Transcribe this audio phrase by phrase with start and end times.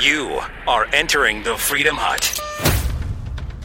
[0.00, 2.40] You are entering the Freedom Hut.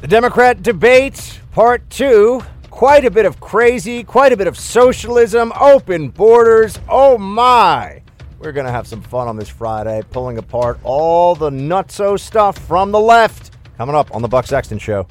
[0.02, 2.42] The Democrat debate, part two.
[2.70, 6.78] Quite a bit of crazy, quite a bit of socialism, open borders.
[6.90, 8.02] Oh my!
[8.38, 12.58] We're going to have some fun on this Friday, pulling apart all the nutso stuff
[12.58, 13.54] from the left.
[13.78, 15.08] Coming up on the Buck Sexton Show.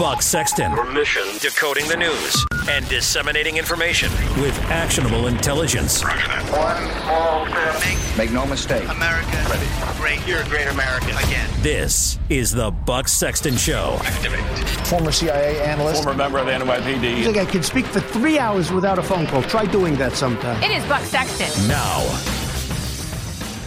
[0.00, 0.72] Buck Sexton.
[0.94, 6.02] Mission decoding the news and disseminating information with actionable intelligence.
[6.02, 8.16] One small step.
[8.16, 8.88] Make no mistake.
[8.88, 9.46] America.
[9.50, 9.66] Ready.
[9.98, 10.26] Great.
[10.26, 11.10] You're a great American.
[11.10, 11.50] Again.
[11.60, 13.98] This is the Buck Sexton Show.
[14.02, 14.40] Activate.
[14.86, 16.02] Former CIA analyst.
[16.02, 17.18] former member of the NYPD.
[17.18, 19.42] I think I can speak for three hours without a phone call.
[19.42, 20.62] Try doing that sometime.
[20.62, 21.68] It is Buck Sexton.
[21.68, 22.00] Now,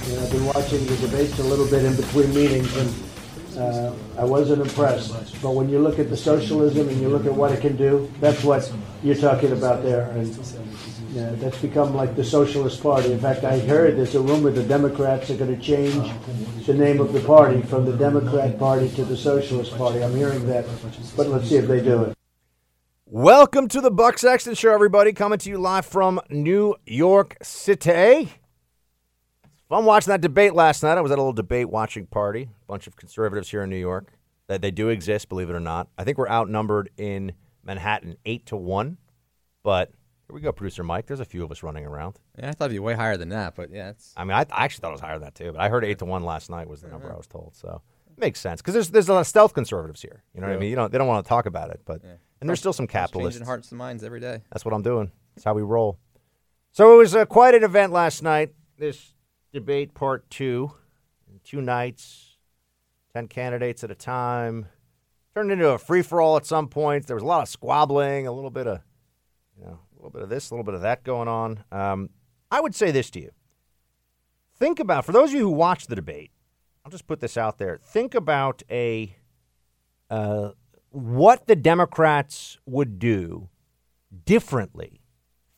[0.07, 2.91] You know, I've been watching the debates a little bit in between meetings, and
[3.57, 5.41] uh, I wasn't impressed.
[5.41, 8.12] But when you look at the socialism and you look at what it can do,
[8.20, 8.71] that's what
[9.03, 10.09] you're talking about there.
[10.12, 10.27] And
[11.13, 13.12] yeah, that's become like the Socialist Party.
[13.12, 16.12] In fact, I heard there's a rumor the Democrats are going to change
[16.65, 20.04] the name of the party from the Democrat Party to the Socialist Party.
[20.04, 20.65] I'm hearing that,
[21.15, 22.18] but let's see if they do it.
[23.05, 25.13] Welcome to the Buck Sexton Show, everybody.
[25.13, 28.31] Coming to you live from New York City.
[29.74, 30.99] Fun watching that debate last night.
[30.99, 32.43] I was at a little debate watching party.
[32.43, 34.13] A bunch of conservatives here in New York.
[34.46, 35.88] That they do exist, believe it or not.
[35.98, 37.32] I think we're outnumbered in
[37.63, 38.99] Manhattan eight to one.
[39.63, 39.90] But
[40.27, 41.07] here we go, producer Mike.
[41.07, 42.20] There's a few of us running around.
[42.38, 44.41] Yeah, I thought it'd be way higher than that, but yeah, it's I mean, I,
[44.52, 45.52] I actually thought it was higher than that too.
[45.54, 47.55] But I heard eight to one last night was the number I was told.
[47.55, 50.24] So it makes sense because there's there's a lot of stealth conservatives here.
[50.35, 50.70] You know what I mean?
[50.70, 53.37] You know, they don't want to talk about it, but and there's still some capitalists.
[53.37, 54.43] changing hearts and minds every day.
[54.52, 55.12] That's what I'm doing.
[55.34, 55.98] That's how we roll.
[56.74, 58.54] So it was uh, quite an event last night.
[58.77, 59.12] This
[59.54, 60.71] debate part two,
[61.43, 62.37] two nights,
[63.13, 64.68] ten candidates at a time.
[65.34, 67.07] Turned into a free for all at some points.
[67.07, 68.81] There was a lot of squabbling, a little bit of,
[69.57, 71.63] you know, a little bit of this, a little bit of that going on.
[71.72, 72.09] Um,
[72.51, 73.31] I would say this to you:
[74.56, 76.31] think about for those of you who watched the debate.
[76.85, 77.78] I'll just put this out there.
[77.81, 79.16] Think about a
[80.09, 80.50] uh,
[80.90, 83.50] what the Democrats would do
[84.25, 85.02] differently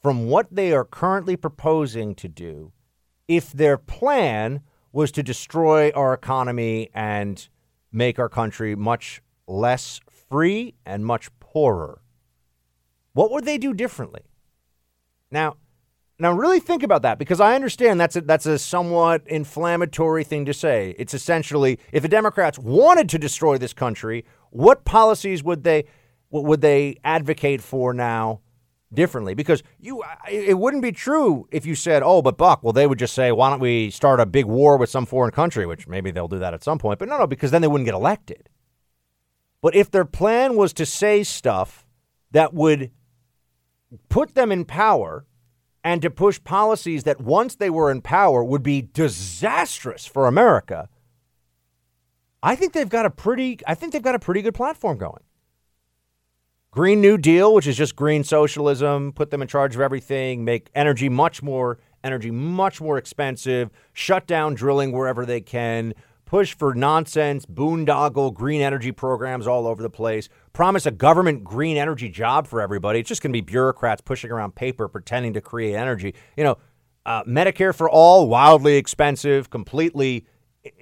[0.02, 2.72] from what they are currently proposing to do
[3.28, 7.50] if their plan was to destroy our economy and
[7.92, 10.00] make our country much less
[10.30, 12.02] free and much poorer.
[13.14, 14.22] What would they do differently?
[15.32, 15.58] Now,
[16.20, 20.46] now really think about that because I understand that's a, that's a somewhat inflammatory thing
[20.46, 20.96] to say.
[20.98, 25.86] It's essentially if the Democrats wanted to destroy this country, what policies would they
[26.32, 28.42] would they advocate for now
[28.94, 29.34] differently?
[29.34, 33.00] Because you it wouldn't be true if you said, "Oh, but Buck, well they would
[33.00, 36.12] just say, "Why don't we start a big war with some foreign country?" which maybe
[36.12, 37.00] they'll do that at some point.
[37.00, 38.50] But no, no, because then they wouldn't get elected.
[39.62, 41.86] But if their plan was to say stuff
[42.32, 42.92] that would
[44.10, 45.26] put them in power
[45.84, 50.90] and to push policies that once they were in power would be disastrous for America,
[52.42, 55.24] I think they've got a pretty I think they've got a pretty good platform going.
[56.76, 60.70] Green New Deal, which is just green socialism, put them in charge of everything, make
[60.76, 65.94] energy much more energy much more expensive, shut down drilling wherever they can,
[66.26, 71.78] push for nonsense boondoggle green energy programs all over the place, promise a government green
[71.78, 73.00] energy job for everybody.
[73.00, 76.14] It's just going to be bureaucrats pushing around paper pretending to create energy.
[76.36, 76.58] You know,
[77.06, 80.26] uh, Medicare for all, wildly expensive, completely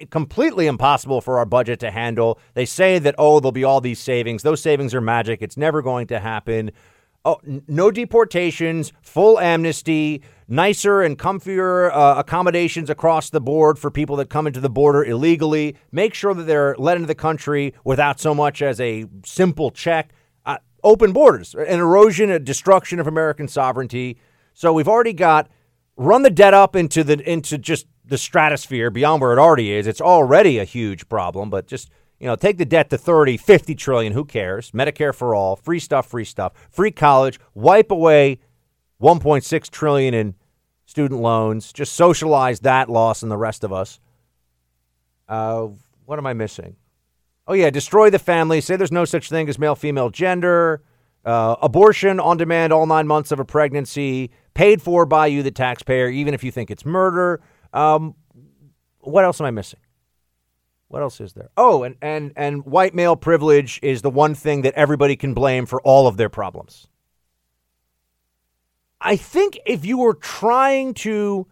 [0.10, 2.40] completely impossible for our budget to handle.
[2.54, 4.44] They say that oh there'll be all these savings.
[4.44, 5.42] Those savings are magic.
[5.42, 6.72] It's never going to happen.
[7.26, 13.90] Oh, n- no deportations, full amnesty, nicer and comfier uh, accommodations across the board for
[13.90, 15.76] people that come into the border illegally.
[15.92, 20.12] Make sure that they're let into the country without so much as a simple check.
[20.46, 24.18] Uh, open borders, an erosion, a destruction of American sovereignty.
[24.54, 25.50] So we've already got
[25.96, 29.88] run the debt up into the into just the stratosphere beyond where it already is.
[29.88, 33.76] It's already a huge problem, but just you know, take the debt to 30, 50
[33.76, 34.72] trillion, who cares?
[34.72, 38.40] Medicare for all, free stuff, free stuff, free college, wipe away
[39.02, 40.36] 1.6 trillion in
[40.86, 44.00] student loans, just socialize that loss and the rest of us.
[45.28, 45.68] Uh,
[46.06, 46.78] what am I missing?
[47.46, 48.62] Oh yeah, destroy the family.
[48.62, 50.82] Say there's no such thing as male female gender.
[51.26, 55.52] Uh, abortion on demand all nine months of a pregnancy, paid for by you, the
[55.52, 57.42] taxpayer, even if you think it's murder.
[57.74, 58.16] Um,
[59.00, 59.80] what else am I missing?
[60.88, 61.50] What else is there?
[61.58, 65.66] Oh, and, and, and white male privilege is the one thing that everybody can blame
[65.66, 66.88] for all of their problems.
[69.02, 71.48] I think if you were trying to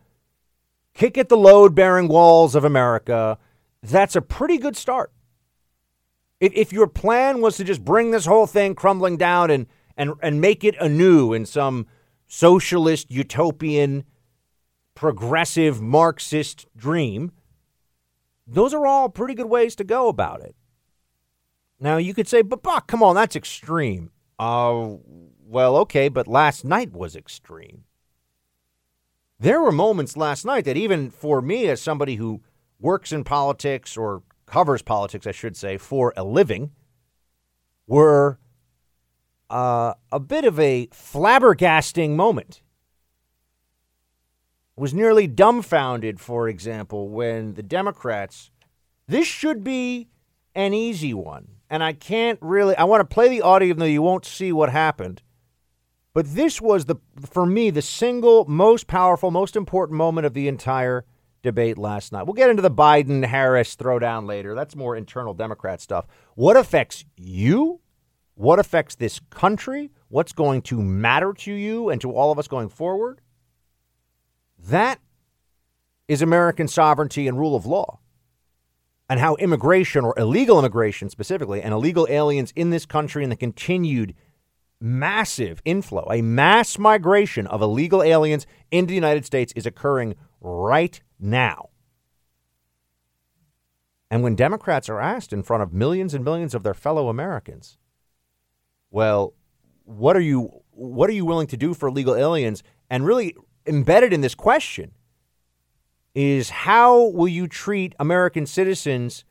[0.94, 3.38] kick at the load bearing walls of America,
[3.82, 5.12] that's a pretty good start.
[6.40, 10.14] If, if your plan was to just bring this whole thing crumbling down and, and,
[10.22, 11.88] and make it anew in some
[12.28, 14.06] socialist, utopian,
[15.01, 17.31] progressive, Marxist dream,
[18.45, 20.56] those are all pretty good ways to go about it.
[21.80, 24.12] Now, you could say, but Buck, come on, that's extreme.
[24.38, 24.98] Uh,
[25.44, 27.86] well, okay, but last night was extreme.
[29.39, 32.44] There were moments last night that, even for me, as somebody who
[32.80, 36.74] works in politics or covers politics, I should say, for a living,
[37.88, 38.38] were
[39.50, 42.62] uh, a bit of a flabbergasting moment.
[44.78, 48.52] Was nearly dumbfounded, for example, when the Democrats.
[49.08, 50.08] This should be
[50.56, 51.48] an easy one.
[51.70, 52.76] And I can't really.
[52.76, 55.22] I want to play the audio, even though you won't see what happened.
[56.14, 60.50] But this was the, for me, the single most powerful, most important moment of the
[60.50, 61.06] entire
[61.42, 62.24] debate last night.
[62.24, 64.54] We'll get into the Biden Harris throwdown later.
[64.54, 66.08] That's more internal Democrat stuff.
[66.36, 67.80] What affects you?
[68.36, 69.92] What affects this country?
[70.10, 73.21] What's going to matter to you and to all of us going forward?
[74.68, 75.00] That
[76.08, 78.00] is American sovereignty and rule of law.
[79.10, 83.36] And how immigration, or illegal immigration specifically, and illegal aliens in this country and the
[83.36, 84.13] continued
[84.80, 91.02] massive inflow, a mass migration of illegal aliens into the United States is occurring right
[91.19, 91.69] now.
[94.10, 97.78] And when Democrats are asked in front of millions and millions of their fellow Americans,
[98.90, 99.34] well,
[99.86, 102.63] what are you what are you willing to do for illegal aliens?
[102.90, 103.36] And really
[103.66, 104.92] embedded in this question
[106.13, 109.24] is how will you treat American citizens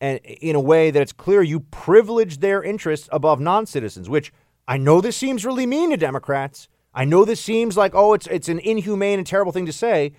[0.00, 4.32] and in a way that it's clear you privilege their interests above non-citizens, which
[4.68, 6.68] I know this seems really mean to Democrats.
[6.94, 10.12] I know this seems like oh it's it's an inhumane and terrible thing to say,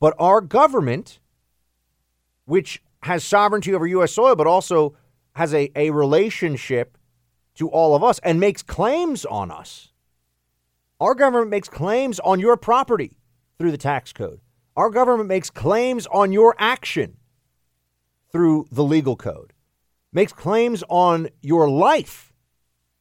[0.00, 1.18] but our government
[2.44, 4.94] which has sovereignty over US soil but also
[5.32, 6.96] has a, a relationship
[7.54, 9.92] to all of us and makes claims on us.
[10.98, 13.18] Our government makes claims on your property
[13.58, 14.40] through the tax code.
[14.76, 17.18] Our government makes claims on your action
[18.32, 19.52] through the legal code,
[20.12, 22.32] makes claims on your life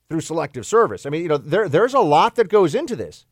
[0.09, 1.05] through selective service.
[1.05, 3.25] I mean, you know, there, there's a lot that goes into this.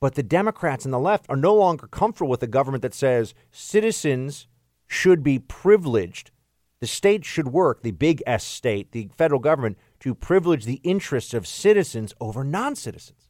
[0.00, 3.34] But the Democrats and the left are no longer comfortable with a government that says
[3.50, 4.48] citizens
[4.86, 6.30] should be privileged.
[6.80, 11.34] The state should work, the big S state, the federal government, to privilege the interests
[11.34, 13.29] of citizens over non citizens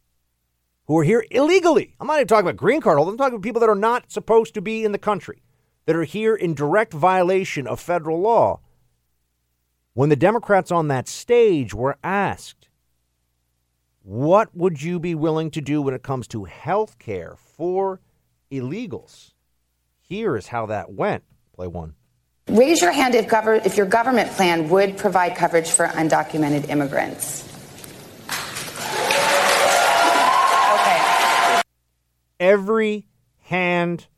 [0.91, 1.95] who are here illegally.
[2.01, 3.13] I'm not even talking about green card holders.
[3.13, 5.41] I'm talking about people that are not supposed to be in the country,
[5.87, 8.59] that are here in direct violation of federal law.
[9.95, 12.67] When the Democrats on that stage were asked,
[14.03, 18.01] what would you be willing to do when it comes to health care for
[18.51, 19.31] illegals?
[20.01, 21.23] Here is how that went.
[21.55, 21.95] Play one.
[22.49, 27.50] Raise your hand if, gov- if your government plan would provide coverage for undocumented immigrants.
[32.41, 33.07] Every
[33.43, 34.09] hand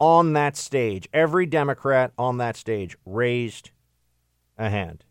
[0.00, 3.70] on that stage, every Democrat on that stage raised
[4.58, 5.04] a hand.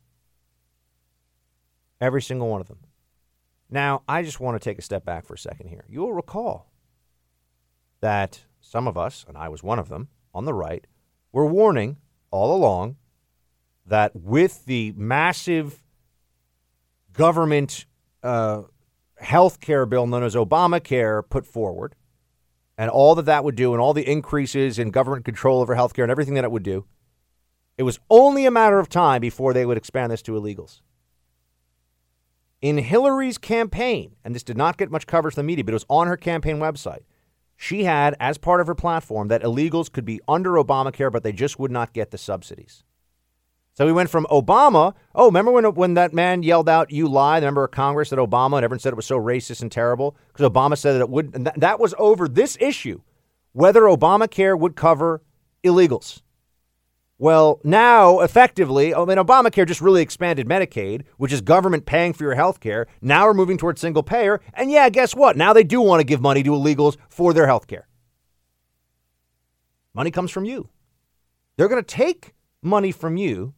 [2.00, 2.80] Every single one of them.
[3.69, 5.86] Now, I just want to take a step back for a second here.
[5.90, 6.72] You will recall
[8.02, 10.86] that some of us, and I was one of them, on the right,
[11.31, 11.98] were warning
[12.31, 12.98] all along
[13.86, 15.84] that with the massive
[17.14, 17.86] government
[18.24, 18.64] uh,
[19.19, 21.95] health care bill known as Obamacare put forward,
[22.78, 25.94] and all that that would do, and all the increases in government control over health
[25.94, 26.86] care and everything that it would do,
[27.78, 30.81] it was only a matter of time before they would expand this to illegals.
[32.62, 35.76] In Hillary's campaign, and this did not get much coverage in the media, but it
[35.76, 37.04] was on her campaign website,
[37.56, 41.31] she had as part of her platform that illegals could be under Obamacare, but they
[41.31, 42.84] just would not get the subsidies.
[43.78, 44.96] So we went from Obama.
[45.14, 47.40] Oh, remember when when that man yelled out, "You lie"?
[47.40, 50.18] The member of Congress that Obama and everyone said it was so racist and terrible
[50.30, 51.36] because Obama said that it would.
[51.36, 53.02] And that was over this issue,
[53.52, 55.22] whether Obamacare would cover
[55.64, 56.24] illegals.
[57.19, 62.24] Well, now effectively, I mean, Obamacare just really expanded Medicaid, which is government paying for
[62.24, 62.88] your health care.
[63.00, 64.42] Now we're moving towards single payer.
[64.56, 65.38] And yeah, guess what?
[65.38, 67.88] Now they do want to give money to illegals for their health care.
[69.94, 70.69] Money comes from you.
[71.57, 73.54] They're going to take money from you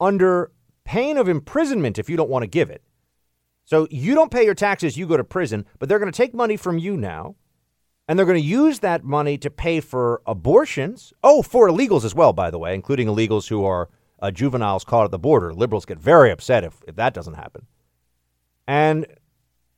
[0.00, 0.50] under
[0.84, 2.82] pain of imprisonment if you don't want to give it.
[3.64, 6.34] So you don't pay your taxes, you go to prison, but they're going to take
[6.34, 7.36] money from you now
[8.08, 11.12] and they're going to use that money to pay for abortions.
[11.22, 13.88] Oh, for illegals as well, by the way, including illegals who are
[14.20, 15.54] uh, juveniles caught at the border.
[15.54, 17.66] Liberals get very upset if, if that doesn't happen.
[18.66, 19.06] And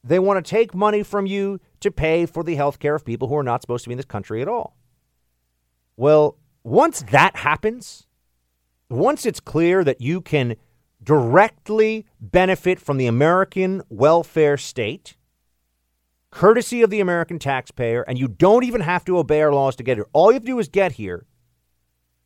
[0.02, 3.28] they want to take money from you to pay for the health care of people
[3.28, 4.76] who are not supposed to be in this country at all.
[5.98, 8.06] Well, once that happens,
[8.92, 10.56] once it's clear that you can
[11.02, 15.16] directly benefit from the American welfare state,
[16.30, 19.82] courtesy of the American taxpayer, and you don't even have to obey our laws to
[19.82, 20.06] get here.
[20.12, 21.26] All you have to do is get here.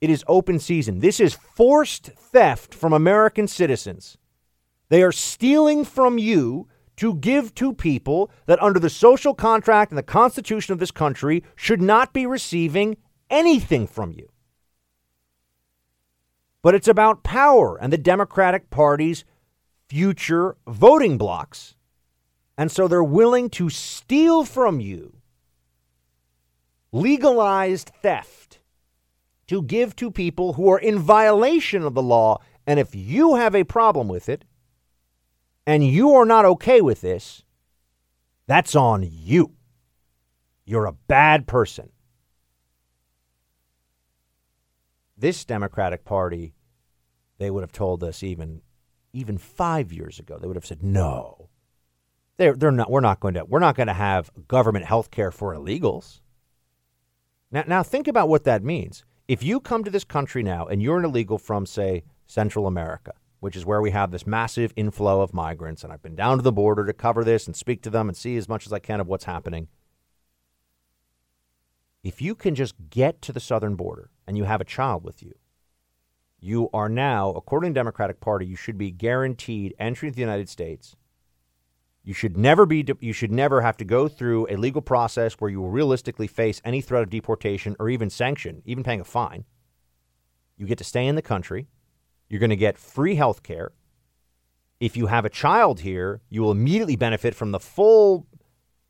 [0.01, 1.01] it is open season.
[1.01, 4.19] This is forced theft from American citizens.
[4.89, 9.99] They are stealing from you to give to people that, under the social contract and
[9.99, 12.97] the Constitution of this country, should not be receiving
[13.29, 14.29] anything from you.
[16.67, 19.25] But it's about power and the Democratic Party's
[19.89, 21.77] future voting blocs.
[22.59, 25.19] And so they're willing to steal from you
[26.91, 28.59] legalized theft
[29.47, 32.41] to give to people who are in violation of the law.
[32.67, 34.45] And if you have a problem with it
[35.69, 37.45] and you are not okay with this,
[38.49, 39.53] that's on you.
[40.65, 41.91] You're a bad person.
[45.17, 46.55] This Democratic Party,
[47.39, 48.63] they would have told us even
[49.13, 51.49] even five years ago, they would have said no.
[52.37, 52.91] They're, they're not.
[52.91, 53.45] We're not going to.
[53.45, 56.21] We're not going to have government health care for illegals.
[57.51, 59.05] Now, now think about what that means.
[59.27, 63.15] If you come to this country now and you're an illegal from, say, Central America,
[63.41, 66.43] which is where we have this massive inflow of migrants, and I've been down to
[66.43, 68.79] the border to cover this and speak to them and see as much as I
[68.79, 69.69] can of what's happening.
[72.05, 75.23] If you can just get to the southern border and you have a child with
[75.23, 75.35] you,
[76.47, 80.21] you are now, according to the Democratic Party, you should be guaranteed entry to the
[80.21, 80.95] United States.
[82.05, 85.51] You should never be you should never have to go through a legal process where
[85.51, 89.45] you will realistically face any threat of deportation or even sanction, even paying a fine.
[90.57, 91.67] You get to stay in the country.
[92.29, 93.73] You're going to get free health care.
[94.79, 98.29] If you have a child here, you will immediately benefit from the full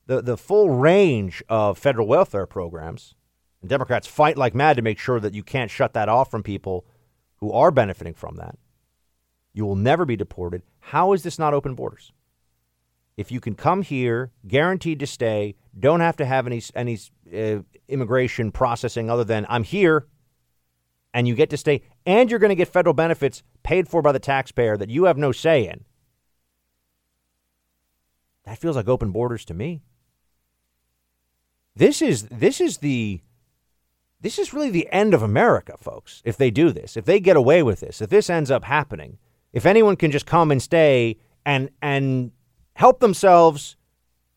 [0.05, 3.15] the, the full range of federal welfare programs.
[3.63, 6.43] And Democrats fight like mad to make sure that you can't shut that off from
[6.43, 6.85] people
[7.37, 8.59] who are benefiting from that.
[9.53, 10.63] You will never be deported.
[10.81, 12.13] How is this not open borders?
[13.17, 16.99] If you can come here, guaranteed to stay, don't have to have any any
[17.35, 20.07] uh, immigration processing other than I'm here,
[21.15, 24.13] and you get to stay, and you're going to get federal benefits paid for by
[24.13, 25.85] the taxpayer that you have no say in.
[28.45, 29.83] That feels like open borders to me.
[31.75, 33.23] This is this is the
[34.27, 36.21] this is really the end of America, folks.
[36.25, 39.19] If they do this, if they get away with this, if this ends up happening,
[39.53, 42.33] if anyone can just come and stay and and
[42.75, 43.77] help themselves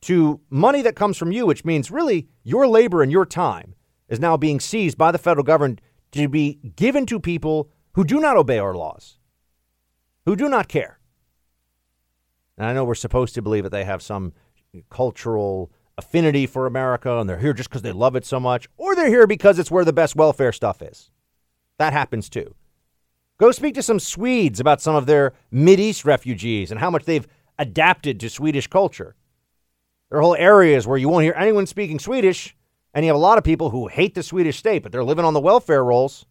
[0.02, 3.74] to money that comes from you, which means really your labor and your time
[4.10, 5.82] is now being seized by the federal government
[6.12, 9.18] to be given to people who do not obey our laws,
[10.28, 11.00] who do not care.
[12.60, 14.34] And I know we're supposed to believe that they have some
[14.92, 18.96] cultural affinity for America and they're here just because they love it so much, or
[18.96, 21.12] they're here because it's where the best welfare stuff is.
[21.78, 22.56] That happens too.
[23.38, 27.28] Go speak to some Swedes about some of their East refugees and how much they've
[27.58, 29.16] adapted to Swedish culture.
[30.10, 32.56] There are whole areas where you won't hear anyone speaking Swedish,
[32.94, 35.24] and you have a lot of people who hate the Swedish state, but they're living
[35.24, 36.26] on the welfare rolls.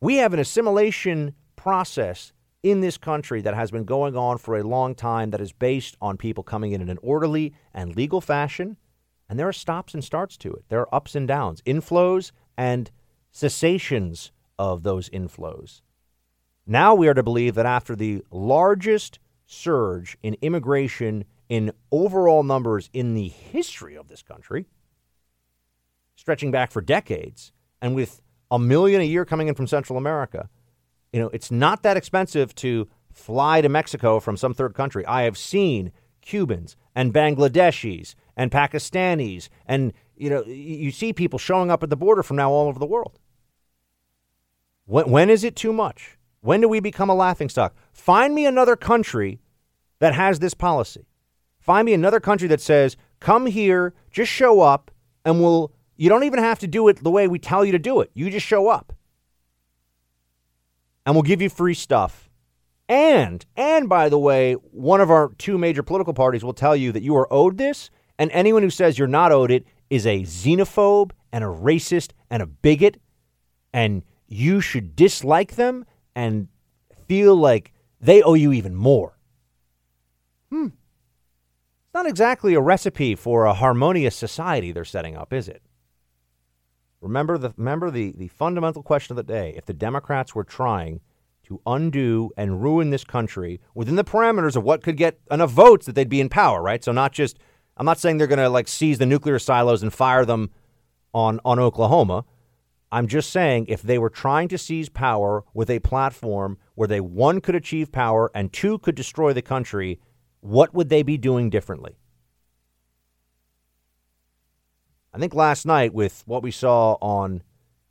[0.00, 2.32] We have an assimilation process
[2.64, 5.96] in this country that has been going on for a long time that is based
[6.00, 8.78] on people coming in in an orderly and legal fashion.
[9.28, 10.64] And there are stops and starts to it.
[10.68, 12.90] There are ups and downs, inflows and
[13.30, 15.82] cessations of those inflows.
[16.66, 22.88] Now we are to believe that after the largest surge in immigration in overall numbers
[22.94, 24.64] in the history of this country,
[26.16, 27.52] stretching back for decades,
[27.82, 30.48] and with a million a year coming in from Central America,
[31.14, 35.06] you know, it's not that expensive to fly to Mexico from some third country.
[35.06, 35.92] I have seen
[36.22, 41.96] Cubans and Bangladeshis and Pakistanis, and you know, you see people showing up at the
[41.96, 43.20] border from now all over the world.
[44.86, 46.18] When, when is it too much?
[46.40, 47.76] When do we become a laughingstock?
[47.92, 49.38] Find me another country
[50.00, 51.06] that has this policy.
[51.60, 54.90] Find me another country that says, "Come here, just show up,
[55.24, 57.78] and we'll." You don't even have to do it the way we tell you to
[57.78, 58.10] do it.
[58.14, 58.92] You just show up
[61.04, 62.28] and we'll give you free stuff.
[62.88, 66.92] And, and by the way, one of our two major political parties will tell you
[66.92, 70.22] that you are owed this, and anyone who says you're not owed it is a
[70.22, 73.00] xenophobe and a racist and a bigot,
[73.72, 75.84] and you should dislike them
[76.14, 76.48] and
[77.06, 79.18] feel like they owe you even more.
[80.50, 80.66] Hmm.
[80.66, 85.62] It's not exactly a recipe for a harmonious society they're setting up, is it?
[87.04, 89.52] Remember the remember the, the fundamental question of the day.
[89.58, 91.00] If the Democrats were trying
[91.44, 95.84] to undo and ruin this country within the parameters of what could get enough votes
[95.84, 96.82] that they'd be in power, right?
[96.82, 97.38] So not just
[97.76, 100.50] I'm not saying they're going to like seize the nuclear silos and fire them
[101.12, 102.24] on on Oklahoma.
[102.90, 107.00] I'm just saying if they were trying to seize power with a platform where they
[107.02, 110.00] one could achieve power and two could destroy the country,
[110.40, 111.98] what would they be doing differently?
[115.14, 117.44] I think last night, with what we saw on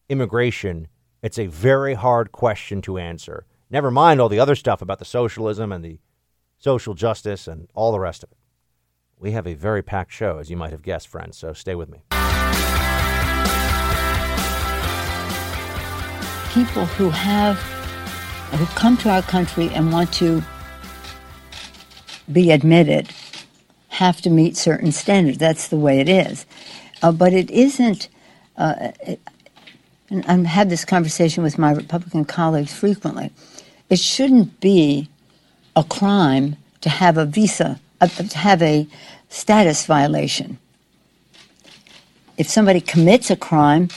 [0.10, 0.90] immigration,
[1.22, 3.46] it's a very hard question to answer.
[3.70, 6.00] Never mind all the other stuff about the socialism and the
[6.58, 8.38] social justice and all the rest of it.
[9.18, 11.88] We have a very packed show, as you might have guessed, friends, so stay with
[11.88, 12.00] me.
[16.52, 17.58] People who have,
[18.52, 20.44] who come to our country and want to
[22.30, 23.08] be admitted
[23.88, 25.38] have to meet certain standards.
[25.38, 26.46] That's the way it is.
[27.04, 28.10] Uh, but it isn't.
[28.58, 29.20] Uh, it,
[30.10, 33.32] and I've had this conversation with my Republican colleagues frequently.
[33.90, 35.10] It shouldn't be
[35.76, 38.88] a crime to have a visa, uh, to have a
[39.30, 40.58] status violation.
[42.38, 43.90] If somebody commits a crime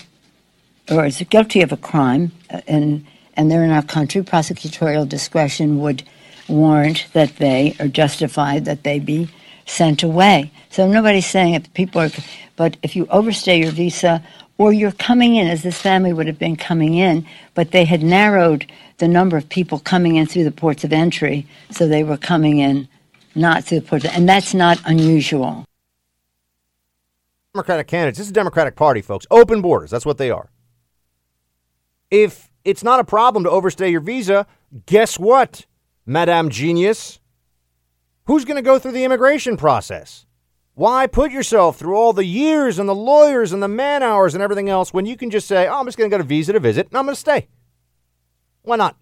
[0.91, 3.07] or is guilty of a crime uh, and
[3.39, 6.03] and they're in our country, prosecutorial discretion would
[6.49, 9.29] warrant that they are justified that they be
[9.67, 10.51] sent away.
[10.71, 11.73] So nobody's saying it.
[11.75, 12.11] people are,
[12.57, 14.23] but if you overstay your visa
[14.59, 18.03] or you're coming in, as this family would have been coming in, but they had
[18.03, 18.67] narrowed
[18.99, 22.59] the number of people coming in through the ports of entry, so they were coming
[22.59, 22.89] in
[23.35, 25.67] not through the ports, and that's not unusual.
[27.55, 28.19] Democratic candidates.
[28.19, 29.27] This is Democratic Party, folks.
[29.31, 29.91] Open borders.
[29.91, 30.51] That's what they are.
[32.11, 34.47] If it's not a problem to overstay your visa,
[34.87, 35.67] guess what,
[36.07, 37.21] Madame Genius?
[38.27, 40.27] Who's going to go through the immigration process?
[40.75, 44.43] Why put yourself through all the years and the lawyers and the man hours and
[44.43, 46.53] everything else when you can just say, oh, I'm just going to get a visa
[46.53, 47.49] to visit and I'm going to stay?
[48.63, 48.97] Why not?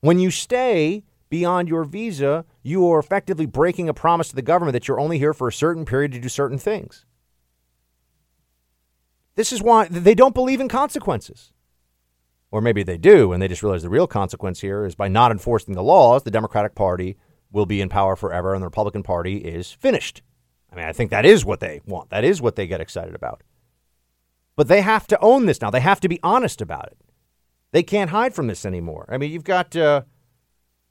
[0.00, 4.74] When you stay beyond your visa, you are effectively breaking a promise to the government
[4.74, 7.06] that you're only here for a certain period to do certain things.
[9.36, 11.52] This is why they don't believe in consequences.
[12.50, 15.32] Or maybe they do, and they just realize the real consequence here is by not
[15.32, 17.16] enforcing the laws, the Democratic Party
[17.50, 20.22] will be in power forever and the Republican Party is finished.
[20.72, 22.10] I mean, I think that is what they want.
[22.10, 23.42] That is what they get excited about.
[24.56, 25.70] But they have to own this now.
[25.70, 26.98] They have to be honest about it.
[27.72, 29.06] They can't hide from this anymore.
[29.08, 30.02] I mean, you've got, uh,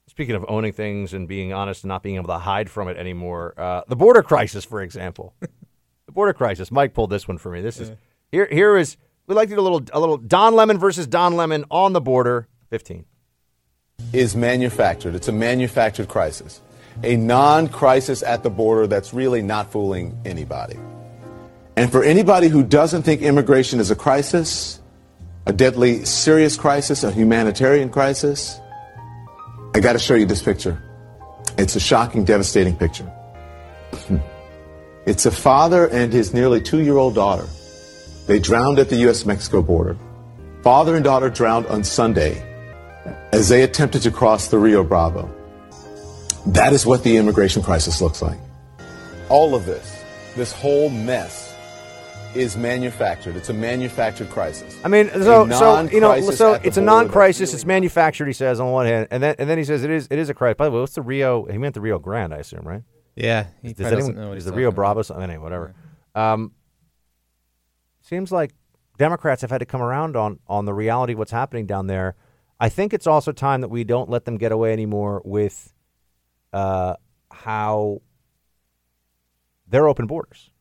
[0.07, 2.97] speaking of owning things and being honest and not being able to hide from it
[2.97, 5.33] anymore, uh, the border crisis, for example.
[6.05, 6.71] the border crisis.
[6.71, 7.61] Mike pulled this one for me.
[7.61, 7.83] This yeah.
[7.83, 7.91] is
[8.31, 8.47] here.
[8.51, 11.65] Here is we like to do a little a little Don Lemon versus Don Lemon
[11.71, 12.47] on the border.
[12.69, 13.05] Fifteen
[14.15, 15.15] is manufactured.
[15.15, 16.61] It's a manufactured crisis,
[17.03, 20.79] a non crisis at the border that's really not fooling anybody.
[21.75, 24.79] And for anybody who doesn't think immigration is a crisis,
[25.45, 28.59] a deadly serious crisis, a humanitarian crisis,
[29.73, 30.81] I got to show you this picture.
[31.57, 33.11] It's a shocking, devastating picture.
[35.05, 37.47] it's a father and his nearly two year old daughter.
[38.27, 39.25] They drowned at the U.S.
[39.25, 39.97] Mexico border.
[40.63, 42.54] Father and daughter drowned on Sunday
[43.35, 45.29] as they attempted to cross the Rio Bravo.
[46.47, 48.39] That is what the immigration crisis looks like.
[49.29, 50.03] All of this,
[50.35, 51.53] this whole mess,
[52.33, 53.35] is manufactured.
[53.35, 54.79] It's a manufactured crisis.
[54.83, 57.53] I mean, so so you know, so it's a non-crisis.
[57.53, 58.27] It's manufactured.
[58.27, 60.29] He says on one hand, and then and then he says it is it is
[60.29, 60.57] a crisis.
[60.57, 61.45] By the way, what's the Rio?
[61.45, 62.83] He meant the Rio Grande, I assume, right?
[63.15, 63.47] Yeah.
[63.61, 65.01] He Does anyone, know is the Rio Bravo?
[65.01, 65.21] About.
[65.21, 65.73] Anyway, whatever.
[66.13, 66.51] Um,
[68.01, 68.53] seems like
[68.97, 72.15] Democrats have had to come around on on the reality of what's happening down there
[72.59, 75.73] I think it's also time that we don't let them get away anymore with
[76.53, 76.95] uh,
[77.31, 78.01] how
[79.67, 80.51] they're open borders.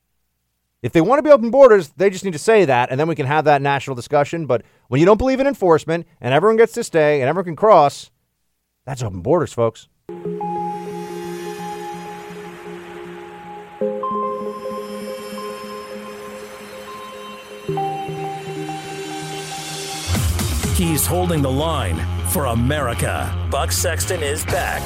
[0.83, 3.09] If they want to be open borders, they just need to say that, and then
[3.09, 4.45] we can have that national discussion.
[4.47, 7.57] But when you don't believe in enforcement and everyone gets to stay and everyone can
[7.57, 8.11] cross,
[8.85, 9.89] that's open borders, folks.
[20.85, 21.97] He's holding the line
[22.29, 23.49] for America.
[23.51, 24.83] Buck Sexton is back.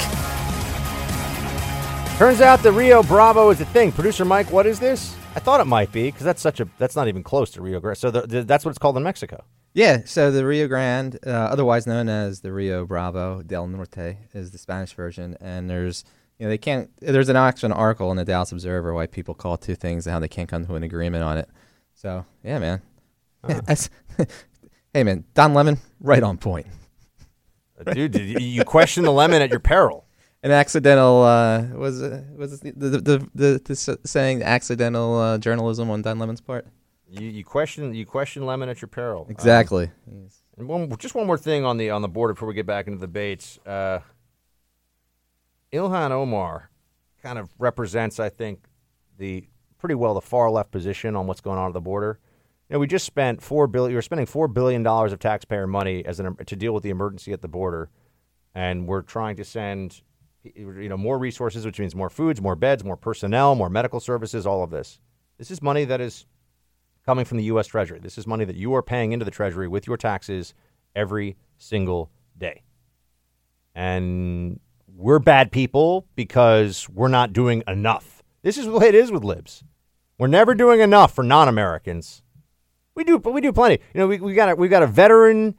[2.18, 3.90] Turns out the Rio Bravo is a thing.
[3.90, 5.16] Producer Mike, what is this?
[5.34, 7.80] I thought it might be because that's such a that's not even close to Rio
[7.80, 7.98] Grande.
[7.98, 9.42] So the, the, that's what it's called in Mexico.
[9.74, 10.02] Yeah.
[10.04, 14.58] So the Rio Grande, uh, otherwise known as the Rio Bravo del Norte, is the
[14.58, 16.04] Spanish version, and there's
[16.38, 16.90] you know they can't.
[17.00, 20.20] There's an actual article in the Dallas Observer why people call two things and how
[20.20, 21.48] they can't come to an agreement on it.
[21.94, 22.82] So yeah, man.
[23.42, 23.74] Uh-huh.
[24.94, 26.66] Hey man, Don Lemon, right on point.
[27.78, 30.06] Uh, dude, you question the lemon at your peril.
[30.42, 35.90] An accidental uh, was uh, was the the, the, the, the saying accidental uh, journalism
[35.90, 36.66] on Don Lemon's part.
[37.08, 39.26] You, you question you question lemon at your peril.
[39.28, 39.90] Exactly.
[40.10, 42.66] Um, and one, just one more thing on the on the border before we get
[42.66, 43.58] back into the debates.
[43.66, 44.00] Uh,
[45.72, 46.70] Ilhan Omar
[47.22, 48.64] kind of represents, I think,
[49.18, 49.46] the
[49.78, 52.18] pretty well the far left position on what's going on at the border.
[52.68, 53.92] You know, we just spent four billion.
[53.92, 57.32] You're spending four billion dollars of taxpayer money as an to deal with the emergency
[57.32, 57.88] at the border,
[58.54, 60.02] and we're trying to send,
[60.42, 64.46] you know, more resources, which means more foods, more beds, more personnel, more medical services,
[64.46, 65.00] all of this.
[65.38, 66.26] This is money that is
[67.06, 67.66] coming from the U.S.
[67.66, 68.00] Treasury.
[68.00, 70.52] This is money that you are paying into the Treasury with your taxes
[70.94, 72.64] every single day.
[73.74, 74.60] And
[74.94, 78.22] we're bad people because we're not doing enough.
[78.42, 79.64] This is the way it is with libs.
[80.18, 82.22] We're never doing enough for non-Americans.
[82.98, 83.78] We do, but we do plenty.
[83.94, 85.54] You know, we, we got a, we've got a veteran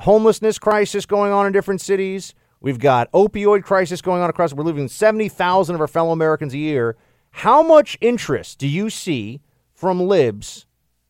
[0.00, 2.34] homelessness crisis going on in different cities.
[2.60, 4.52] We've got opioid crisis going on across.
[4.52, 6.98] We're losing seventy thousand of our fellow Americans a year.
[7.30, 9.40] How much interest do you see
[9.72, 10.66] from libs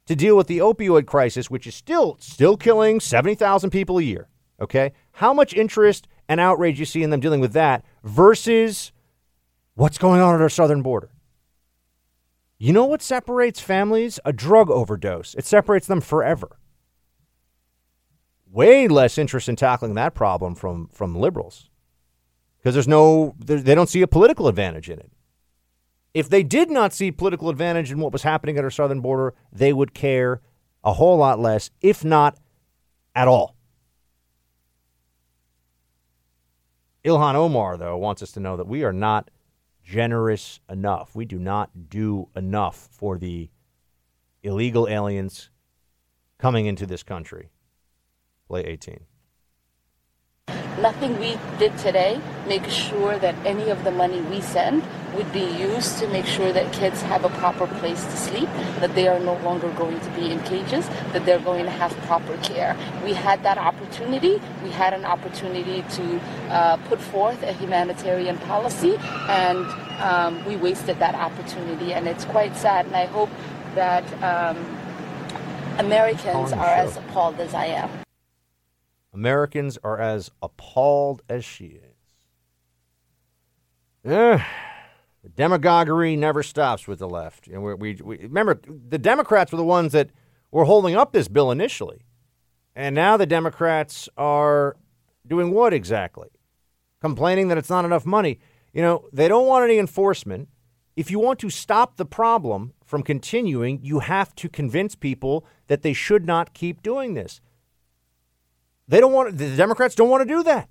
[0.07, 4.03] to deal with the opioid crisis, which is still still killing seventy thousand people a
[4.03, 4.29] year?
[4.61, 8.93] Okay, how much interest and outrage you see in them dealing with that versus
[9.75, 11.11] what's going on at our southern border?
[12.63, 14.21] You know what separates families?
[14.25, 15.35] A drug overdose.
[15.35, 16.61] It separates them forever.
[18.49, 21.71] Way less interest in tackling that problem from from liberals
[22.59, 25.11] because there's no they don't see a political advantage in it.
[26.15, 29.35] If they did not see political advantage in what was happening at our southern border,
[29.53, 30.41] they would care
[30.85, 32.39] a whole lot less, if not
[33.17, 33.57] at all.
[37.05, 39.33] Ilhan Omar, though, wants us to know that we are not
[39.85, 41.15] generous enough.
[41.15, 43.51] We do not do enough for the
[44.43, 45.51] illegal aliens
[46.39, 47.51] coming into this country.
[48.49, 49.07] Play 18.
[50.83, 54.83] Nothing we did today makes sure that any of the money we send
[55.15, 58.49] would be used to make sure that kids have a proper place to sleep,
[58.81, 61.93] that they are no longer going to be in cages, that they're going to have
[62.09, 62.77] proper care.
[63.05, 64.41] We had that opportunity.
[64.65, 68.97] We had an opportunity to uh, put forth a humanitarian policy,
[69.29, 69.67] and
[70.01, 72.87] um, we wasted that opportunity, and it's quite sad.
[72.87, 73.31] And I hope
[73.77, 74.57] that um,
[75.79, 78.02] Americans are as appalled as I am.
[79.13, 81.93] Americans are as appalled as she is.
[84.05, 84.43] Eh,
[85.23, 87.49] the demagoguery never stops with the left.
[87.49, 90.11] Know, we, we, we, remember the Democrats were the ones that
[90.51, 92.05] were holding up this bill initially,
[92.75, 94.77] and now the Democrats are
[95.27, 96.29] doing what exactly?
[97.01, 98.41] Complaining that it's not enough money.
[98.73, 100.49] You know, they don't want any enforcement.
[100.97, 105.83] If you want to stop the problem from continuing, you have to convince people that
[105.83, 107.41] they should not keep doing this.
[108.89, 110.69] They don't want the Democrats don't want to do that.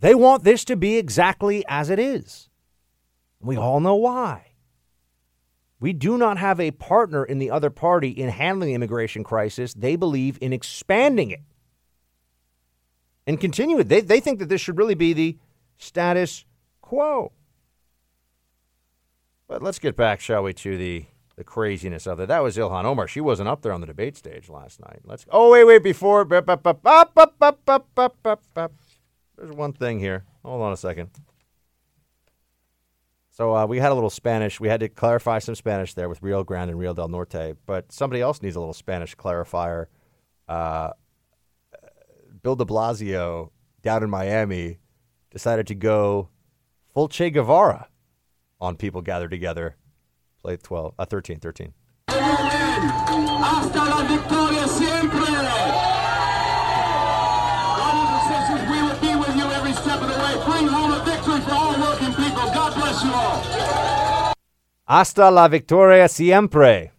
[0.00, 2.48] They want this to be exactly as it is.
[3.40, 4.52] We all know why.
[5.80, 9.74] We do not have a partner in the other party in handling the immigration crisis.
[9.74, 11.42] They believe in expanding it
[13.26, 13.88] and continue it.
[13.88, 15.38] They, they think that this should really be the
[15.76, 16.44] status
[16.80, 17.32] quo.
[19.46, 22.28] But let's get back, shall we, to the the craziness of it.
[22.28, 23.08] That was Ilhan Omar.
[23.08, 25.00] She wasn't up there on the debate stage last night.
[25.04, 25.26] Let's.
[25.30, 25.82] Oh wait, wait.
[25.82, 26.24] Before.
[29.36, 30.24] There's one thing here.
[30.44, 31.10] Hold on a second.
[33.30, 34.60] So uh, we had a little Spanish.
[34.60, 37.56] We had to clarify some Spanish there with Rio Grande and Rio del Norte.
[37.66, 39.86] But somebody else needs a little Spanish clarifier.
[40.46, 40.90] Uh,
[42.44, 43.50] Bill De Blasio
[43.82, 44.78] down in Miami
[45.30, 46.28] decided to go
[46.92, 47.88] full Che Guevara
[48.60, 49.76] on people gathered together.
[50.44, 51.72] Play 12, uh, 13, 13.
[52.08, 55.24] Hasta la victoria siempre.
[57.80, 60.34] Brothers and sisters, we will be with you every step of the way.
[60.44, 62.44] Bring home a victory for all working people.
[62.52, 64.34] God bless you all.
[64.86, 66.90] Hasta la victoria siempre.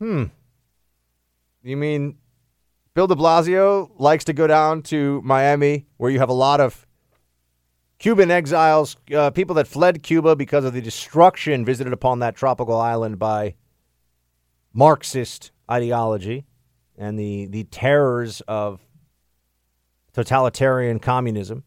[0.00, 0.24] Hmm.
[1.62, 2.16] You mean
[2.94, 6.87] Bill de Blasio likes to go down to Miami where you have a lot of
[7.98, 12.76] Cuban exiles, uh, people that fled Cuba because of the destruction visited upon that tropical
[12.76, 13.54] island by
[14.72, 16.44] Marxist ideology
[16.96, 18.80] and the, the terrors of
[20.12, 21.64] totalitarian communism.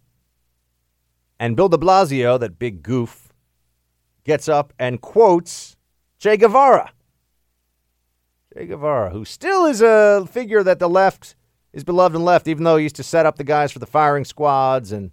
[1.37, 3.33] And Bill de Blasio, that big goof,
[4.23, 5.75] gets up and quotes
[6.19, 6.91] Che Guevara.
[8.53, 11.35] Che Guevara, who still is a figure that the left
[11.73, 13.85] is beloved and left, even though he used to set up the guys for the
[13.85, 15.11] firing squads and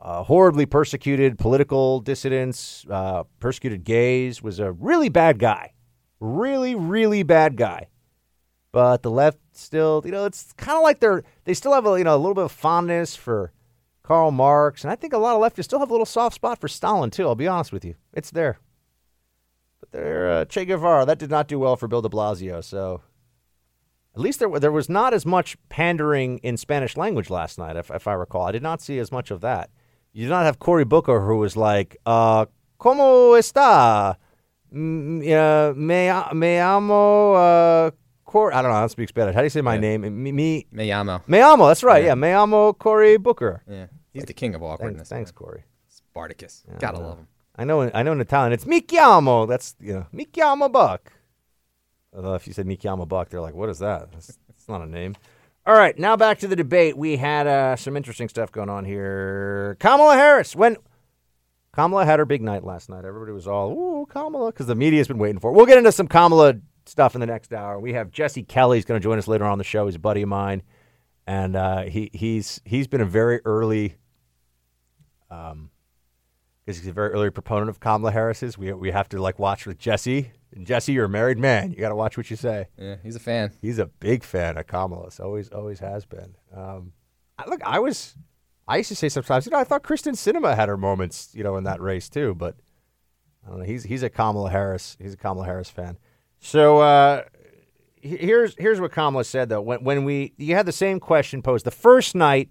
[0.00, 5.72] uh, horribly persecuted political dissidents, uh, persecuted gays, was a really bad guy.
[6.20, 7.88] Really, really bad guy.
[8.72, 11.98] But the left still, you know, it's kind of like they're, they still have a,
[11.98, 13.52] you know, a little bit of fondness for
[14.02, 14.84] Karl Marx.
[14.84, 17.10] And I think a lot of leftists still have a little soft spot for Stalin,
[17.10, 17.26] too.
[17.26, 17.94] I'll be honest with you.
[18.12, 18.58] It's there.
[19.80, 22.62] But they're, uh, Che Guevara, that did not do well for Bill de Blasio.
[22.62, 23.02] So
[24.14, 27.90] at least there, there was not as much pandering in Spanish language last night, if,
[27.90, 28.46] if I recall.
[28.46, 29.70] I did not see as much of that.
[30.12, 32.46] You did not have Cory Booker who was like, uh,
[32.80, 34.16] ¿Cómo está?
[34.72, 37.90] Uh, me, me amo, uh,
[38.24, 39.34] Cor- I don't know how to speak Spanish.
[39.34, 39.80] How do you say my Yeah.
[39.80, 40.22] name?
[40.22, 41.20] Me, me, Me llamo.
[41.26, 42.02] me amo, that's right.
[42.02, 42.10] Yeah.
[42.10, 43.62] Yeah, me amo Cory Booker.
[43.68, 43.86] Yeah.
[44.12, 45.08] He's the king of Thanks, awkwardness.
[45.08, 45.36] thanks man.
[45.36, 45.64] Cory.
[45.88, 46.64] Spartacus.
[46.68, 47.26] Yeah, Gotta love him.
[47.56, 47.90] I know.
[47.92, 49.46] I know in Italian it's mi chiamo.
[49.46, 51.12] That's you know mi chiamo Buck.
[52.14, 54.10] Although if you said mi chiamo Buck, they're like, what is that?
[54.12, 55.14] That's, that's not a name.
[55.66, 56.96] All right, now back to the debate.
[56.96, 59.76] We had uh, some interesting stuff going on here.
[59.78, 60.76] Kamala Harris when
[61.72, 63.04] Kamala had her big night last night.
[63.04, 65.50] Everybody was all ooh Kamala because the media's been waiting for.
[65.50, 65.54] it.
[65.54, 66.54] We'll get into some Kamala
[66.86, 67.78] stuff in the next hour.
[67.78, 68.78] We have Jesse Kelly.
[68.78, 69.84] Kelly's going to join us later on the show.
[69.84, 70.62] He's a buddy of mine,
[71.26, 73.96] and uh, he he's he's been a very early
[75.30, 75.70] um
[76.64, 78.56] because he's a very early proponent of Kamala Harris's.
[78.56, 80.32] We we have to like watch with Jesse.
[80.52, 81.70] And Jesse, you're a married man.
[81.70, 82.68] You got to watch what you say.
[82.76, 83.52] Yeah, he's a fan.
[83.60, 85.20] He's a big fan of Kamala's.
[85.20, 86.34] Always always has been.
[86.54, 86.92] Um,
[87.38, 88.16] I, look, I was.
[88.66, 91.42] I used to say sometimes, you know, I thought Kyrsten Sinema had her moments, you
[91.42, 92.34] know, in that race too.
[92.34, 92.56] But
[93.44, 93.64] I don't know.
[93.64, 94.96] He's he's a Kamala Harris.
[95.00, 95.98] He's a Kamala Harris fan.
[96.40, 97.24] So uh,
[98.00, 99.60] here's here's what Kamala said though.
[99.60, 102.50] When when we you had the same question posed the first night,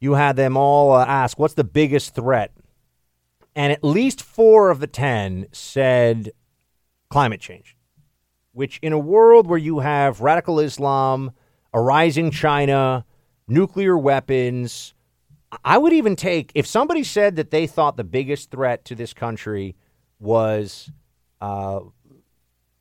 [0.00, 2.52] you had them all uh, ask, "What's the biggest threat?"
[3.54, 6.30] And at least four of the ten said
[7.10, 7.76] climate change.
[8.52, 11.32] Which, in a world where you have radical Islam,
[11.72, 13.04] a rising China,
[13.46, 14.94] nuclear weapons,
[15.64, 19.14] I would even take if somebody said that they thought the biggest threat to this
[19.14, 19.76] country
[20.18, 20.90] was
[21.40, 21.80] uh,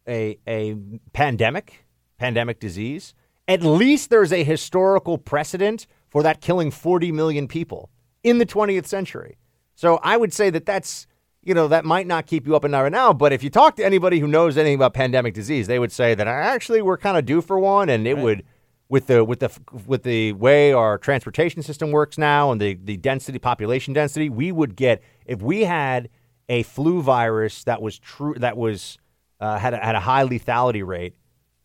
[0.08, 0.76] a a
[1.14, 1.86] pandemic,
[2.18, 3.14] pandemic disease.
[3.48, 7.90] At least there's a historical precedent for that killing 40 million people
[8.24, 9.38] in the 20th century.
[9.76, 11.08] So I would say that that's
[11.48, 13.50] you know that might not keep you up at night right now, but if you
[13.50, 16.98] talk to anybody who knows anything about pandemic disease, they would say that actually we're
[16.98, 18.44] kind of due for one, and it would
[18.90, 22.98] with the with the with the way our transportation system works now and the the
[22.98, 26.10] density population density, we would get if we had
[26.50, 28.98] a flu virus that was true that was
[29.40, 31.16] uh, had a, had a high lethality rate.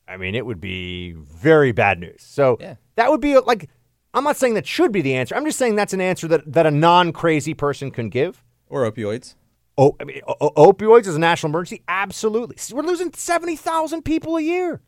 [0.07, 2.23] I mean, it would be very bad news.
[2.23, 2.57] So
[2.95, 3.69] that would be like
[4.15, 5.35] I'm not saying that should be the answer.
[5.35, 8.45] I'm just saying that's an answer that that a non crazy person can give.
[8.69, 9.35] Or opioids.
[9.79, 11.83] Oh, I mean, opioids is a national emergency.
[11.89, 14.83] Absolutely, we're losing seventy thousand people a year.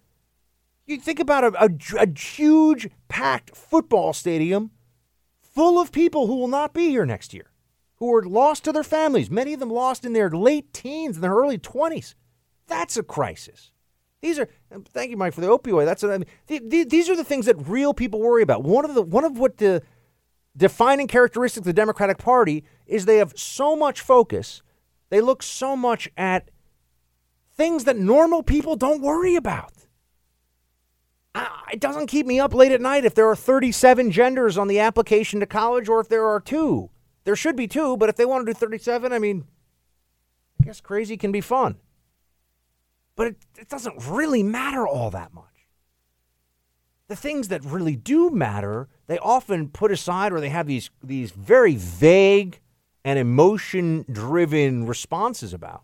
[0.87, 1.71] You think about a, a,
[2.01, 4.71] a huge packed football stadium
[5.41, 7.51] full of people who will not be here next year,
[7.97, 9.31] who are lost to their families.
[9.31, 12.15] Many of them lost in their late teens and their early twenties.
[12.67, 13.71] That's a crisis.
[14.21, 14.49] These are.
[14.71, 15.87] Um, thank you, Mike, for the opioid.
[15.87, 16.29] That's what I mean.
[16.47, 18.63] The- the- these are the things that real people worry about.
[18.63, 19.83] One of the one of what the
[20.57, 24.61] defining characteristics of the Democratic Party is they have so much focus.
[25.15, 26.51] They look so much at
[27.57, 29.87] things that normal people don't worry about.
[31.37, 34.67] I- It doesn't keep me up late at night if there are 37 genders on
[34.67, 36.91] the application to college or if there are two.
[37.23, 39.45] There should be two, but if they want to do 37, I mean,
[40.61, 41.77] I guess crazy can be fun.
[43.15, 45.69] But it, it doesn't really matter all that much.
[47.07, 51.31] The things that really do matter, they often put aside or they have these, these
[51.31, 52.59] very vague
[53.05, 55.83] and emotion driven responses about.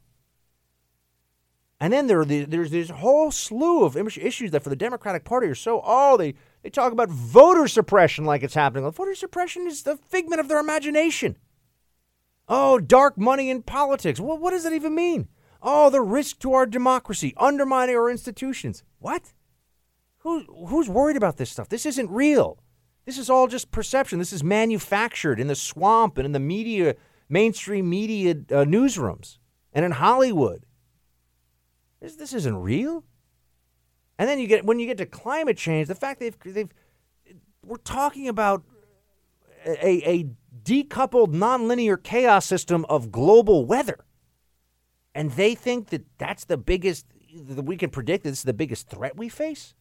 [1.78, 5.46] And then there the, there's this whole slew of issues that for the Democratic Party
[5.46, 8.82] are so, oh, they, they talk about voter suppression like it's happening.
[8.82, 11.36] Well, voter suppression is the figment of their imagination.
[12.48, 14.20] Oh, dark money in politics.
[14.20, 15.28] Well, what does that even mean?
[15.62, 18.82] Oh, the risk to our democracy, undermining our institutions.
[18.98, 19.32] What?
[20.18, 21.68] Who, who's worried about this stuff?
[21.68, 22.58] This isn't real.
[23.06, 24.18] This is all just perception.
[24.18, 26.96] This is manufactured in the swamp and in the media,
[27.30, 29.38] mainstream media uh, newsrooms
[29.72, 30.64] and in Hollywood.
[32.00, 33.04] This, this isn't real.
[34.18, 36.68] And then you get when you get to climate change, the fact they've they've
[37.64, 38.62] we're talking about
[39.64, 40.26] a, a
[40.62, 44.04] decoupled nonlinear chaos system of global weather,
[45.14, 48.24] and they think that that's the biggest that we can predict.
[48.24, 49.74] that This is the biggest threat we face.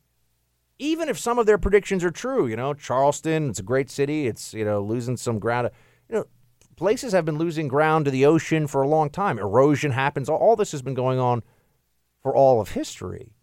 [0.78, 4.28] Even if some of their predictions are true, you know, Charleston, it's a great city.
[4.28, 5.70] It's you know losing some ground.
[6.08, 6.26] You know,
[6.80, 9.38] places have been losing ground to the ocean for a long time.
[9.38, 10.30] Erosion happens.
[10.30, 11.44] All, this has been going on
[12.24, 13.34] for all of history.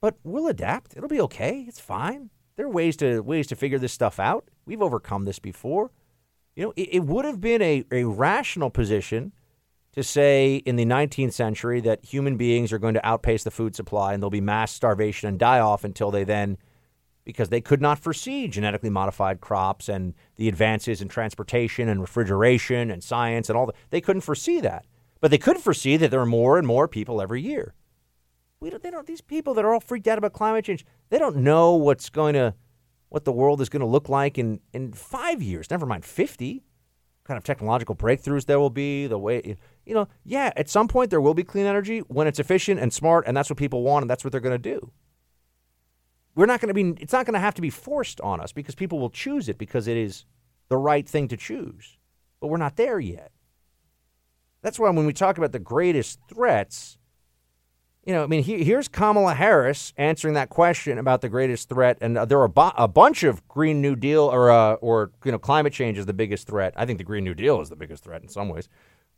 [0.00, 0.96] But we'll adapt.
[0.96, 1.64] It'll be okay.
[1.68, 2.30] It's fine.
[2.56, 4.48] There are ways to ways to figure this stuff out.
[4.66, 5.92] We've overcome this before.
[6.56, 9.32] You know, it, it would have been a, a rational position
[9.92, 13.76] to say in the 19th century that human beings are going to outpace the food
[13.76, 16.58] supply and there'll be mass starvation and die off until they then,
[17.24, 22.90] because they could not foresee genetically modified crops and the advances in transportation and refrigeration
[22.90, 23.76] and science and all that.
[23.90, 24.84] They couldn't foresee that.
[25.20, 27.74] But they could foresee that there are more and more people every year.
[28.60, 31.18] We don't, they don't, these people that are all freaked out about climate change, they
[31.18, 32.54] don't know what's going to,
[33.08, 36.54] what the world is going to look like in, in five years, never mind 50.
[36.54, 39.56] What kind of technological breakthroughs there will be, the way,
[39.86, 42.92] you know, yeah, at some point there will be clean energy when it's efficient and
[42.92, 44.90] smart, and that's what people want, and that's what they're going to do.
[46.34, 48.52] We're not going to be, it's not going to have to be forced on us
[48.52, 50.24] because people will choose it because it is
[50.68, 51.96] the right thing to choose.
[52.40, 53.30] But we're not there yet.
[54.62, 56.98] That's why when we talk about the greatest threats,
[58.04, 61.98] you know, I mean, he, here's Kamala Harris answering that question about the greatest threat,
[62.00, 65.72] and there are a bunch of Green New Deal or uh, or you know climate
[65.72, 66.74] change is the biggest threat.
[66.76, 68.68] I think the Green New Deal is the biggest threat in some ways,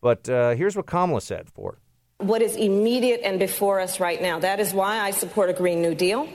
[0.00, 1.74] but uh, here's what Kamala said for.
[1.74, 1.79] it.
[2.18, 4.38] What is immediate and before us right now.
[4.38, 6.26] That is why I support a Green New Deal.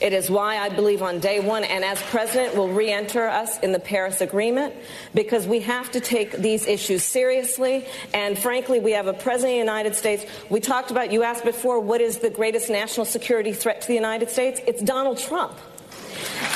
[0.00, 3.56] It is why I believe on day one, and as president, will re enter us
[3.60, 4.74] in the Paris Agreement
[5.14, 7.86] because we have to take these issues seriously.
[8.12, 10.24] And frankly, we have a president of the United States.
[10.48, 13.94] We talked about, you asked before, what is the greatest national security threat to the
[13.94, 14.60] United States?
[14.66, 15.56] It's Donald Trump.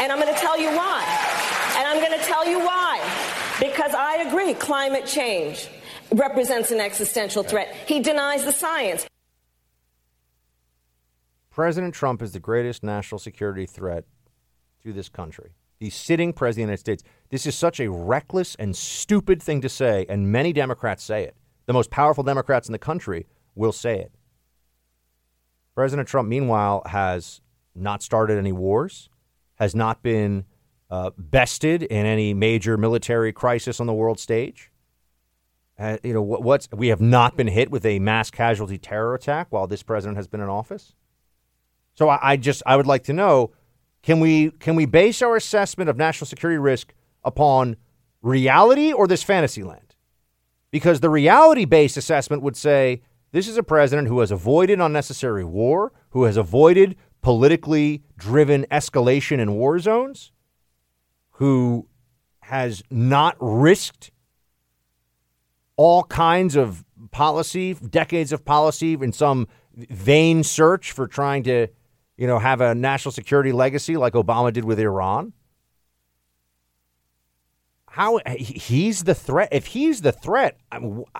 [0.00, 1.74] And I'm going to tell you why.
[1.78, 2.98] And I'm going to tell you why.
[3.60, 5.68] Because I agree, climate change
[6.14, 7.74] represents an existential threat.
[7.87, 9.07] He denies the science.
[11.50, 14.05] President Trump is the greatest national security threat
[14.83, 15.50] to this country.
[15.79, 17.05] The sitting president of the United States.
[17.31, 21.37] This is such a reckless and stupid thing to say, and many Democrats say it.
[21.66, 24.12] The most powerful Democrats in the country will say it.
[25.74, 27.40] President Trump, meanwhile, has
[27.74, 29.09] not started any wars,
[29.57, 30.44] has not been
[30.90, 34.70] uh, bested in any major military crisis on the world stage.
[35.78, 39.14] Uh, you know what, what's we have not been hit with a mass casualty terror
[39.14, 40.94] attack while this president has been in office.
[41.94, 43.52] So I, I just I would like to know
[44.02, 47.76] can we can we base our assessment of national security risk upon
[48.22, 49.96] reality or this fantasy land?
[50.70, 55.44] Because the reality based assessment would say this is a president who has avoided unnecessary
[55.44, 60.30] war, who has avoided politically driven escalation in war zones,
[61.32, 61.88] who
[62.42, 64.12] has not risked
[65.76, 71.66] all kinds of policy, decades of policy in some vain search for trying to,
[72.16, 75.32] you know, have a national security legacy like Obama did with Iran.
[77.88, 79.48] How he's the threat.
[79.52, 80.58] If he's the threat,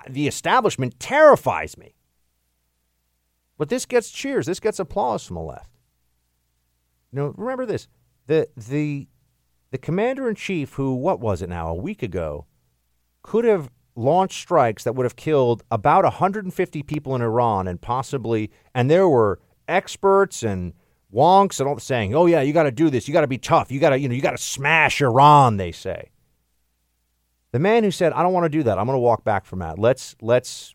[0.09, 1.95] the establishment terrifies me.
[3.57, 4.47] But this gets cheers.
[4.47, 5.71] This gets applause from the left.
[7.13, 7.87] You know, remember this:
[8.27, 9.07] the the
[9.71, 12.47] the commander in chief, who what was it now a week ago,
[13.23, 18.51] could have launched strikes that would have killed about 150 people in Iran and possibly,
[18.75, 20.73] and there were experts and
[21.13, 23.07] wonks and all saying, "Oh yeah, you got to do this.
[23.07, 23.71] You got to be tough.
[23.71, 26.11] You got to, you know, you got to smash Iran." They say.
[27.53, 28.79] The man who said, "I don't want to do that.
[28.79, 29.79] I'm going to walk back from that.
[29.79, 30.75] Let's let's."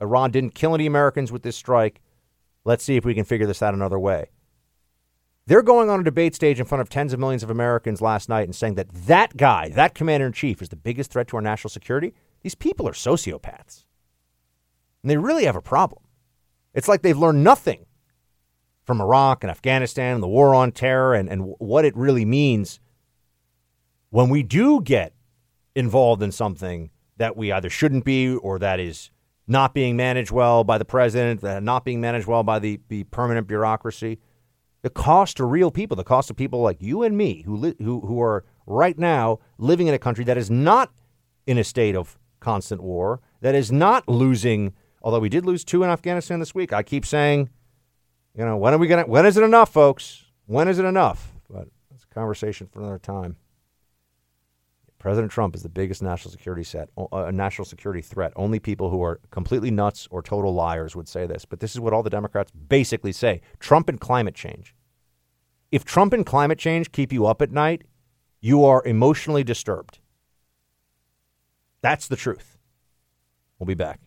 [0.00, 2.00] Iran didn't kill any Americans with this strike.
[2.64, 4.30] Let's see if we can figure this out another way.
[5.46, 8.28] They're going on a debate stage in front of tens of millions of Americans last
[8.28, 11.36] night and saying that that guy, that commander in chief, is the biggest threat to
[11.36, 12.12] our national security.
[12.42, 13.84] These people are sociopaths.
[15.02, 16.02] And they really have a problem.
[16.74, 17.86] It's like they've learned nothing
[18.84, 22.80] from Iraq and Afghanistan and the war on terror and, and what it really means
[24.10, 25.12] when we do get
[25.74, 29.10] involved in something that we either shouldn't be or that is
[29.46, 33.04] not being managed well by the president, that not being managed well by the, the
[33.04, 34.18] permanent bureaucracy.
[34.82, 37.74] The cost to real people, the cost of people like you and me who, li-
[37.78, 40.92] who, who are right now living in a country that is not
[41.46, 45.82] in a state of constant war, that is not losing, although we did lose two
[45.82, 46.72] in Afghanistan this week.
[46.72, 47.50] I keep saying,
[48.34, 50.24] you know, when are we going to, when is it enough, folks?
[50.46, 51.32] When is it enough?
[51.50, 53.36] But it's a conversation for another time.
[54.98, 58.32] President Trump is the biggest national security set, uh, national security threat.
[58.34, 61.44] Only people who are completely nuts or total liars would say this.
[61.44, 64.74] But this is what all the Democrats basically say: Trump and climate change.
[65.70, 67.84] If Trump and climate change keep you up at night,
[68.40, 70.00] you are emotionally disturbed.
[71.80, 72.56] That's the truth.
[73.58, 74.00] We'll be back.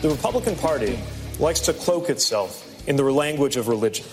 [0.00, 0.98] The Republican Party
[1.38, 4.04] likes to cloak itself in the language of religion.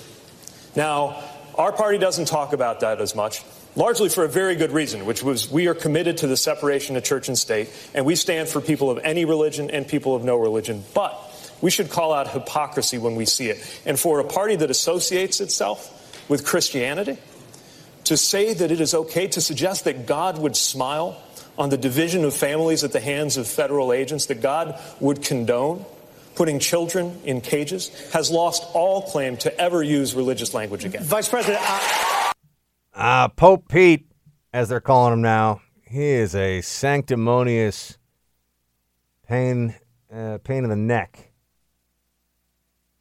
[0.76, 1.22] Now,
[1.56, 3.44] our party doesn't talk about that as much,
[3.76, 7.04] largely for a very good reason, which was we are committed to the separation of
[7.04, 10.38] church and state, and we stand for people of any religion and people of no
[10.38, 10.84] religion.
[10.94, 11.14] But
[11.62, 13.82] we should call out hypocrisy when we see it.
[13.86, 17.18] And for a party that associates itself with Christianity,
[18.12, 21.18] to say that it is okay to suggest that God would smile
[21.58, 25.86] on the division of families at the hands of federal agents, that God would condone
[26.36, 31.02] putting children in cages, has lost all claim to ever use religious language again.
[31.04, 31.64] Vice President.
[31.66, 32.34] Uh,
[32.94, 34.06] uh, Pope Pete,
[34.52, 37.98] as they're calling him now, he is a sanctimonious
[39.26, 39.74] pain,
[40.14, 41.32] uh, pain in the neck.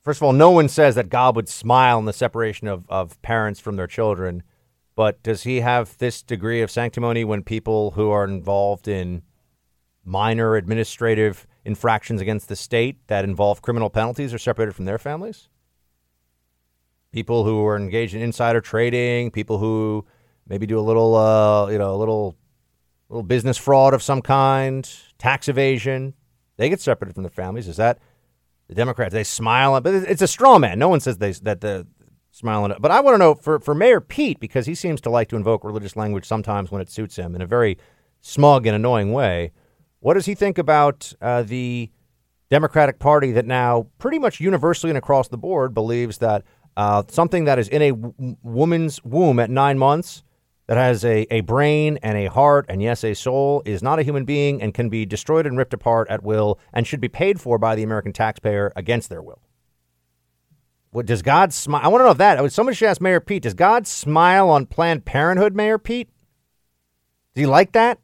[0.02, 3.20] First of all, no one says that God would smile on the separation of, of
[3.22, 4.44] parents from their children.
[5.00, 9.22] But does he have this degree of sanctimony when people who are involved in
[10.04, 15.48] minor administrative infractions against the state that involve criminal penalties are separated from their families?
[17.12, 20.04] People who are engaged in insider trading, people who
[20.46, 22.36] maybe do a little, uh, you know, a little
[23.08, 24.86] little business fraud of some kind,
[25.16, 26.12] tax evasion,
[26.58, 27.68] they get separated from their families.
[27.68, 28.00] Is that
[28.68, 29.14] the Democrats?
[29.14, 30.78] They smile, but it's a straw man.
[30.78, 31.86] No one says they that the
[32.30, 32.74] smiling.
[32.80, 35.36] But I want to know for for Mayor Pete because he seems to like to
[35.36, 37.78] invoke religious language sometimes when it suits him in a very
[38.20, 39.52] smug and annoying way.
[40.00, 41.90] What does he think about uh, the
[42.50, 46.44] Democratic Party that now pretty much universally and across the board believes that
[46.76, 50.22] uh, something that is in a w- woman's womb at nine months
[50.66, 54.02] that has a, a brain and a heart and, yes, a soul is not a
[54.02, 57.40] human being and can be destroyed and ripped apart at will and should be paid
[57.40, 59.42] for by the American taxpayer against their will.
[60.92, 61.82] What does God smile?
[61.84, 62.52] I want to know that.
[62.52, 63.44] Somebody should ask Mayor Pete.
[63.44, 66.08] Does God smile on Planned Parenthood, Mayor Pete?
[67.34, 68.00] Do you like that?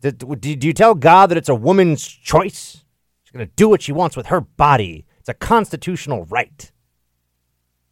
[0.00, 2.84] Do, do you tell God that it's a woman's choice?
[3.22, 5.04] She's going to do what she wants with her body.
[5.18, 6.70] It's a constitutional right.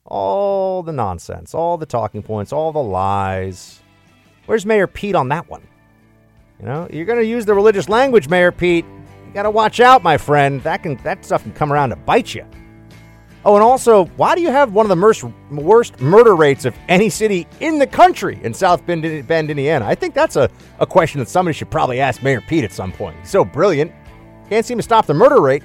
[0.04, 3.80] All the nonsense, all the talking points, all the lies.
[4.46, 5.66] Where's Mayor Pete on that one?
[6.58, 8.84] You know, you're going to use the religious language, Mayor Pete.
[9.26, 10.62] You got to watch out, my friend.
[10.62, 12.44] That can that stuff can come around to bite you.
[13.42, 17.08] Oh, and also, why do you have one of the worst, murder rates of any
[17.08, 19.86] city in the country in South Bend, Bend, Indiana?
[19.86, 22.92] I think that's a, a question that somebody should probably ask Mayor Pete at some
[22.92, 23.16] point.
[23.26, 23.92] So brilliant.
[24.50, 25.62] Can't seem to stop the murder rate.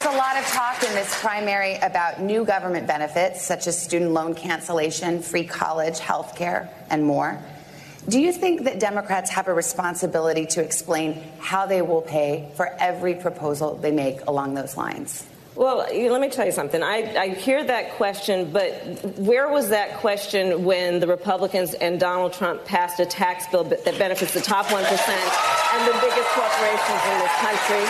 [0.00, 4.10] There's a lot of talk in this primary about new government benefits, such as student
[4.10, 7.42] loan cancellation, free college, health care, and more.
[8.06, 12.66] Do you think that Democrats have a responsibility to explain how they will pay for
[12.78, 15.24] every proposal they make along those lines?
[15.56, 16.82] Well, let me tell you something.
[16.82, 18.72] I, I, hear that question, but
[19.16, 23.84] where was that question when the Republicans and Donald Trump passed a tax bill that
[23.96, 27.84] benefits the top 1% and the biggest corporations in this country,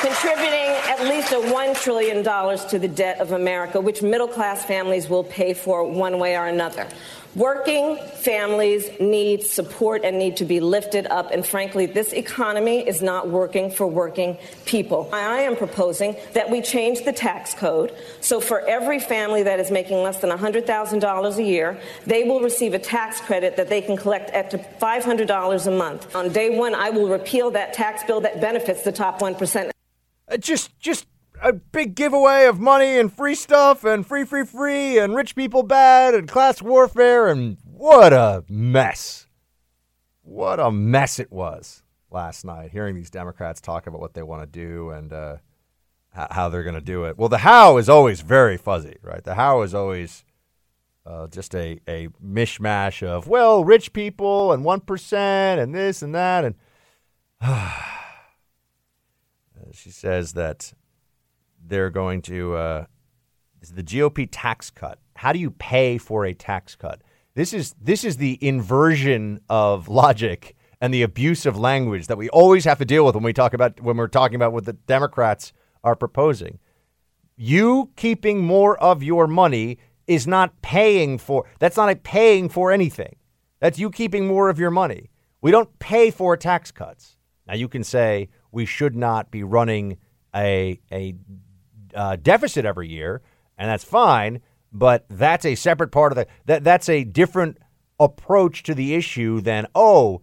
[0.00, 2.22] contributing at least a $1 trillion
[2.68, 6.46] to the debt of America, which middle class families will pay for one way or
[6.46, 6.86] another?
[7.34, 11.30] Working families need support and need to be lifted up.
[11.30, 15.08] And frankly, this economy is not working for working people.
[15.12, 19.70] I am proposing that we change the tax code so for every family that is
[19.70, 23.96] making less than $100,000 a year, they will receive a tax credit that they can
[23.96, 26.14] collect up to $500 a month.
[26.16, 29.70] On day one, I will repeal that tax bill that benefits the top 1%.
[30.30, 31.06] Uh, just, just
[31.42, 35.62] a big giveaway of money and free stuff and free, free, free and rich people
[35.62, 39.26] bad and class warfare and what a mess.
[40.22, 44.42] What a mess it was last night hearing these Democrats talk about what they want
[44.42, 45.36] to do and uh,
[46.12, 47.16] how they're going to do it.
[47.18, 49.22] Well, the how is always very fuzzy, right?
[49.22, 50.24] The how is always
[51.06, 56.44] uh, just a, a mishmash of, well, rich people and 1% and this and that.
[56.44, 56.54] And
[59.72, 60.72] she says that
[61.68, 62.84] they're going to uh,
[63.74, 64.98] the GOP tax cut.
[65.16, 67.02] How do you pay for a tax cut?
[67.34, 72.28] This is this is the inversion of logic and the abuse of language that we
[72.30, 74.72] always have to deal with when we talk about when we're talking about what the
[74.72, 75.52] Democrats
[75.84, 76.58] are proposing.
[77.36, 82.72] You keeping more of your money is not paying for that's not a paying for
[82.72, 83.16] anything.
[83.60, 85.10] That's you keeping more of your money.
[85.40, 87.16] We don't pay for tax cuts.
[87.46, 89.98] Now you can say we should not be running
[90.34, 91.14] a a
[91.98, 93.20] uh, deficit every year,
[93.58, 94.40] and that's fine.
[94.72, 97.58] But that's a separate part of the that that's a different
[97.98, 100.22] approach to the issue than oh,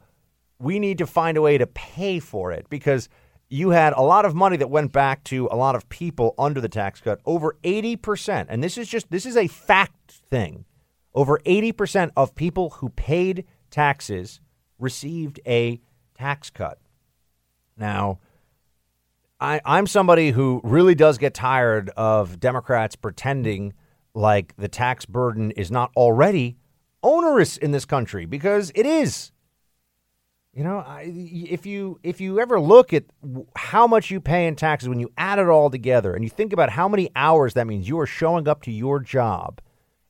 [0.59, 3.09] we need to find a way to pay for it because
[3.49, 6.61] you had a lot of money that went back to a lot of people under
[6.61, 8.47] the tax cut, over 80%.
[8.49, 10.65] And this is just this is a fact thing.
[11.13, 14.41] Over 80% of people who paid taxes
[14.79, 15.79] received a
[16.13, 16.79] tax cut.
[17.77, 18.19] Now,
[19.39, 23.73] I, I'm somebody who really does get tired of Democrats pretending
[24.13, 26.57] like the tax burden is not already
[27.03, 29.31] onerous in this country because it is.
[30.53, 33.03] You know, I, if you if you ever look at
[33.57, 36.53] how much you pay in taxes when you add it all together and you think
[36.53, 39.59] about how many hours that means you are showing up to your job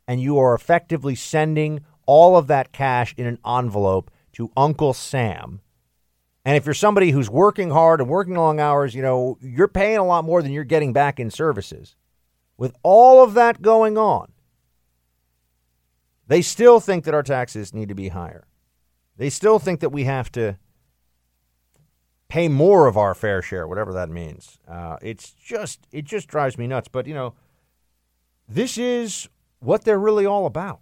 [0.07, 5.61] and you are effectively sending all of that cash in an envelope to Uncle Sam
[6.45, 9.97] and if you're somebody who's working hard and working long hours, you know, you're paying
[9.97, 11.95] a lot more than you're getting back in services.
[12.55, 14.31] With all of that going on,
[16.27, 18.47] they still think that our taxes need to be higher.
[19.17, 20.57] They still think that we have to
[22.27, 24.59] pay more of our fair share, whatever that means.
[24.67, 26.87] Uh, it's just it just drives me nuts.
[26.87, 27.33] But you know,
[28.47, 29.27] this is
[29.59, 30.79] what they're really all about: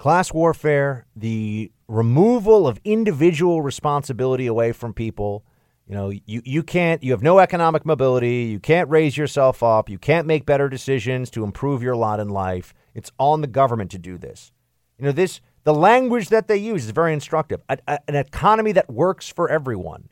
[0.00, 5.44] class warfare, the removal of individual responsibility away from people.
[5.86, 8.44] You know, you, you can't, you have no economic mobility.
[8.44, 9.90] You can't raise yourself up.
[9.90, 12.72] You can't make better decisions to improve your lot in life.
[12.94, 14.52] It's on the government to do this.
[14.98, 17.60] You know, this, the language that they use is very instructive.
[17.68, 20.08] A, a, an economy that works for everyone.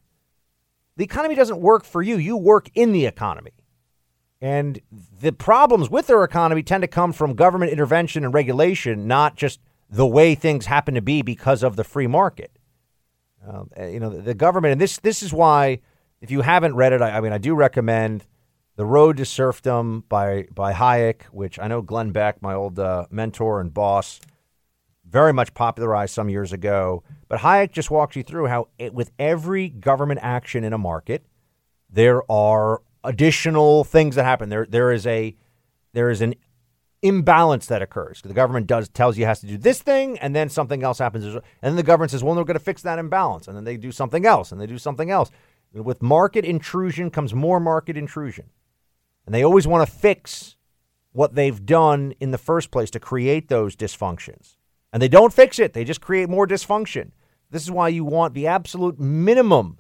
[0.99, 3.53] The economy doesn't work for you, you work in the economy.
[4.43, 4.81] And
[5.21, 9.61] the problems with their economy tend to come from government intervention and regulation, not just
[9.91, 12.59] the way things happen to be because of the free market.
[13.47, 15.81] Um, you know, the, government, and this this is why,
[16.21, 18.27] if you haven't read it, I, I mean, I do recommend
[18.77, 23.07] "The Road to Serfdom" by by Hayek, which I know Glenn Beck, my old uh,
[23.11, 24.21] mentor and boss,
[25.09, 27.03] very much popularized some years ago.
[27.29, 31.25] But Hayek just walks you through how, it, with every government action in a market,
[31.89, 34.49] there are additional things that happen.
[34.49, 35.37] There, there is a
[35.93, 36.35] there is an
[37.03, 38.23] imbalance that occurs.
[38.23, 41.25] The government does tells you has to do this thing, and then something else happens,
[41.25, 43.77] and then the government says, "Well, we're going to fix that imbalance," and then they
[43.77, 45.31] do something else, and they do something else.
[45.73, 48.51] With market intrusion comes more market intrusion,
[49.27, 50.57] and they always want to fix
[51.13, 54.57] what they've done in the first place to create those dysfunctions.
[54.93, 57.13] And they don't fix it; they just create more dysfunction.
[57.51, 59.79] This is why you want the absolute minimum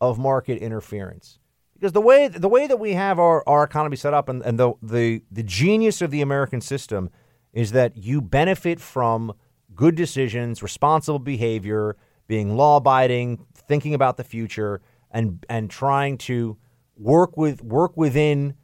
[0.00, 1.38] of market interference
[1.78, 4.58] because the way the way that we have our, our economy set up and, and
[4.58, 7.10] the, the the genius of the American system
[7.52, 9.32] is that you benefit from
[9.74, 11.96] good decisions, responsible behavior,
[12.26, 16.56] being law abiding, thinking about the future, and and trying to
[16.96, 18.54] work with work within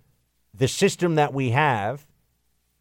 [0.55, 2.07] the system that we have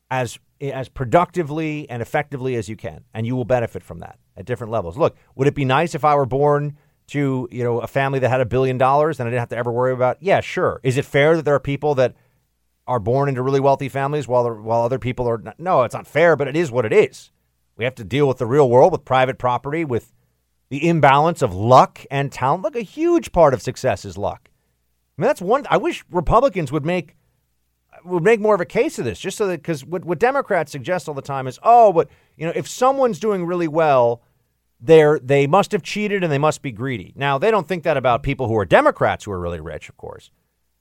[0.10, 4.46] as as productively and effectively as you can, and you will benefit from that at
[4.46, 4.98] different levels.
[4.98, 6.78] Look, would it be nice if I were born
[7.12, 9.57] to you know a family that had a billion dollars and I didn't have to
[9.57, 10.18] ever worry about.
[10.22, 10.80] Yeah, sure.
[10.84, 12.16] Is it fair that there are people that
[12.88, 15.59] are born into really wealthy families while while other people are not?
[15.59, 17.32] No, it's not fair, but it is what it is.
[17.76, 20.14] We have to deal with the real world, with private property, with
[20.70, 22.64] the imbalance of luck and talent.
[22.64, 24.49] Look, a huge part of success is luck.
[25.18, 25.68] I mean, that's one.
[25.70, 27.18] I wish Republicans would make
[28.05, 30.72] would make more of a case of this, just so that because what, what Democrats
[30.72, 34.22] suggest all the time is, oh, but you know, if someone's doing really well
[34.82, 37.14] they're they must have cheated and they must be greedy.
[37.16, 39.98] Now they don't think that about people who are Democrats who are really rich, of
[39.98, 40.32] course.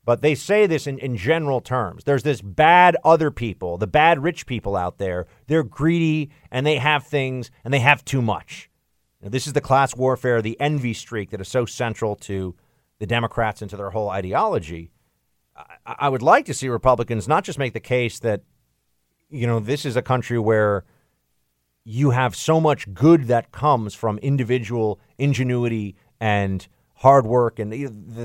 [0.05, 2.05] But they say this in, in general terms.
[2.05, 5.27] There's this bad other people, the bad rich people out there.
[5.47, 8.71] They're greedy and they have things and they have too much.
[9.21, 12.57] Now, this is the class warfare, the envy streak that is so central to
[12.99, 14.91] the Democrats and to their whole ideology.
[15.55, 18.43] I, I would like to see Republicans not just make the case that,
[19.29, 20.85] you know, this is a country where
[21.85, 27.73] you have so much good that comes from individual ingenuity and hard work, and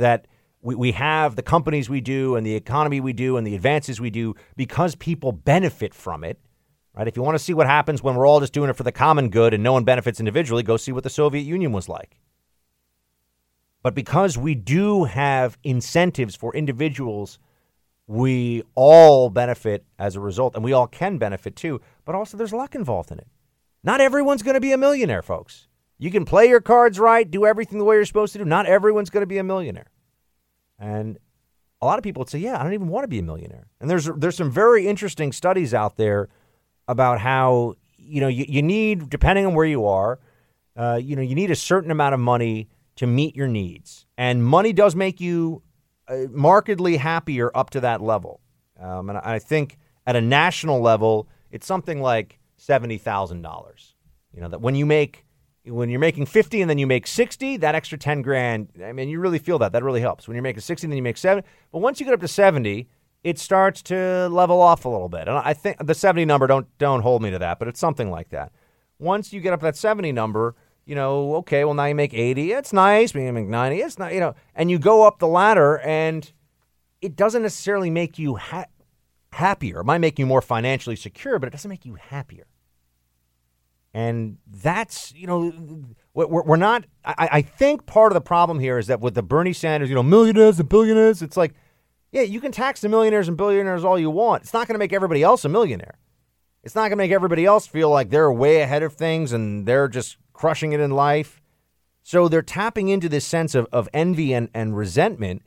[0.02, 0.28] that
[0.62, 4.02] we, we have the companies we do, and the economy we do, and the advances
[4.02, 6.40] we do because people benefit from it.
[6.94, 7.08] Right?
[7.08, 8.92] If you want to see what happens when we're all just doing it for the
[8.92, 12.18] common good and no one benefits individually, go see what the Soviet Union was like.
[13.84, 17.38] But because we do have incentives for individuals,
[18.08, 21.82] we all benefit as a result, and we all can benefit too.
[22.04, 23.28] But also, there's luck involved in it.
[23.86, 25.68] Not everyone's going to be a millionaire, folks.
[26.00, 28.46] You can play your cards right, do everything the way you're supposed to do.
[28.46, 29.92] Not everyone's going to be a millionaire.
[30.80, 31.20] And
[31.82, 33.68] a lot of people would say, "Yeah, I don't even want to be a millionaire."
[33.80, 36.30] And there's there's some very interesting studies out there
[36.88, 40.20] about how you know you, you need, depending on where you are,
[40.76, 44.44] uh, you know, you need a certain amount of money to meet your needs, and
[44.44, 45.62] money does make you
[46.08, 48.42] uh, markedly happier up to that level.
[48.80, 49.78] Um, and I think
[50.08, 53.94] at a national level, it's something like seventy thousand dollars.
[54.34, 55.26] You know that when you make
[55.66, 58.70] when you're making fifty and then you make sixty, that extra ten grand.
[58.84, 59.72] I mean, you really feel that.
[59.72, 60.28] That really helps.
[60.28, 62.28] When you're making sixty and then you make seven, but once you get up to
[62.28, 62.90] seventy,
[63.24, 65.28] it starts to level off a little bit.
[65.28, 68.10] And I think the seventy number don't don't hold me to that, but it's something
[68.10, 68.52] like that.
[69.00, 70.56] Once you get up that seventy number,
[70.86, 72.52] you know, okay, well now you make eighty.
[72.52, 73.14] It's nice.
[73.14, 73.82] You make ninety.
[73.82, 76.32] It's not, you know, and you go up the ladder, and
[77.02, 78.66] it doesn't necessarily make you ha-
[79.34, 79.82] happier.
[79.82, 82.48] It might make you more financially secure, but it doesn't make you happier.
[83.96, 85.54] And that's, you know,
[86.14, 89.54] we're, not, I, I think part of the problem here is that with the Bernie
[89.54, 91.54] Sanders, you know, millionaires and billionaires, it's like,
[92.12, 94.44] yeah, you can tax the millionaires and billionaires all you want.
[94.44, 95.98] It's not going to make everybody else a millionaire.
[96.62, 99.66] It's not going to make everybody else feel like they're way ahead of things and
[99.66, 101.42] they're just crushing it in life.
[102.04, 105.42] So they're tapping into this sense of, of envy and, and resentment,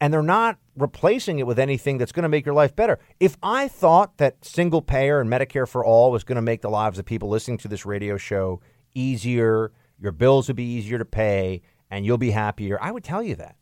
[0.00, 2.98] and they're not replacing it with anything that's going to make your life better.
[3.20, 6.70] If I thought that single payer and Medicare for all was going to make the
[6.70, 8.60] lives of people listening to this radio show
[8.94, 13.22] easier, your bills would be easier to pay, and you'll be happier, I would tell
[13.22, 13.56] you that.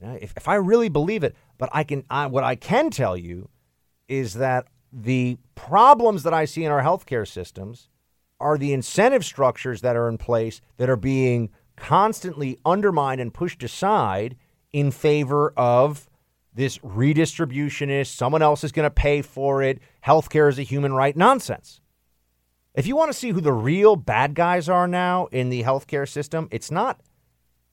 [0.00, 3.48] If, if I really believe it, but I can, I, what I can tell you
[4.08, 7.88] is that the problems that I see in our healthcare systems
[8.38, 13.62] are the incentive structures that are in place that are being constantly undermined and pushed
[13.62, 14.36] aside
[14.72, 16.05] in favor of
[16.56, 21.14] this redistributionist, someone else is going to pay for it, healthcare is a human right
[21.16, 21.80] nonsense.
[22.74, 26.08] If you want to see who the real bad guys are now in the healthcare
[26.08, 27.00] system, it's not.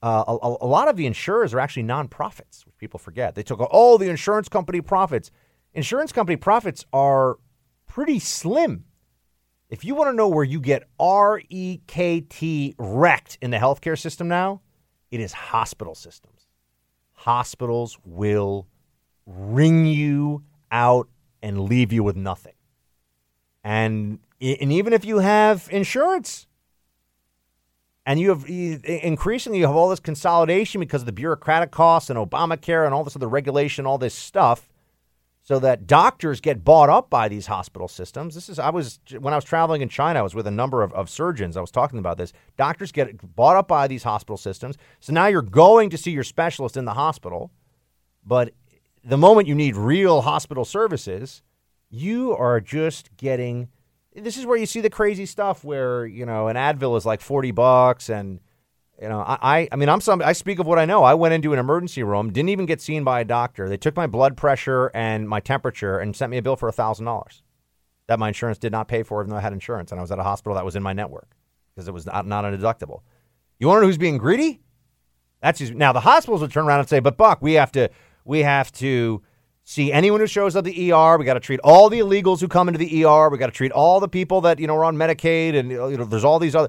[0.02, 3.34] Uh, a, a lot of the insurers are actually nonprofits, which people forget.
[3.34, 5.30] They took all the insurance company profits.
[5.72, 7.38] Insurance company profits are
[7.86, 8.84] pretty slim.
[9.70, 13.56] If you want to know where you get R E K T wrecked in the
[13.56, 14.60] healthcare system now,
[15.10, 16.48] it is hospital systems.
[17.12, 18.68] Hospitals will
[19.26, 21.08] wring you out
[21.42, 22.54] and leave you with nothing.
[23.62, 26.46] And and even if you have insurance
[28.04, 32.18] and you have increasingly you have all this consolidation because of the bureaucratic costs and
[32.18, 34.68] Obamacare and all this other regulation, all this stuff,
[35.42, 38.34] so that doctors get bought up by these hospital systems.
[38.34, 40.82] This is I was when I was traveling in China, I was with a number
[40.82, 41.56] of, of surgeons.
[41.56, 42.32] I was talking about this.
[42.56, 44.76] Doctors get bought up by these hospital systems.
[45.00, 47.50] So now you're going to see your specialist in the hospital,
[48.24, 48.52] but
[49.04, 51.42] the moment you need real hospital services,
[51.90, 53.68] you are just getting
[54.14, 57.20] this is where you see the crazy stuff where you know an Advil is like
[57.20, 58.40] forty bucks, and
[59.00, 61.02] you know I I mean I'm some I speak of what I know.
[61.02, 63.68] I went into an emergency room, didn't even get seen by a doctor.
[63.68, 67.06] They took my blood pressure and my temperature and sent me a bill for thousand
[67.06, 67.42] dollars
[68.06, 70.12] that my insurance did not pay for, even though I had insurance, and I was
[70.12, 71.36] at a hospital that was in my network
[71.74, 73.00] because it was not, not a deductible.
[73.58, 74.60] You want to know who's being greedy?
[75.40, 77.90] That's just, now the hospitals would turn around and say, "But Buck, we have to
[78.24, 79.22] we have to."
[79.64, 81.18] see anyone who shows up the ER.
[81.18, 83.30] We got to treat all the illegals who come into the ER.
[83.30, 85.96] We got to treat all the people that you know are on Medicaid, and you
[85.96, 86.68] know there's all these other.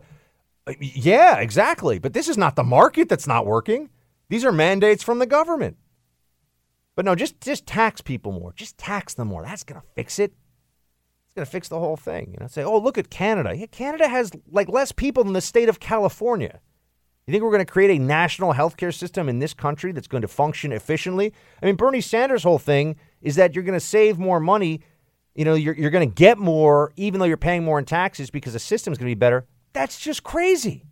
[0.79, 1.99] Yeah, exactly.
[1.99, 3.89] But this is not the market that's not working.
[4.29, 5.77] These are mandates from the government.
[6.95, 8.53] But no, just just tax people more.
[8.55, 9.43] Just tax them more.
[9.43, 10.31] That's gonna fix it.
[11.25, 12.31] It's gonna fix the whole thing.
[12.31, 13.53] You know, say, oh, look at Canada.
[13.55, 16.61] Yeah, Canada has like less people than the state of California.
[17.27, 20.21] You think we're going to create a national healthcare system in this country that's going
[20.21, 21.33] to function efficiently?
[21.61, 24.81] I mean, Bernie Sanders' whole thing is that you're going to save more money.
[25.33, 28.29] You know, you're, you're going to get more, even though you're paying more in taxes
[28.29, 29.47] because the system's going to be better.
[29.73, 30.85] That's just crazy.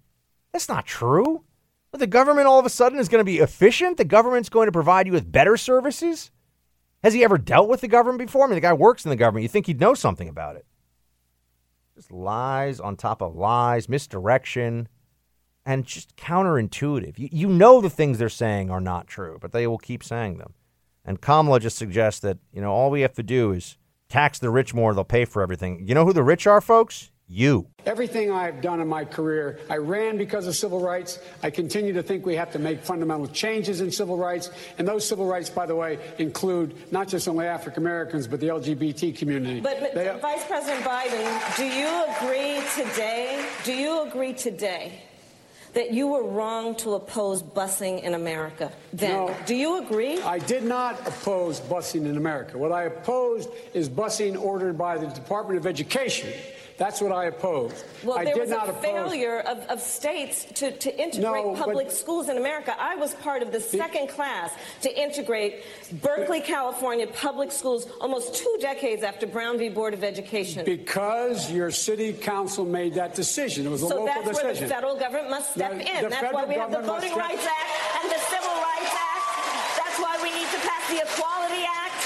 [0.52, 1.44] That's not true.
[1.92, 3.98] But the government all of a sudden is going to be efficient.
[3.98, 6.32] The government's going to provide you with better services.
[7.04, 8.46] Has he ever dealt with the government before?
[8.46, 9.44] I mean, the guy works in the government.
[9.44, 10.66] You think he'd know something about it.
[11.96, 14.88] Just lies on top of lies, misdirection
[15.66, 17.18] and just counterintuitive.
[17.18, 20.38] You, you know the things they're saying are not true, but they will keep saying
[20.38, 20.54] them.
[21.06, 23.78] And Kamala just suggests that, you know, all we have to do is
[24.10, 25.86] tax the rich more, they'll pay for everything.
[25.88, 27.12] You know who the rich are, folks?
[27.28, 27.68] You.
[27.86, 31.20] Everything I've done in my career, I ran because of civil rights.
[31.42, 34.52] I continue to think we have to make fundamental changes in civil rights.
[34.78, 38.50] And those civil rights, by the way, include not just only African Americans, but the
[38.50, 39.62] LGBT community.
[39.62, 43.44] But, but they, Vice President Biden, do you agree today?
[43.64, 45.02] Do you agree today
[45.74, 49.12] that you were wrong to oppose busing in America then.
[49.12, 50.22] No, Do you agree?
[50.22, 52.58] I did not oppose busing in America.
[52.58, 56.30] What I opposed is busing ordered by the Department of Education.
[56.78, 57.86] That's what I opposed.
[58.04, 61.54] Well, I there did was not a failure of, of states to, to integrate No,
[61.56, 62.76] public but- schools in America.
[62.80, 64.52] I was part of the second class
[64.82, 65.64] to integrate
[66.02, 69.70] Berkeley, California public schools almost two decades after Brown v.
[69.70, 70.66] Board of Education.
[70.66, 73.68] Because your city council made that decision.
[73.68, 76.04] It was a so local that's where the federal government must step The- in.
[76.04, 77.70] the That's why we have the Voting Rights Act
[78.04, 79.78] and the Civil Rights Act.
[79.78, 82.02] That's why we need to pass the Equality Act.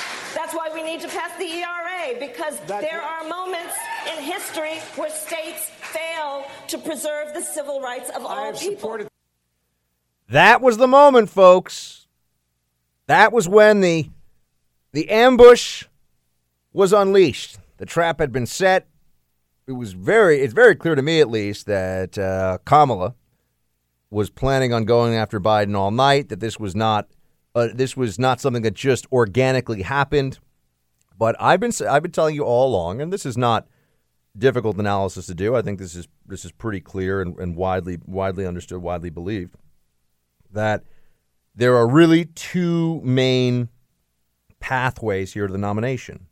[0.47, 3.75] That's why we need to pass the ERA because there are moments
[4.09, 8.97] in history where states fail to preserve the civil rights of all people.
[10.29, 12.07] That was the moment, folks.
[13.07, 14.09] That was when the
[14.93, 15.83] the ambush
[16.71, 17.57] was unleashed.
[17.75, 18.87] The trap had been set.
[19.67, 23.15] It was very it's very clear to me at least that uh, Kamala
[24.09, 27.09] was planning on going after Biden all night, that this was not
[27.57, 30.39] uh, this was not something that just organically happened.
[31.17, 33.67] But I've been I've been telling you all along, and this is not
[34.37, 35.55] difficult analysis to do.
[35.55, 39.55] I think this is this is pretty clear and, and widely widely understood, widely believed
[40.51, 40.83] that
[41.55, 43.69] there are really two main
[44.59, 46.27] pathways here to the nomination.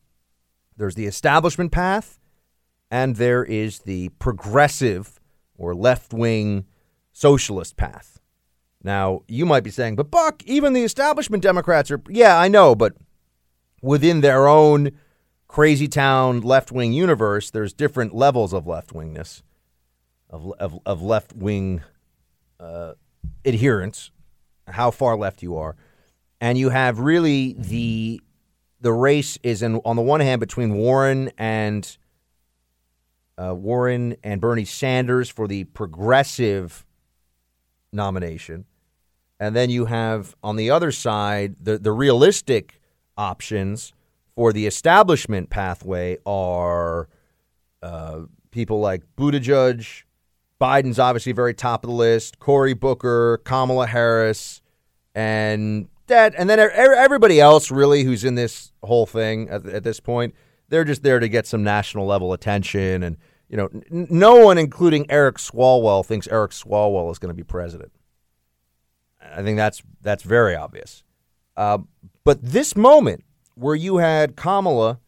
[0.78, 2.19] There's the establishment path,
[2.91, 5.19] and there is the progressive
[5.57, 6.65] or left wing
[7.11, 8.14] socialist path.
[8.86, 12.76] Now, you might be saying, but Buck, even the establishment Democrats are, yeah, I know,
[12.76, 12.94] but
[13.82, 14.92] within their own
[15.48, 19.42] crazy town left wing universe, there's different levels of left wingness,
[20.30, 21.82] of, of, of left wing
[22.60, 22.94] uh,
[23.44, 24.12] adherence,
[24.68, 25.76] how far left you are.
[26.40, 28.22] And you have really the
[28.82, 31.98] the race is in, on the one hand between Warren and
[33.36, 36.86] uh, Warren and Bernie Sanders for the progressive
[37.92, 38.66] nomination,
[39.40, 42.80] and then you have on the other side the the realistic
[43.18, 43.94] options
[44.36, 47.08] for the establishment pathway are
[47.82, 48.22] uh,
[48.52, 50.04] people like Buttigieg,
[50.60, 54.62] Biden's obviously very top of the list, Cory Booker, Kamala Harris,
[55.14, 60.00] and that, and then everybody else really who's in this whole thing at, at this
[60.00, 60.36] point,
[60.70, 63.04] they're just there to get some national level attention.
[63.04, 63.18] And,
[63.50, 67.92] you know, no one, including Eric Swalwell, thinks Eric Swalwell is going to be president.
[69.34, 71.03] I think that's that's very obvious.
[71.55, 71.80] Uh,
[72.23, 73.23] but this moment
[73.55, 74.99] where you had Kamala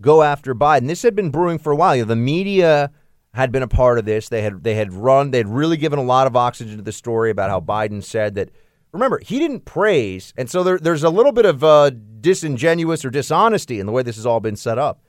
[0.00, 1.96] go after Biden, this had been brewing for a while.
[1.96, 2.90] You know, the media
[3.32, 4.28] had been a part of this.
[4.28, 5.30] They had they had run.
[5.30, 8.34] They had really given a lot of oxygen to the story about how Biden said
[8.36, 8.50] that.
[8.92, 13.10] Remember, he didn't praise, and so there, there's a little bit of uh, disingenuous or
[13.10, 15.02] dishonesty in the way this has all been set up.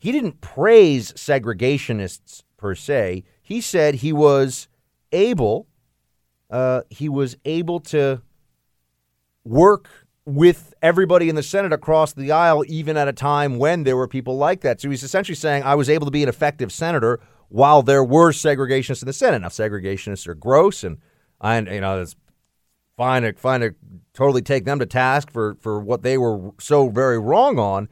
[0.00, 3.22] He didn't praise segregationists per se.
[3.40, 4.66] He said he was
[5.12, 5.68] able,
[6.50, 8.22] uh, he was able to
[9.44, 9.88] work
[10.26, 14.08] with everybody in the Senate across the aisle, even at a time when there were
[14.08, 14.80] people like that.
[14.80, 18.30] So he's essentially saying, I was able to be an effective senator while there were
[18.30, 19.40] segregationists in the Senate.
[19.42, 20.98] Now, segregationists are gross, and
[21.40, 22.16] I, you know, it's
[22.96, 23.74] fine to, fine to
[24.12, 27.88] totally take them to task for, for what they were so very wrong on.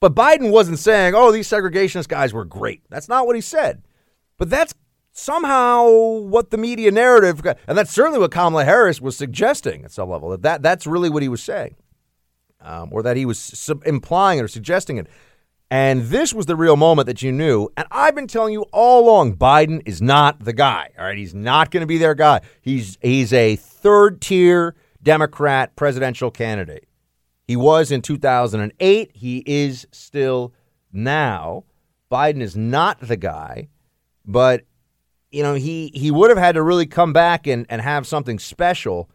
[0.00, 2.82] But Biden wasn't saying, oh, these segregationist guys were great.
[2.88, 3.82] That's not what he said.
[4.36, 4.72] But that's
[5.18, 10.08] somehow what the media narrative, and that's certainly what Kamala Harris was suggesting at some
[10.08, 10.30] level.
[10.30, 11.76] That, that that's really what he was saying,
[12.60, 15.08] um, or that he was sub- implying or suggesting it.
[15.70, 17.68] And this was the real moment that you knew.
[17.76, 20.90] And I've been telling you all along, Biden is not the guy.
[20.98, 22.40] All right, he's not going to be their guy.
[22.62, 26.86] He's he's a third tier Democrat presidential candidate.
[27.46, 29.10] He was in 2008.
[29.14, 30.54] He is still
[30.92, 31.64] now.
[32.10, 33.68] Biden is not the guy,
[34.24, 34.64] but
[35.30, 38.38] you know, he he would have had to really come back and, and have something
[38.38, 39.10] special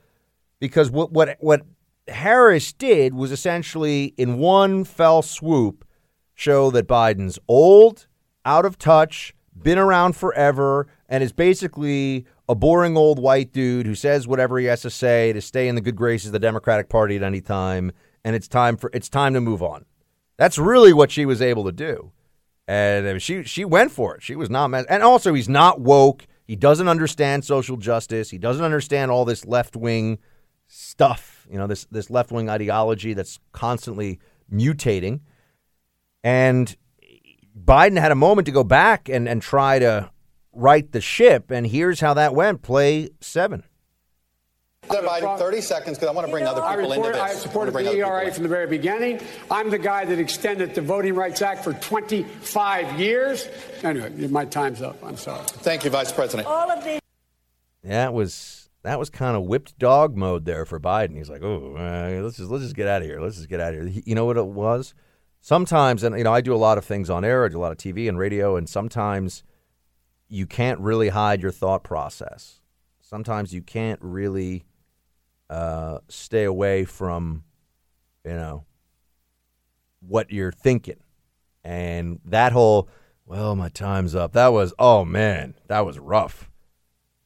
[0.60, 1.62] because what what what
[2.08, 5.86] Harris did was essentially in one fell swoop
[6.36, 8.08] show that Biden's old,
[8.46, 13.96] out of touch, been around forever, and is basically a boring old white dude who
[13.96, 16.90] says whatever he has to say to stay in the good graces of the Democratic
[16.90, 17.92] Party at any time,
[18.24, 19.86] and it's time for it's time to move on.
[20.38, 22.12] That's really what she was able to do
[22.68, 24.24] and she she went for it.
[24.24, 24.86] She was not mad.
[24.90, 26.26] And also, he's not woke.
[26.46, 28.30] He doesn't understand social justice.
[28.30, 30.20] He doesn't understand all this left wing
[30.68, 31.48] stuff.
[31.50, 34.20] You know, this this left wing ideology that's constantly
[34.52, 35.22] mutating.
[36.24, 36.76] And
[37.58, 40.10] Biden had a moment to go back and and try to
[40.54, 41.52] right the ship.
[41.52, 42.62] And here's how that went.
[42.62, 43.64] Play seven.
[44.88, 47.22] Biden, 30 seconds, because I want to bring other people report, into this.
[47.22, 49.22] I supported the ERA from the very beginning.
[49.50, 53.48] I'm the guy that extended the Voting Rights Act for 25 years.
[53.82, 55.04] Anyway, my time's up.
[55.04, 55.44] I'm sorry.
[55.46, 56.48] Thank you, Vice President.
[56.48, 57.00] All of these.
[57.84, 61.18] That was that was kind of whipped dog mode there for Biden.
[61.18, 63.20] He's like, oh, uh, let's just let's just get out of here.
[63.20, 64.04] Let's just get out of here.
[64.06, 64.94] You know what it was?
[65.42, 67.46] Sometimes, and you know, I do a lot of things on air.
[67.46, 69.44] I do a lot of TV and radio, and sometimes
[70.30, 72.62] you can't really hide your thought process.
[73.02, 74.66] Sometimes you can't really
[75.54, 77.44] uh, stay away from,
[78.26, 78.66] you know,
[80.02, 80.98] what you're thinking.
[81.64, 82.90] And that whole,
[83.26, 84.34] well, my time's up.
[84.34, 86.50] That was, oh man, that was rough.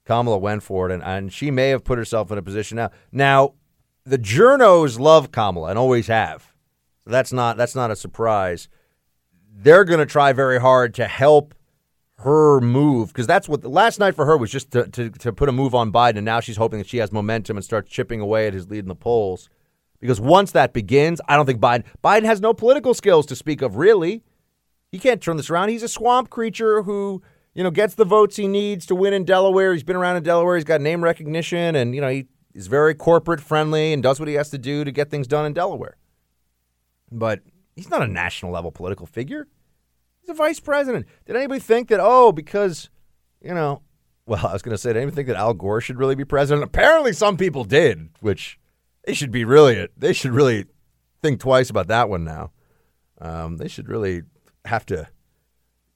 [0.06, 2.92] Kamala went for it, and, and she may have put herself in a position now.
[3.12, 3.54] Now,
[4.06, 6.54] the journos love Kamala and always have.
[7.04, 8.70] So that's not that's not a surprise.
[9.54, 11.56] They're going to try very hard to help
[12.20, 15.32] her move because that's what the last night for her was just to, to, to
[15.32, 17.92] put a move on Biden, and now she's hoping that she has momentum and starts
[17.92, 19.50] chipping away at his lead in the polls.
[20.00, 23.62] Because once that begins, I don't think Biden Biden has no political skills to speak
[23.62, 23.78] of.
[23.78, 24.24] Really,
[24.92, 25.70] he can't turn this around.
[25.70, 27.22] He's a swamp creature who
[27.54, 29.74] you know gets the votes he needs to win in Delaware.
[29.74, 30.56] He's been around in Delaware.
[30.56, 34.28] He's got name recognition, and you know he is very corporate friendly and does what
[34.28, 35.98] he has to do to get things done in Delaware.
[37.12, 37.42] But
[37.76, 39.48] he's not a national level political figure.
[40.28, 41.06] He's a vice president.
[41.26, 42.90] Did anybody think that, oh, because,
[43.42, 43.82] you know,
[44.26, 46.26] well, I was going to say, did anybody think that Al Gore should really be
[46.26, 46.66] president?
[46.66, 48.60] Apparently some people did, which
[49.06, 50.66] they should be really, they should really
[51.22, 52.52] think twice about that one now.
[53.20, 54.24] Um, they should really
[54.66, 55.08] have to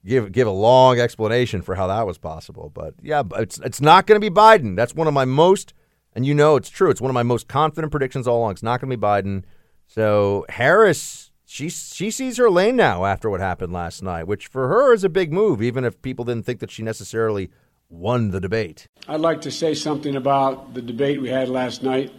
[0.04, 2.70] give give a long explanation for how that was possible.
[2.74, 4.74] But yeah, it's it's not going to be Biden.
[4.74, 5.72] That's one of my most,
[6.14, 6.90] and you know it's true.
[6.90, 8.52] It's one of my most confident predictions all along.
[8.52, 9.44] It's not going to be Biden.
[9.86, 14.68] So Harris she she sees her lane now after what happened last night, which for
[14.68, 17.50] her is a big move, even if people didn't think that she necessarily
[17.90, 18.86] won the debate.
[19.06, 22.10] I'd like to say something about the debate we had last night,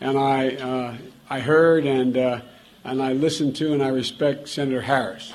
[0.00, 0.96] and I uh,
[1.28, 2.40] I heard and uh,
[2.82, 5.34] and I listened to and I respect Senator Harris.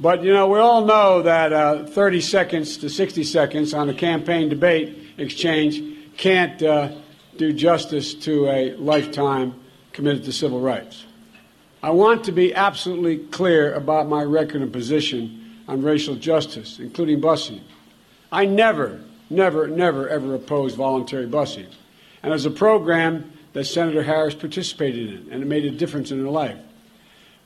[0.00, 3.94] But you know, we all know that uh, 30 seconds to 60 seconds on a
[3.94, 5.82] campaign debate exchange
[6.16, 6.92] can't uh,
[7.36, 9.54] do justice to a lifetime
[9.92, 11.03] committed to civil rights.
[11.84, 17.20] I want to be absolutely clear about my record and position on racial justice, including
[17.20, 17.60] busing.
[18.32, 21.66] I never, never, never, ever opposed voluntary busing.
[22.22, 26.24] And was a program that Senator Harris participated in, and it made a difference in
[26.24, 26.56] her life.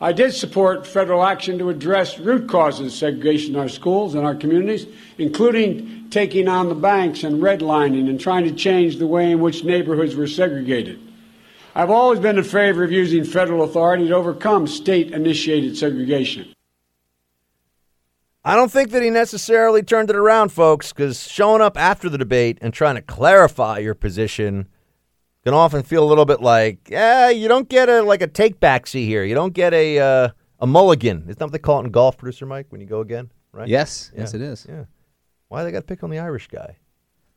[0.01, 4.25] I did support federal action to address root causes of segregation in our schools and
[4.25, 4.87] our communities,
[5.19, 9.65] including taking on the banks and redlining and trying to change the way in which
[9.65, 11.08] neighborhoods were segregated.
[11.79, 16.53] I've always been in favor of using federal authority to overcome state initiated segregation.
[18.45, 22.19] I don't think that he necessarily turned it around, folks, because showing up after the
[22.19, 24.67] debate and trying to clarify your position
[25.45, 28.59] can often feel a little bit like, yeah, you don't get a like a take
[28.59, 29.23] back see here.
[29.23, 31.27] You don't get a uh, a mulligan.
[31.29, 33.31] Isn't that what they call it in golf, producer Mike, when you go again?
[33.53, 33.69] Right?
[33.69, 34.23] Yes, Yeah.
[34.23, 34.67] yes, it is.
[34.69, 34.87] Yeah.
[35.47, 36.77] Why they got to pick on the Irish guy?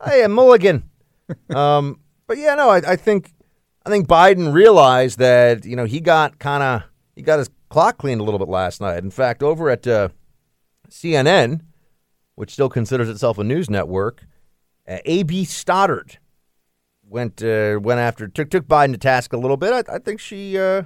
[0.04, 0.90] Hey, a mulligan.
[1.52, 3.34] um, but yeah, no, I, I think
[3.86, 6.84] I think Biden realized that you know he got kind of
[7.16, 9.04] he got his clock cleaned a little bit last night.
[9.04, 10.10] In fact, over at uh,
[10.90, 11.62] CNN,
[12.36, 14.26] which still considers itself a news network,
[14.88, 15.46] uh, A.B.
[15.46, 16.20] Stoddard
[17.04, 19.74] went uh, went after took took Biden to task a little bit.
[19.74, 20.84] I, I think she uh,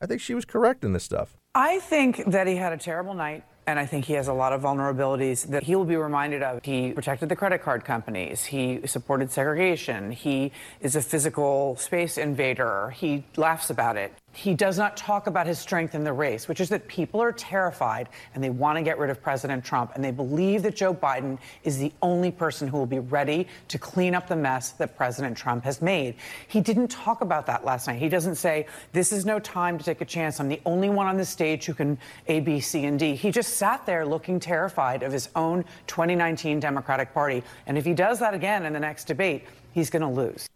[0.00, 1.36] I think she was correct in this stuff.
[1.54, 3.44] I think that he had a terrible night.
[3.68, 6.60] And I think he has a lot of vulnerabilities that he will be reminded of.
[6.62, 8.44] He protected the credit card companies.
[8.44, 10.12] He supported segregation.
[10.12, 12.90] He is a physical space invader.
[12.90, 14.12] He laughs about it.
[14.36, 17.32] He does not talk about his strength in the race, which is that people are
[17.32, 19.92] terrified and they want to get rid of President Trump.
[19.94, 23.78] And they believe that Joe Biden is the only person who will be ready to
[23.78, 26.16] clean up the mess that President Trump has made.
[26.48, 27.98] He didn't talk about that last night.
[27.98, 30.38] He doesn't say, This is no time to take a chance.
[30.38, 33.14] I'm the only one on the stage who can A, B, C, and D.
[33.14, 37.42] He just sat there looking terrified of his own 2019 Democratic Party.
[37.66, 40.46] And if he does that again in the next debate, he's going to lose.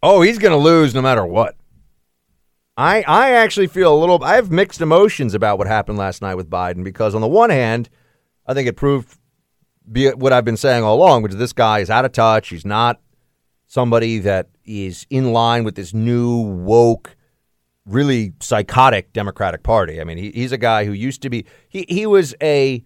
[0.00, 1.56] Oh, he's going to lose no matter what.
[2.76, 4.22] I I actually feel a little.
[4.24, 7.50] I have mixed emotions about what happened last night with Biden because on the one
[7.50, 7.88] hand,
[8.46, 9.16] I think it proved
[9.90, 12.48] be what I've been saying all along, which is this guy is out of touch.
[12.48, 13.00] He's not
[13.66, 17.16] somebody that is in line with this new woke,
[17.86, 20.00] really psychotic Democratic Party.
[20.00, 21.44] I mean, he, he's a guy who used to be.
[21.68, 22.84] He he was a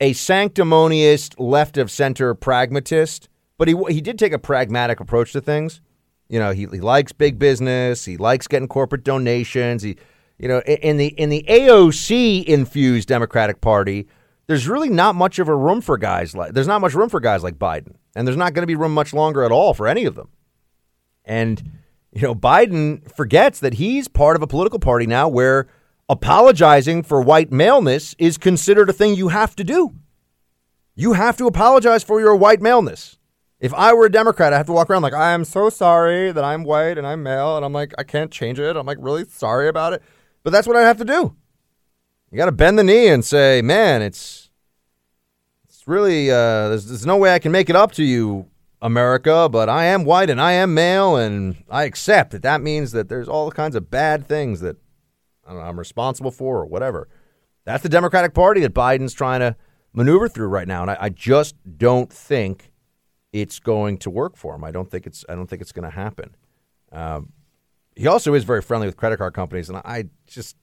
[0.00, 3.28] a sanctimonious left of center pragmatist,
[3.58, 5.80] but he he did take a pragmatic approach to things.
[6.28, 8.04] You know, he, he likes big business.
[8.04, 9.82] He likes getting corporate donations.
[9.82, 9.96] He,
[10.38, 14.06] you know, in the in the AOC infused Democratic Party,
[14.46, 17.20] there's really not much of a room for guys like there's not much room for
[17.20, 19.86] guys like Biden, and there's not going to be room much longer at all for
[19.86, 20.28] any of them.
[21.24, 21.80] And
[22.12, 25.68] you know, Biden forgets that he's part of a political party now where
[26.08, 29.94] apologizing for white maleness is considered a thing you have to do.
[30.94, 33.18] You have to apologize for your white maleness.
[33.58, 36.30] If I were a Democrat, I have to walk around like, I am so sorry
[36.30, 37.56] that I'm white and I'm male.
[37.56, 38.76] And I'm like, I can't change it.
[38.76, 40.02] I'm like, really sorry about it.
[40.42, 41.34] But that's what I have to do.
[42.30, 44.50] You got to bend the knee and say, man, it's
[45.64, 48.46] it's really, uh, there's, there's no way I can make it up to you,
[48.82, 51.16] America, but I am white and I am male.
[51.16, 54.76] And I accept that that means that there's all kinds of bad things that
[55.48, 57.08] know, I'm responsible for or whatever.
[57.64, 59.56] That's the Democratic Party that Biden's trying to
[59.92, 60.82] maneuver through right now.
[60.82, 62.70] And I, I just don't think
[63.40, 64.64] it's going to work for him.
[64.64, 66.34] I don't think it's I don't think it's going to happen.
[66.90, 67.32] Um,
[67.94, 70.56] he also is very friendly with credit card companies, and I just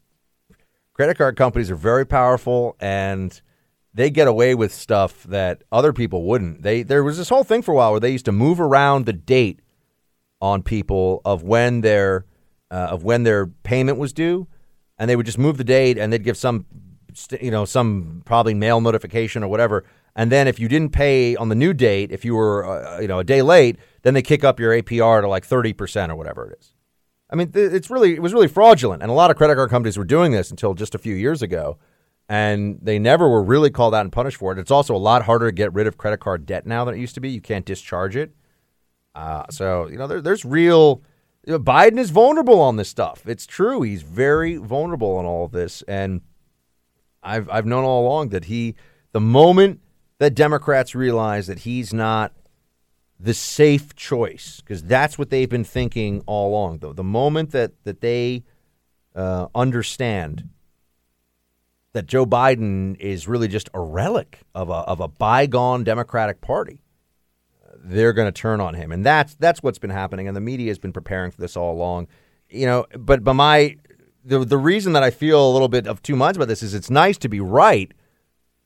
[0.94, 3.40] credit card companies are very powerful, and
[3.94, 6.64] they get away with stuff that other people wouldn't.
[6.64, 9.06] They there was this whole thing for a while where they used to move around
[9.06, 9.60] the date
[10.42, 12.26] on people of when their
[12.72, 14.48] uh, of when their payment was due,
[14.98, 16.66] and they would just move the date, and they'd give some
[17.40, 19.86] you know some probably mail notification or whatever
[20.16, 23.08] and then if you didn't pay on the new date, if you were uh, you
[23.08, 26.16] know a day late, then they kick up your APR to like thirty percent or
[26.16, 26.74] whatever it is.
[27.30, 29.98] I mean, it's really it was really fraudulent, and a lot of credit card companies
[29.98, 31.80] were doing this until just a few years ago,
[32.30, 34.60] and they never were really called out and punished for it.
[34.60, 37.00] It's also a lot harder to get rid of credit card debt now than it
[37.00, 37.30] used to be.
[37.30, 38.36] You can't discharge it.
[39.16, 41.02] Uh, so you know there, there's real.
[41.46, 43.24] You know, Biden is vulnerable on this stuff.
[43.28, 43.82] It's true.
[43.82, 46.22] He's very vulnerable on all of this, and
[47.24, 48.76] I've I've known all along that he
[49.12, 49.80] the moment
[50.20, 52.34] that Democrats realize that he's not
[53.20, 56.80] the safe choice because that's what they've been thinking all along.
[56.80, 58.44] Though the moment that that they
[59.16, 60.50] uh, understand
[61.94, 66.82] that Joe Biden is really just a relic of a of a bygone Democratic Party,
[67.78, 70.28] they're going to turn on him, and that's that's what's been happening.
[70.28, 72.08] And the media has been preparing for this all along.
[72.50, 73.78] You know, but but my
[74.24, 76.74] the the reason that I feel a little bit of two minds about this is
[76.74, 77.92] it's nice to be right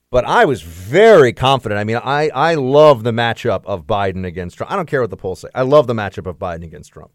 [0.10, 1.80] but I was very confident.
[1.80, 4.72] I mean, I, I love the matchup of Biden against Trump.
[4.72, 5.50] I don't care what the polls say.
[5.54, 7.12] I love the matchup of Biden against Trump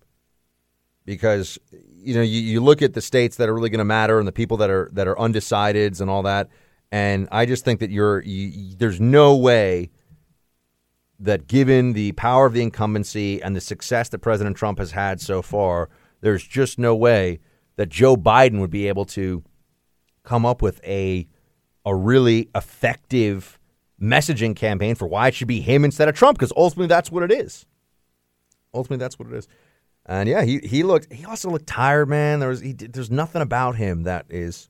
[1.04, 4.18] because you know you, you look at the states that are really going to matter
[4.18, 6.48] and the people that are that are undecideds and all that,
[6.90, 9.90] And I just think that you're you, there's no way
[11.18, 15.20] that given the power of the incumbency and the success that President Trump has had
[15.20, 15.88] so far,
[16.20, 17.38] there's just no way
[17.76, 19.44] that Joe Biden would be able to
[20.24, 21.28] come up with a
[21.84, 23.58] a really effective
[24.00, 27.22] messaging campaign for why it should be him instead of Trump because ultimately that's what
[27.22, 27.66] it is.
[28.74, 29.48] Ultimately that's what it is.
[30.04, 32.40] And yeah, he he looked he also looked tired, man.
[32.40, 34.68] There was he, there's nothing about him that is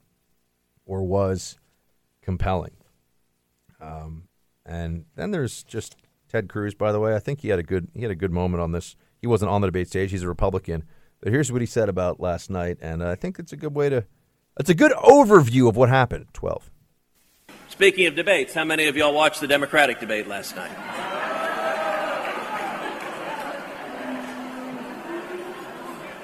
[0.84, 1.56] or was
[2.20, 2.76] compelling.
[3.80, 4.28] Um,
[4.66, 5.96] and then there's just
[6.28, 6.74] Ted Cruz.
[6.74, 8.72] By the way, I think he had a good he had a good moment on
[8.72, 8.96] this.
[9.20, 10.10] He wasn't on the debate stage.
[10.10, 10.84] He's a Republican,
[11.20, 13.88] but here's what he said about last night, and I think it's a good way
[13.88, 14.04] to.
[14.60, 16.70] It's a good overview of what happened at twelve.
[17.72, 20.70] Speaking of debates, how many of y'all watched the Democratic debate last night?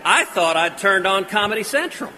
[0.05, 2.13] I thought I'd turned on Comedy Central.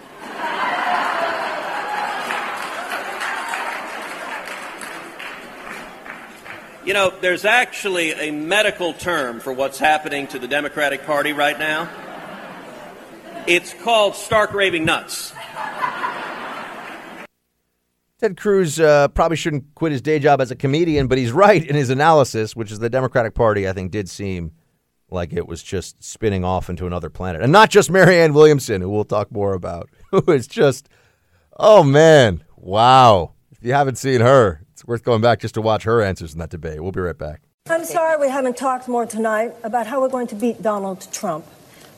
[6.85, 11.57] You know, there's actually a medical term for what's happening to the Democratic Party right
[11.57, 11.89] now.
[13.47, 15.31] It's called stark raving nuts.
[18.21, 21.67] Ted Cruz uh, probably shouldn't quit his day job as a comedian, but he's right
[21.67, 24.51] in his analysis, which is the Democratic Party, I think, did seem
[25.09, 27.41] like it was just spinning off into another planet.
[27.41, 30.87] And not just Marianne Williamson, who we'll talk more about, who is just,
[31.57, 33.33] oh man, wow.
[33.51, 36.39] If you haven't seen her, it's worth going back just to watch her answers in
[36.39, 36.79] that debate.
[36.79, 37.41] We'll be right back.
[37.69, 41.43] I'm sorry we haven't talked more tonight about how we're going to beat Donald Trump.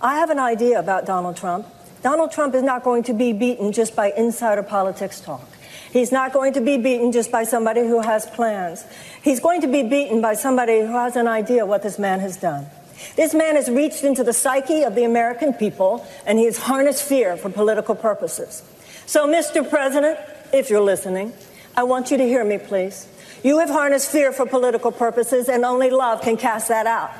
[0.01, 1.67] I have an idea about Donald Trump.
[2.01, 5.49] Donald Trump is not going to be beaten just by insider politics talk.
[5.94, 8.84] He's not going to be beaten just by somebody who has plans.
[9.22, 12.36] He's going to be beaten by somebody who has an idea what this man has
[12.36, 12.66] done.
[13.16, 17.04] This man has reached into the psyche of the American people and he has harnessed
[17.04, 18.64] fear for political purposes.
[19.06, 19.70] So, Mr.
[19.70, 20.18] President,
[20.52, 21.32] if you're listening,
[21.78, 23.08] I want you to hear me, please.
[23.44, 27.12] You have harnessed fear for political purposes, and only love can cast that out.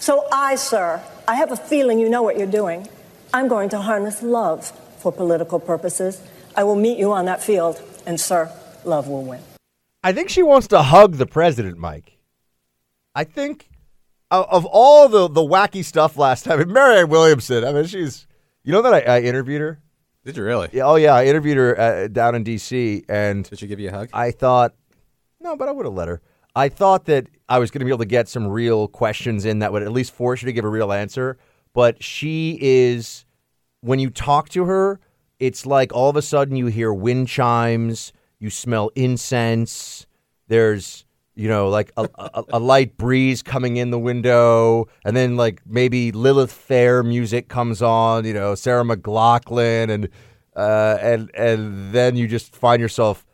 [0.00, 2.88] So, I, sir, I have a feeling you know what you're doing.
[3.32, 4.66] I'm going to harness love
[4.98, 6.20] for political purposes.
[6.56, 8.50] I will meet you on that field, and, sir,
[8.84, 9.40] love will win.
[10.02, 12.18] I think she wants to hug the president, Mike.
[13.14, 13.68] I think
[14.30, 18.26] of, of all the, the wacky stuff last time, and Marianne Williamson, I mean, she's,
[18.64, 19.80] you know that I, I interviewed her?
[20.24, 20.68] Did you really?
[20.72, 21.14] Yeah, oh, yeah.
[21.14, 23.44] I interviewed her uh, down in D.C., and.
[23.48, 24.08] Did she give you a hug?
[24.14, 24.74] I thought,
[25.40, 26.22] no, but I would have let her.
[26.56, 29.58] I thought that I was going to be able to get some real questions in
[29.58, 31.38] that would at least force you to give a real answer.
[31.74, 33.26] But she is,
[33.80, 34.98] when you talk to her,
[35.38, 40.06] it's like all of a sudden you hear wind chimes, you smell incense,
[40.48, 45.36] there's, you know, like a, a, a light breeze coming in the window, and then
[45.36, 50.08] like maybe Lilith Fair music comes on, you know, Sarah McLachlan, and
[50.56, 53.24] uh, and and then you just find yourself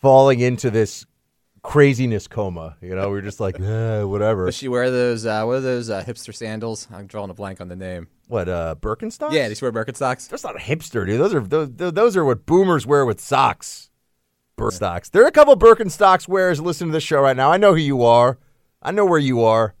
[0.00, 1.06] falling into this
[1.62, 2.76] craziness coma.
[2.80, 4.46] You know, we're just like, eh, whatever.
[4.46, 5.26] Does she wear those?
[5.26, 6.88] Uh, what are those uh, hipster sandals?
[6.92, 8.08] I'm drawing a blank on the name.
[8.28, 9.32] What uh, Birkenstocks?
[9.32, 10.28] Yeah, she wear Birkenstocks?
[10.28, 11.20] That's not a hipster, dude.
[11.20, 13.90] Those are those, those are what boomers wear with socks.
[14.56, 15.10] Birkenstocks.
[15.10, 17.50] There are a couple Birkenstocks wearers listening to this show right now.
[17.50, 18.38] I know who you are.
[18.82, 19.74] I know where you are.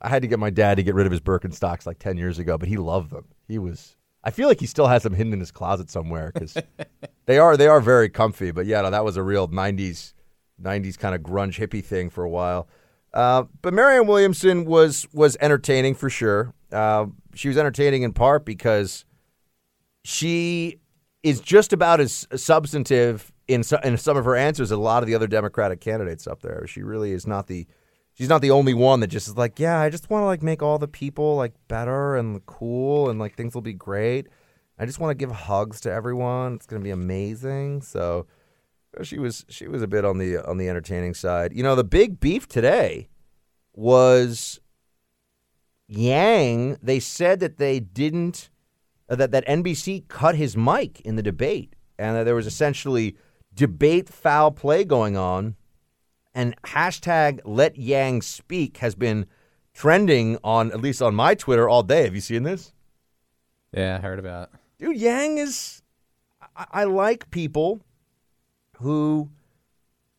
[0.00, 2.38] I had to get my dad to get rid of his Birkenstocks like ten years
[2.38, 3.26] ago, but he loved them.
[3.46, 3.96] He was.
[4.24, 6.56] I feel like he still has them hidden in his closet somewhere because
[7.26, 8.50] they are they are very comfy.
[8.50, 10.14] But yeah, no, that was a real '90s
[10.62, 12.68] '90s kind of grunge hippie thing for a while.
[13.14, 16.52] Uh, but Marianne Williamson was was entertaining for sure.
[16.70, 19.04] Uh, she was entertaining in part because
[20.04, 20.78] she
[21.22, 25.06] is just about as substantive in, in some of her answers as a lot of
[25.06, 26.66] the other Democratic candidates up there.
[26.66, 27.66] She really is not the
[28.14, 30.42] she's not the only one that just is like, yeah, I just want to like
[30.42, 34.28] make all the people like better and cool and like things will be great.
[34.78, 36.54] I just want to give hugs to everyone.
[36.54, 37.82] It's going to be amazing.
[37.82, 38.26] So
[39.02, 41.52] she was she was a bit on the on the entertaining side.
[41.52, 43.08] You know, the big beef today
[43.74, 44.60] was
[45.86, 46.78] Yang.
[46.82, 48.50] They said that they didn't
[49.08, 53.16] uh, that that NBC cut his mic in the debate, and that there was essentially
[53.54, 55.56] debate foul play going on.
[56.34, 59.26] And hashtag Let Yang Speak has been
[59.74, 62.04] trending on at least on my Twitter all day.
[62.04, 62.72] Have you seen this?
[63.72, 64.50] Yeah, I heard about.
[64.52, 64.60] it.
[64.78, 65.82] Dude, Yang is.
[66.56, 67.80] I, I like people
[68.80, 69.30] who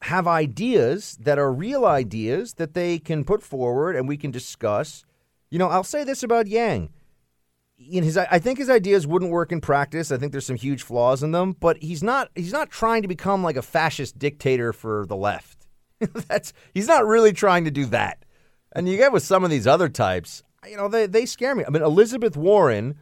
[0.04, 5.04] have ideas that are real ideas that they can put forward and we can discuss.
[5.50, 6.90] You know, I'll say this about Yang.
[7.78, 10.12] In his, I think his ideas wouldn't work in practice.
[10.12, 12.30] I think there's some huge flaws in them, but he's not.
[12.36, 15.66] He's not trying to become like a fascist dictator for the left.
[16.28, 18.26] That's he's not really trying to do that.
[18.74, 21.64] And you get with some of these other types, you know, they they scare me.
[21.66, 22.98] I mean, Elizabeth Warren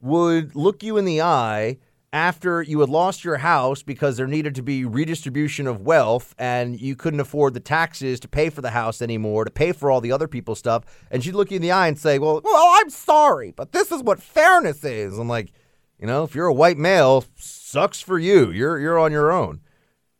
[0.00, 1.78] would look you in the eye
[2.16, 6.80] after you had lost your house because there needed to be redistribution of wealth and
[6.80, 10.00] you couldn't afford the taxes to pay for the house anymore, to pay for all
[10.00, 10.84] the other people's stuff.
[11.10, 13.92] And she'd look you in the eye and say, Well, well, I'm sorry, but this
[13.92, 15.18] is what fairness is.
[15.18, 15.52] I'm like,
[16.00, 18.50] you know, if you're a white male, sucks for you.
[18.50, 19.60] You're you're on your own.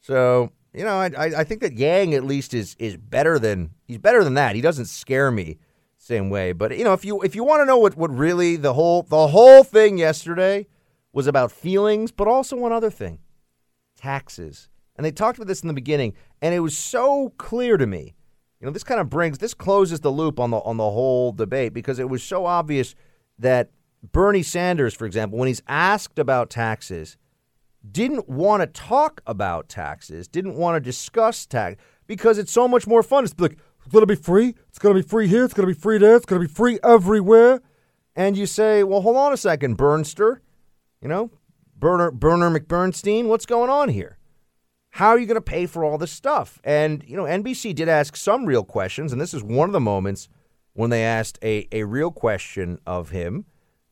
[0.03, 3.99] So, you know, I, I think that Yang at least is is better than he's
[3.99, 4.55] better than that.
[4.55, 5.57] He doesn't scare me
[5.97, 6.53] same way.
[6.53, 9.03] But you know, if you if you want to know what, what really the whole
[9.03, 10.67] the whole thing yesterday
[11.17, 13.19] was about feelings, but also one other thing
[13.97, 14.69] taxes.
[14.97, 16.13] And they talked about this in the beginning,
[16.43, 18.15] and it was so clear to me.
[18.61, 21.33] You know, this kind of brings this closes the loop on the on the whole
[21.33, 22.95] debate because it was so obvious
[23.39, 23.71] that
[24.13, 27.17] Bernie Sanders, for example, when he's asked about taxes,
[27.91, 32.87] didn't want to talk about taxes, didn't want to discuss tax because it's so much
[32.87, 33.25] more fun.
[33.25, 33.57] It's like
[33.87, 34.55] it's to be free.
[34.69, 35.47] It's to be free here.
[35.47, 36.17] It's to be free there.
[36.17, 37.63] It's to be free everywhere.
[38.15, 40.41] And you say, well, hold on a second, Bernster.
[41.07, 41.31] You know,
[41.79, 44.19] Burner, Burner McBernstein, what's going on here?
[44.91, 46.61] How are you going to pay for all this stuff?
[46.65, 49.79] And, you know, NBC did ask some real questions, and this is one of the
[49.79, 50.29] moments
[50.73, 53.45] when they asked a, a real question of him.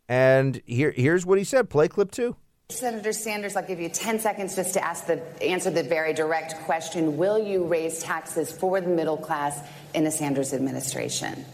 [0.08, 1.70] And here, here's what he said.
[1.70, 2.34] Play clip two.
[2.70, 6.56] Senator Sanders, I'll give you 10 seconds just to ask the, answer the very direct
[6.64, 7.16] question.
[7.16, 9.60] Will you raise taxes for the middle class
[9.94, 11.44] in the Sanders administration?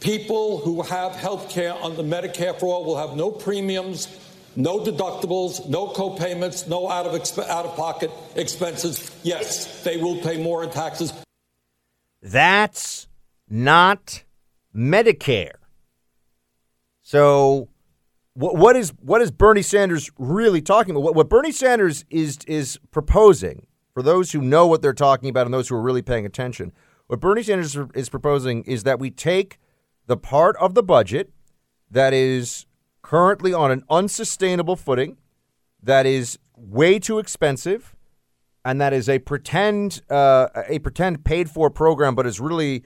[0.00, 5.68] People who have health care under Medicare for all will have no premiums, no deductibles,
[5.68, 9.10] no co-payments, no out of exp- out of pocket expenses.
[9.22, 11.12] Yes, they will pay more in taxes.
[12.22, 13.08] That's
[13.48, 14.24] not
[14.74, 15.56] Medicare.
[17.02, 17.68] So
[18.34, 21.02] what, what is what is Bernie Sanders really talking about?
[21.02, 25.46] What, what Bernie Sanders is is proposing for those who know what they're talking about
[25.46, 26.72] and those who are really paying attention.
[27.08, 29.58] What Bernie Sanders is proposing is that we take
[30.06, 31.32] the part of the budget
[31.90, 32.66] that is
[33.08, 35.16] currently on an unsustainable footing,
[35.82, 37.96] that is way too expensive,
[38.66, 42.84] and that is a pretend uh, a pretend paid for program, but is really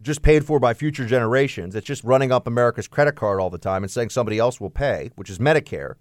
[0.00, 1.74] just paid for by future generations.
[1.74, 4.70] It's just running up America's credit card all the time and saying somebody else will
[4.70, 5.94] pay, which is Medicare.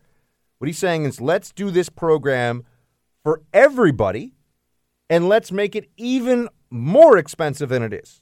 [0.59, 2.65] What he's saying is let's do this program
[3.23, 4.33] for everybody
[5.09, 8.21] and let's make it even more expensive than it is.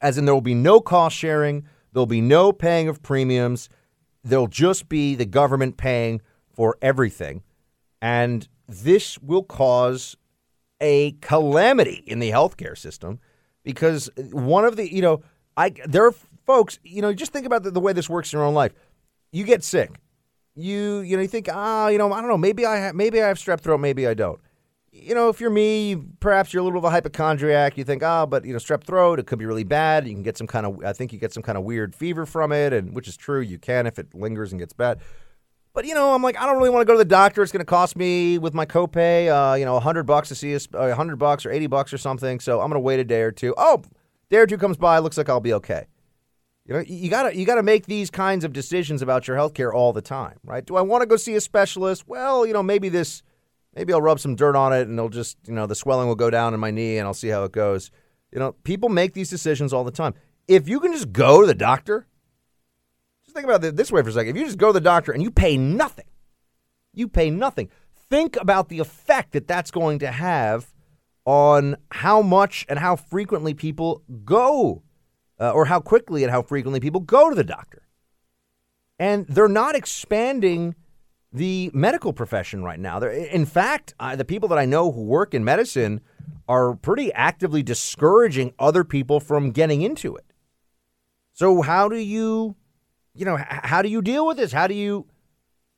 [0.00, 3.68] As in, there will be no cost sharing, there'll be no paying of premiums,
[4.24, 6.20] there'll just be the government paying
[6.52, 7.42] for everything.
[8.00, 10.16] And this will cause
[10.80, 13.20] a calamity in the healthcare system
[13.62, 15.22] because one of the you know
[15.56, 16.14] I there are
[16.46, 18.72] folks you know just think about the, the way this works in your own life.
[19.32, 19.90] You get sick,
[20.54, 22.94] you you know you think ah oh, you know I don't know maybe I have,
[22.94, 24.40] maybe I have strep throat maybe I don't.
[24.96, 27.76] You know, if you're me, perhaps you're a little bit of a hypochondriac.
[27.76, 30.06] You think, ah, oh, but you know, strep throat, it could be really bad.
[30.06, 32.24] You can get some kind of, I think you get some kind of weird fever
[32.26, 33.40] from it, and which is true.
[33.40, 35.00] You can if it lingers and gets bad.
[35.72, 37.42] But you know, I'm like, I don't really want to go to the doctor.
[37.42, 40.56] It's going to cost me with my copay, uh, you know, hundred bucks to see
[40.72, 42.38] a hundred bucks or eighty bucks or something.
[42.38, 43.52] So I'm going to wait a day or two.
[43.58, 43.82] Oh,
[44.30, 45.86] day or two comes by, looks like I'll be okay.
[46.66, 49.74] You know, you gotta you gotta make these kinds of decisions about your health care
[49.74, 50.64] all the time, right?
[50.64, 52.04] Do I want to go see a specialist?
[52.06, 53.22] Well, you know, maybe this,
[53.74, 56.14] maybe I'll rub some dirt on it and it'll just, you know, the swelling will
[56.14, 57.90] go down in my knee and I'll see how it goes.
[58.32, 60.14] You know, people make these decisions all the time.
[60.48, 62.06] If you can just go to the doctor
[63.34, 64.30] just think about it this way for a second.
[64.30, 66.06] If you just go to the doctor and you pay nothing,
[66.92, 67.68] you pay nothing.
[68.08, 70.72] Think about the effect that that's going to have
[71.24, 74.82] on how much and how frequently people go,
[75.40, 77.82] uh, or how quickly and how frequently people go to the doctor.
[78.98, 80.76] And they're not expanding
[81.34, 83.00] the medical profession right now.
[83.02, 86.00] In fact, uh, the people that I know who work in medicine
[86.48, 90.24] are pretty actively discouraging other people from getting into it.
[91.32, 92.56] So, how do you
[93.14, 94.52] you know, how do you deal with this?
[94.52, 95.06] How do you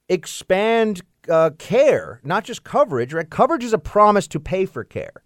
[0.09, 3.29] expand uh, care, not just coverage, right?
[3.29, 5.23] Coverage is a promise to pay for care.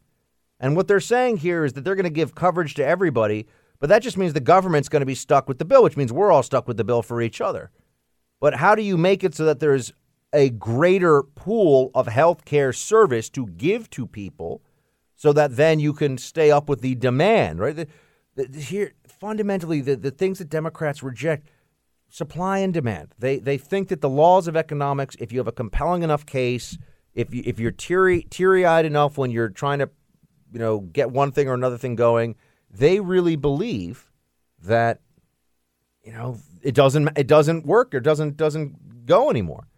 [0.59, 3.47] And what they're saying here is that they're going to give coverage to everybody,
[3.79, 6.13] but that just means the government's going to be stuck with the bill, which means
[6.13, 7.71] we're all stuck with the bill for each other.
[8.41, 9.93] But how do you make it so that there's
[10.33, 14.63] a greater pool of health care service to give to people
[15.17, 17.77] so that then you can stay up with the demand, right?
[17.77, 17.89] The,
[18.37, 21.49] the, here, fundamentally, the, the things that Democrats reject–
[22.11, 23.15] supply and demand.
[23.19, 26.77] They they think that the laws of economics, if you have a compelling enough case,
[27.15, 29.89] if you, if you're teary teary eyed enough when you're trying to,
[30.53, 32.35] you know, get one thing or another thing going,
[32.71, 34.11] they really believe
[34.63, 35.01] that,
[36.03, 39.69] you know, it doesn't it doesn't work or doesn't doesn't go anymore,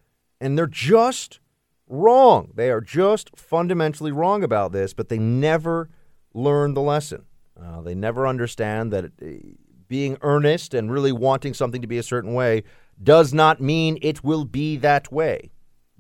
[0.43, 1.41] and they're just
[1.89, 2.51] wrong.
[2.55, 5.89] They are just fundamentally wrong about this, but they never
[6.35, 7.25] learn the lesson.
[7.61, 9.05] Uh, they never understand that.
[9.05, 9.57] It,
[9.93, 12.63] being earnest and really wanting something to be a certain way
[13.03, 15.51] does not mean it will be that way.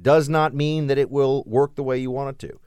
[0.01, 2.59] does not mean that it will work the way you want it to.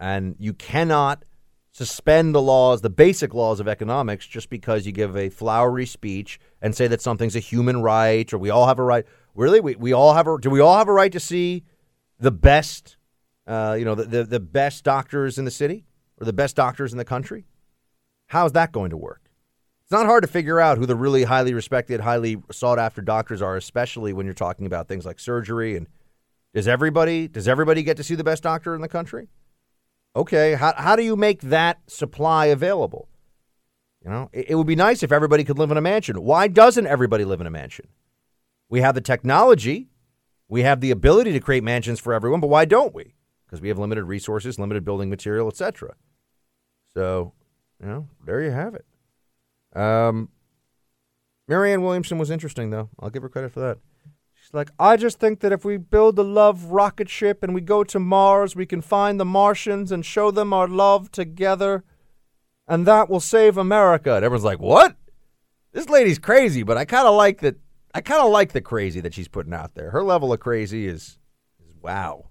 [0.00, 1.24] And you cannot
[1.70, 6.40] suspend the laws, the basic laws of economics, just because you give a flowery speech
[6.60, 9.06] and say that something's a human right or we all have a right.
[9.34, 11.64] Really, we, we all have a do we all have a right to see
[12.18, 12.96] the best,
[13.46, 15.84] uh, you know, the, the the best doctors in the city
[16.20, 17.46] or the best doctors in the country?
[18.28, 19.22] How's that going to work?
[19.82, 23.42] It's not hard to figure out who the really highly respected, highly sought after doctors
[23.42, 25.86] are, especially when you're talking about things like surgery and
[26.54, 29.28] does everybody does everybody get to see the best doctor in the country?
[30.14, 33.08] Okay, how how do you make that supply available?
[34.04, 36.22] You know, it, it would be nice if everybody could live in a mansion.
[36.22, 37.88] Why doesn't everybody live in a mansion?
[38.74, 39.88] We have the technology,
[40.48, 43.14] we have the ability to create mansions for everyone, but why don't we?
[43.46, 45.94] Because we have limited resources, limited building material, etc.
[46.92, 47.34] So,
[47.80, 48.84] you know, there you have it.
[49.80, 50.28] Um,
[51.46, 52.90] Marianne Williamson was interesting, though.
[52.98, 53.78] I'll give her credit for that.
[54.34, 57.60] She's like, I just think that if we build the love rocket ship and we
[57.60, 61.84] go to Mars, we can find the Martians and show them our love together,
[62.66, 64.16] and that will save America.
[64.16, 64.96] And everyone's like, what?
[65.70, 67.54] This lady's crazy, but I kind of like that.
[67.94, 69.90] I kind of like the crazy that she's putting out there.
[69.90, 71.18] Her level of crazy is,
[71.64, 72.26] is wow.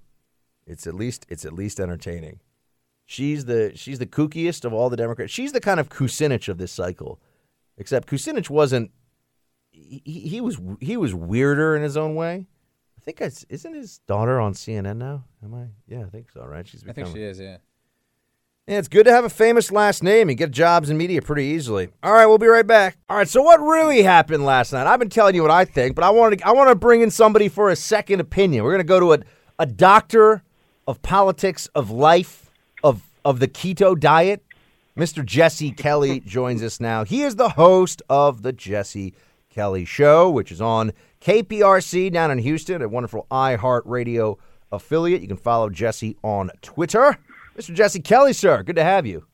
[0.67, 2.41] It's at least it's at least entertaining.
[3.05, 5.31] She's the she's the kookiest of all the Democrats.
[5.31, 7.19] She's the kind of Kucinich of this cycle.
[7.77, 8.91] Except Kucinich wasn't.
[9.71, 12.47] He, he was he was weirder in his own way.
[12.97, 15.25] I think it's, isn't his daughter on CNN now?
[15.43, 15.65] Am I?
[15.87, 16.45] Yeah, I think so.
[16.45, 16.65] Right?
[16.67, 16.85] She's.
[16.87, 17.39] I think she is.
[17.39, 17.57] Yeah.
[18.65, 20.29] Yeah, it's good to have a famous last name.
[20.29, 21.89] You get jobs in media pretty easily.
[22.01, 22.97] All right, we'll be right back.
[23.09, 24.87] All right, so what really happened last night?
[24.87, 27.01] I've been telling you what I think, but I want to I want to bring
[27.01, 28.63] in somebody for a second opinion.
[28.63, 29.19] We're going to go to a
[29.59, 30.43] a doctor
[30.87, 32.49] of politics of life
[32.85, 34.41] of of the keto diet.
[34.97, 35.25] Mr.
[35.25, 37.03] Jesse Kelly joins us now.
[37.03, 39.13] He is the host of the Jesse
[39.49, 44.37] Kelly Show, which is on KPRC down in Houston, a wonderful iHeartRadio
[44.71, 45.21] affiliate.
[45.21, 47.17] You can follow Jesse on Twitter.
[47.57, 47.73] Mr.
[47.73, 49.25] Jesse Kelly, sir, good to have you.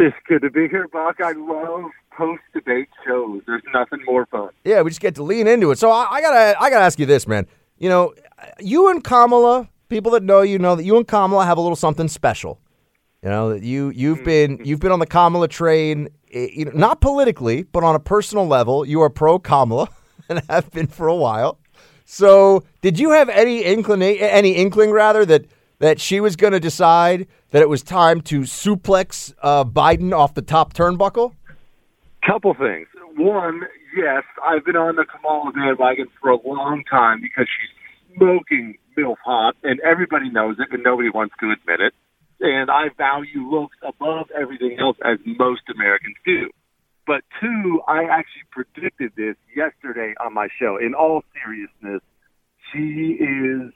[0.00, 1.20] It's good to be here, Buck.
[1.20, 3.42] I love post debate shows.
[3.46, 4.50] There's nothing more fun.
[4.64, 5.78] Yeah, we just get to lean into it.
[5.78, 7.46] So I, I gotta, I gotta ask you this, man.
[7.78, 8.14] You know,
[8.60, 11.76] you and Kamala, people that know you know that you and Kamala have a little
[11.76, 12.60] something special.
[13.22, 16.72] You know that you you've been you've been on the Kamala train, eh, you know,
[16.74, 18.84] not politically, but on a personal level.
[18.84, 19.88] You are pro Kamala
[20.28, 21.58] and have been for a while.
[22.04, 25.46] So, did you have any inclination, any inkling rather that
[25.78, 30.34] that she was going to decide that it was time to suplex uh, Biden off
[30.34, 31.34] the top turnbuckle?
[32.26, 32.88] Couple things.
[33.16, 33.62] One,
[33.96, 39.16] yes, I've been on the Kamala bandwagon for a long time because she's smoking MILF
[39.24, 41.94] hot, and everybody knows it, and nobody wants to admit it.
[42.40, 46.50] And I value looks above everything else, as most Americans do.
[47.06, 50.76] But two, I actually predicted this yesterday on my show.
[50.76, 52.02] In all seriousness,
[52.70, 53.72] she is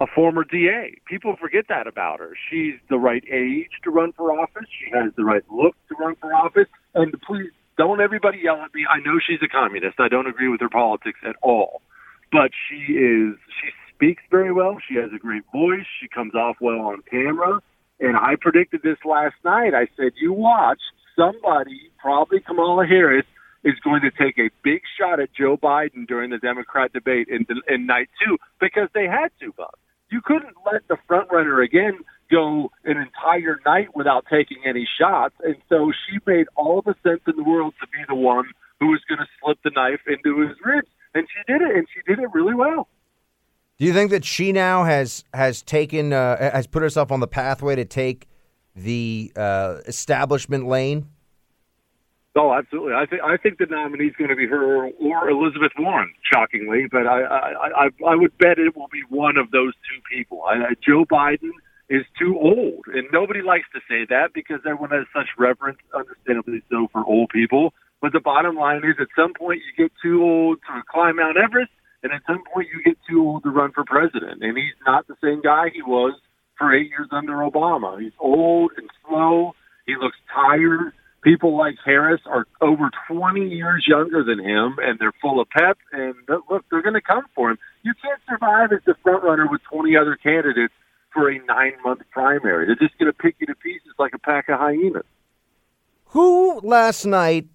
[0.00, 0.96] a former DA.
[1.06, 2.36] People forget that about her.
[2.50, 4.66] She's the right age to run for office.
[4.68, 6.68] She has the right look to run for office.
[6.94, 8.86] And please don't everybody yell at me.
[8.88, 10.00] I know she's a communist.
[10.00, 11.82] I don't agree with her politics at all.
[12.32, 14.78] But she is she speaks very well.
[14.88, 15.86] She has a great voice.
[16.00, 17.60] She comes off well on camera.
[18.00, 19.72] And I predicted this last night.
[19.74, 20.80] I said, you watch
[21.16, 23.24] somebody, probably Kamala Harris,
[23.62, 27.46] is going to take a big shot at Joe Biden during the Democrat debate in,
[27.68, 29.78] in night two because they had to, Buck.
[30.14, 31.98] You couldn't let the front runner again
[32.30, 35.34] go an entire night without taking any shots.
[35.42, 38.44] And so she made all the sense in the world to be the one
[38.78, 40.86] who was going to slip the knife into his ribs.
[41.16, 42.86] And she did it, and she did it really well.
[43.76, 47.26] Do you think that she now has has taken uh, has put herself on the
[47.26, 48.28] pathway to take
[48.76, 51.08] the uh, establishment lane?
[52.36, 52.94] Oh, absolutely.
[52.94, 56.12] I think I think the nominee is going to be her or Elizabeth Warren.
[56.32, 57.48] Shockingly, but I I
[57.86, 60.42] I, I would bet it will be one of those two people.
[60.42, 61.54] I, Joe Biden
[61.88, 66.62] is too old, and nobody likes to say that because everyone has such reverence, understandably
[66.70, 67.72] so, for old people.
[68.02, 71.36] But the bottom line is, at some point, you get too old to climb Mount
[71.36, 71.70] Everest,
[72.02, 74.42] and at some point, you get too old to run for president.
[74.42, 76.18] And he's not the same guy he was
[76.58, 78.00] for eight years under Obama.
[78.00, 79.54] He's old and slow.
[79.86, 80.92] He looks tired
[81.24, 85.78] people like Harris are over 20 years younger than him, and they're full of pep.
[85.92, 86.14] And
[86.48, 87.58] look, they're going to come for him.
[87.82, 90.74] You can't survive as the front runner with 20 other candidates
[91.12, 92.66] for a nine month primary.
[92.66, 95.04] They're just going to pick you to pieces like a pack of hyenas.
[96.08, 97.48] Who last night,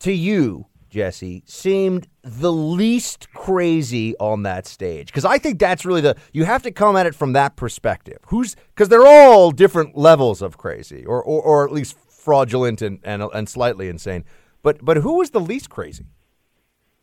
[0.00, 5.06] to you, Jesse, seemed the least crazy on that stage?
[5.06, 8.18] Because I think that's really the you have to come at it from that perspective.
[8.26, 13.00] Who's because they're all different levels of crazy, or or, or at least fraudulent and,
[13.02, 14.24] and and slightly insane.
[14.62, 16.06] But but who was the least crazy?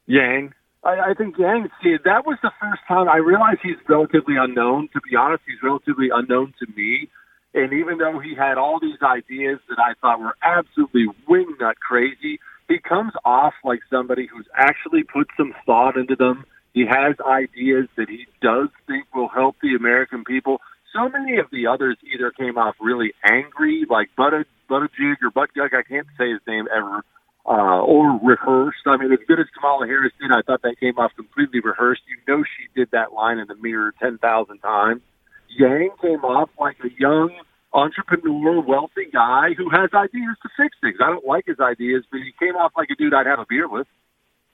[0.08, 0.54] Yang.
[0.84, 4.88] I, I think Yang, see, that was the first time I realized he's relatively unknown.
[4.94, 7.10] To be honest, he's relatively unknown to me.
[7.54, 12.40] And even though he had all these ideas that I thought were absolutely wingnut crazy,
[12.70, 16.46] he comes off like somebody who's actually put some thought into them.
[16.74, 20.62] He has ideas that he does think will help the American people.
[20.94, 25.84] So many of the others either came off really angry, like Buttigieg or Buttgug, I
[25.84, 27.04] can't say his name ever,
[27.46, 28.86] uh, or rehearsed.
[28.88, 32.02] I mean, as good as Kamala Harris did, I thought that came off completely rehearsed.
[32.08, 35.02] You know she did that line in the mirror 10,000 times.
[35.50, 37.32] Yang came off like a young
[37.74, 40.98] entrepreneur, wealthy guy who has ideas to fix things.
[41.04, 43.46] I don't like his ideas, but he came off like a dude I'd have a
[43.48, 43.88] beer with.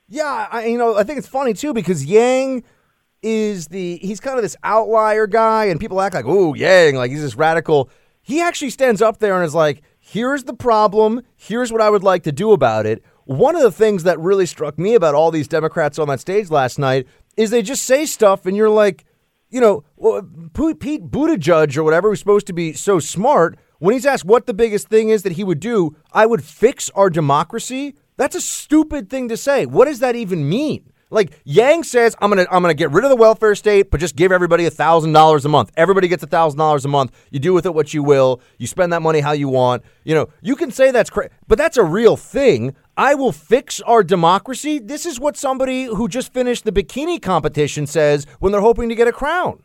[0.07, 2.63] Yeah, I, you know, I think it's funny too because Yang
[3.25, 7.09] is the he's kind of this outlier guy, and people act like, oh, Yang, like
[7.09, 7.89] he's this radical.
[8.21, 11.21] He actually stands up there and is like, here's the problem.
[11.35, 13.03] Here's what I would like to do about it.
[13.25, 16.51] One of the things that really struck me about all these Democrats on that stage
[16.51, 19.05] last night is they just say stuff, and you're like,
[19.49, 19.83] you know,
[20.53, 24.53] Pete Buttigieg or whatever, who's supposed to be so smart, when he's asked what the
[24.53, 27.95] biggest thing is that he would do, I would fix our democracy.
[28.17, 29.65] That's a stupid thing to say.
[29.65, 30.91] What does that even mean?
[31.15, 34.17] Like Yang says, I'm gonna I'm gonna get rid of the welfare state, but just
[34.17, 35.71] give everybody thousand dollars a month.
[35.77, 37.13] Everybody gets thousand dollars a month.
[37.31, 38.41] You do with it what you will.
[38.57, 39.83] You spend that money how you want.
[40.03, 42.75] You know, you can say that's crazy, but that's a real thing.
[42.97, 44.77] I will fix our democracy.
[44.77, 48.95] This is what somebody who just finished the bikini competition says when they're hoping to
[48.95, 49.63] get a crown.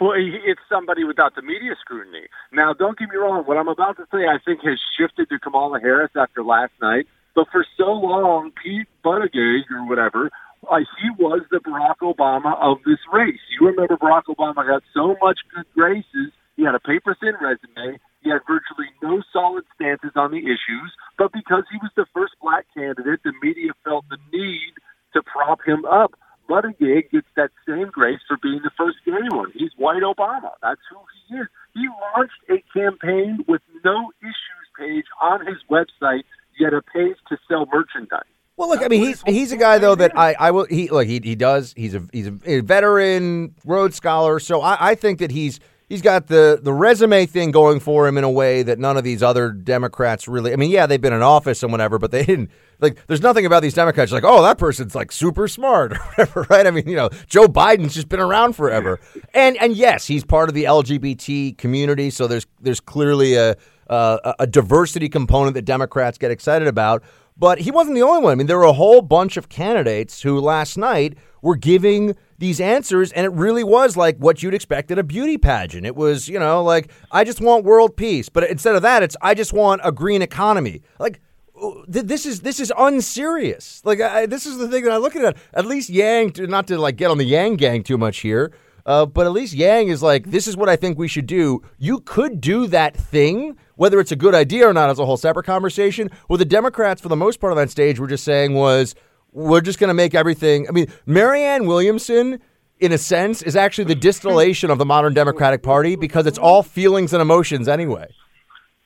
[0.00, 2.28] Well, it's somebody without the media scrutiny.
[2.50, 3.44] Now, don't get me wrong.
[3.44, 7.06] What I'm about to say, I think, has shifted to Kamala Harris after last night.
[7.40, 10.28] But for so long, Pete Buttigieg or whatever,
[10.68, 13.40] uh, he was the Barack Obama of this race.
[13.56, 16.36] You remember Barack Obama got so much good graces.
[16.56, 17.96] He had a paper thin resume.
[18.20, 20.92] He had virtually no solid stances on the issues.
[21.16, 24.76] But because he was the first black candidate, the media felt the need
[25.14, 26.12] to prop him up.
[26.46, 29.48] Buttigieg gets that same grace for being the first gay one.
[29.56, 30.52] He's white Obama.
[30.60, 31.48] That's who he is.
[31.72, 36.24] He launched a campaign with no issues page on his website
[36.60, 38.22] get a page to sell merchandise.
[38.56, 41.06] Well, look, I mean, he's he's a guy though that I, I will he look
[41.06, 45.30] he he does he's a he's a, veteran Rhodes Scholar, so I, I think that
[45.30, 48.98] he's he's got the the resume thing going for him in a way that none
[48.98, 50.52] of these other Democrats really.
[50.52, 52.50] I mean, yeah, they've been in office and whatever, but they didn't
[52.80, 53.06] like.
[53.06, 56.66] There's nothing about these Democrats like, oh, that person's like super smart or whatever, right?
[56.66, 59.00] I mean, you know, Joe Biden's just been around forever,
[59.32, 63.56] and and yes, he's part of the LGBT community, so there's there's clearly a
[63.90, 67.02] uh, a diversity component that Democrats get excited about.
[67.36, 68.32] But he wasn't the only one.
[68.32, 72.60] I mean, there were a whole bunch of candidates who last night were giving these
[72.60, 75.86] answers, and it really was like what you'd expect at a beauty pageant.
[75.86, 78.28] It was, you know, like, I just want world peace.
[78.28, 80.82] But instead of that, it's, I just want a green economy.
[80.98, 81.20] Like,
[81.86, 83.82] this is this is unserious.
[83.84, 85.36] Like I, this is the thing that I look at.
[85.52, 88.52] At least Yang, not to like get on the Yang gang too much here,
[88.86, 91.62] uh, but at least Yang is like, this is what I think we should do.
[91.78, 95.16] You could do that thing, whether it's a good idea or not, as a whole
[95.16, 96.10] separate conversation.
[96.26, 98.94] What the Democrats, for the most part of that stage, were just saying was,
[99.32, 100.68] we're just going to make everything.
[100.68, 102.40] I mean, Marianne Williamson,
[102.78, 106.62] in a sense, is actually the distillation of the modern Democratic Party because it's all
[106.62, 108.08] feelings and emotions anyway.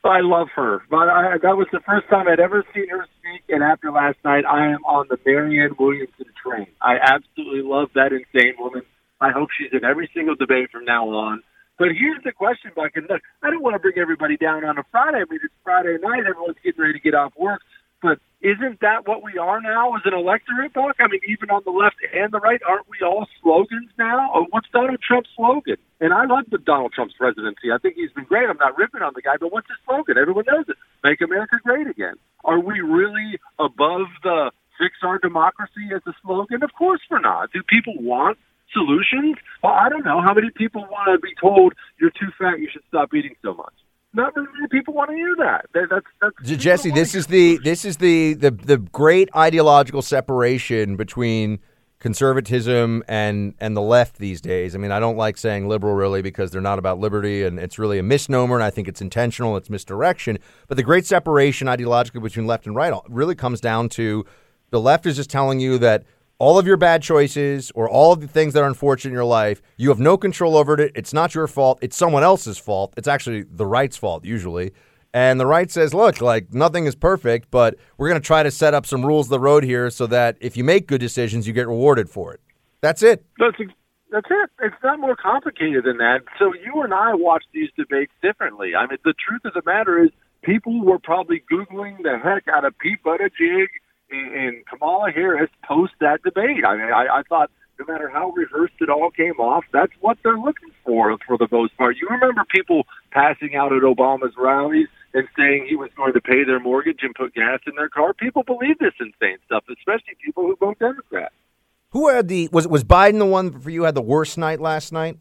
[0.05, 3.43] I love her, but I, that was the first time I'd ever seen her speak.
[3.49, 6.67] And after last night, I am on the Marianne Williamson train.
[6.83, 8.83] I absolutely love that insane woman.
[9.21, 11.43] I hope she's in every single debate from now on.
[11.79, 12.93] But here's the question, Buck.
[12.95, 15.19] And look, I don't want to bring everybody down on a Friday.
[15.19, 16.23] I mean, it's Friday night.
[16.27, 17.61] Everyone's getting ready to get off work.
[18.05, 20.97] But isn't that what we are now as an electorate, Buck?
[21.01, 24.31] I mean, even on the left and the right, aren't we all slogans now?
[24.35, 25.81] Or what's Donald Trump's slogan?
[26.01, 27.73] And I love the Donald Trump's presidency.
[27.73, 28.51] I think he's been great.
[28.51, 30.19] I'm not ripping on the guy, but what's his slogan?
[30.21, 30.77] Everyone knows it.
[31.03, 32.15] Make America great again.
[32.45, 36.63] Are we really above the fix our democracy as a slogan?
[36.63, 37.53] Of course we're not.
[37.53, 38.37] Do people want
[38.73, 39.37] solutions?
[39.63, 40.21] Well, I don't know.
[40.21, 43.55] How many people want to be told you're too fat, you should stop eating so
[43.55, 43.75] much?
[44.13, 45.67] Not very many people want to hear that.
[45.75, 46.93] That's that's Jesse.
[46.93, 51.59] This is the this is the, the the great ideological separation between
[51.99, 54.77] conservatism and and the left these days.
[54.77, 57.79] I mean, I don't like saying liberal really because they're not about liberty and it's
[57.79, 60.39] really a misnomer and I think it's intentional, it's misdirection.
[60.69, 64.25] But the great separation ideologically between left and right really comes down to
[64.71, 66.05] the left is just telling you that
[66.39, 69.25] all of your bad choices or all of the things that are unfortunate in your
[69.25, 70.93] life, you have no control over it.
[70.95, 71.79] It's not your fault.
[71.81, 72.95] It's someone else's fault.
[72.97, 74.73] It's actually the right's fault, usually.
[75.13, 78.51] And the right says, look, like nothing is perfect, but we're going to try to
[78.51, 81.47] set up some rules of the road here so that if you make good decisions,
[81.47, 82.41] you get rewarded for it.
[82.81, 83.25] That's it.
[83.39, 83.57] That's,
[84.11, 84.51] that's it.
[84.61, 86.23] It's not more complicated than that.
[86.39, 88.75] So you and I watch these debates differently.
[88.75, 90.11] I mean, the truth of the matter is
[90.43, 93.69] people were probably Googling the heck out of Pete Buttigieg
[94.11, 96.65] in Kamala Harris post that debate.
[96.65, 100.19] I mean, I, I thought no matter how rehearsed it all came off, that's what
[100.23, 101.97] they're looking for for the most part.
[101.97, 106.45] You remember people passing out at Obama's rallies and saying he was going to pay
[106.45, 108.15] their mortgage and put gas in their car.
[108.15, 111.33] People believe this insane stuff, especially people who vote Democrat.
[111.91, 114.93] Who had the was was Biden the one for you had the worst night last
[114.93, 115.17] night?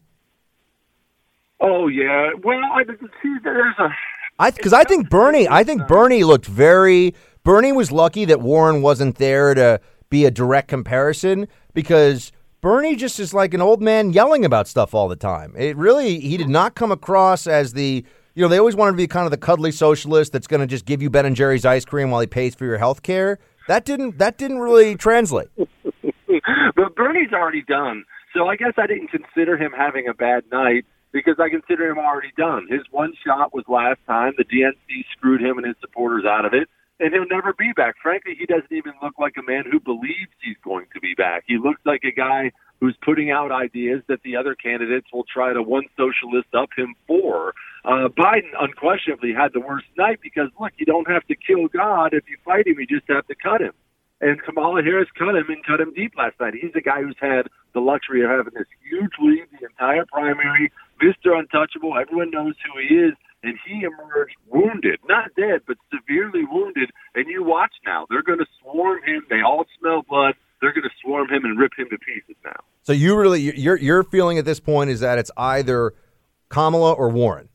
[1.60, 2.32] Oh yeah.
[2.42, 3.36] Well, I didn't see.
[3.42, 3.88] There's a.
[4.40, 5.48] I because I think Bernie.
[5.48, 7.14] I think Bernie looked very.
[7.44, 13.20] Bernie was lucky that Warren wasn't there to be a direct comparison because Bernie just
[13.20, 15.52] is like an old man yelling about stuff all the time.
[15.54, 18.02] It really he did not come across as the
[18.34, 20.66] you know they always wanted to be kind of the cuddly socialist that's going to
[20.66, 23.38] just give you Ben and Jerry's ice cream while he pays for your health care.
[23.68, 25.48] That didn't that didn't really translate.
[25.56, 28.04] but Bernie's already done.
[28.32, 31.98] So I guess I didn't consider him having a bad night because I consider him
[31.98, 32.68] already done.
[32.70, 34.32] His one shot was last time.
[34.38, 36.68] The DNC screwed him and his supporters out of it,
[37.00, 37.96] and he'll never be back.
[38.02, 41.44] Frankly, he doesn't even look like a man who believes he's going to be back.
[41.46, 45.52] He looks like a guy who's putting out ideas that the other candidates will try
[45.52, 47.54] to one socialist up him for.
[47.84, 52.14] Uh, Biden unquestionably had the worst night because, look, you don't have to kill God.
[52.14, 53.72] If you fight him, you just have to cut him.
[54.20, 56.54] And Kamala Harris cut him and cut him deep last night.
[56.54, 60.72] He's a guy who's had the luxury of having this huge lead the entire primary,
[61.02, 61.36] Mr.
[61.38, 61.98] Untouchable.
[61.98, 63.14] Everyone knows who he is.
[63.44, 66.90] And he emerged wounded, not dead, but severely wounded.
[67.14, 68.06] And you watch now.
[68.08, 69.22] They're going to swarm him.
[69.28, 70.34] They all smell blood.
[70.60, 72.56] They're going to swarm him and rip him to pieces now.
[72.82, 75.92] So you really your your feeling at this point is that it's either
[76.48, 77.48] Kamala or Warren.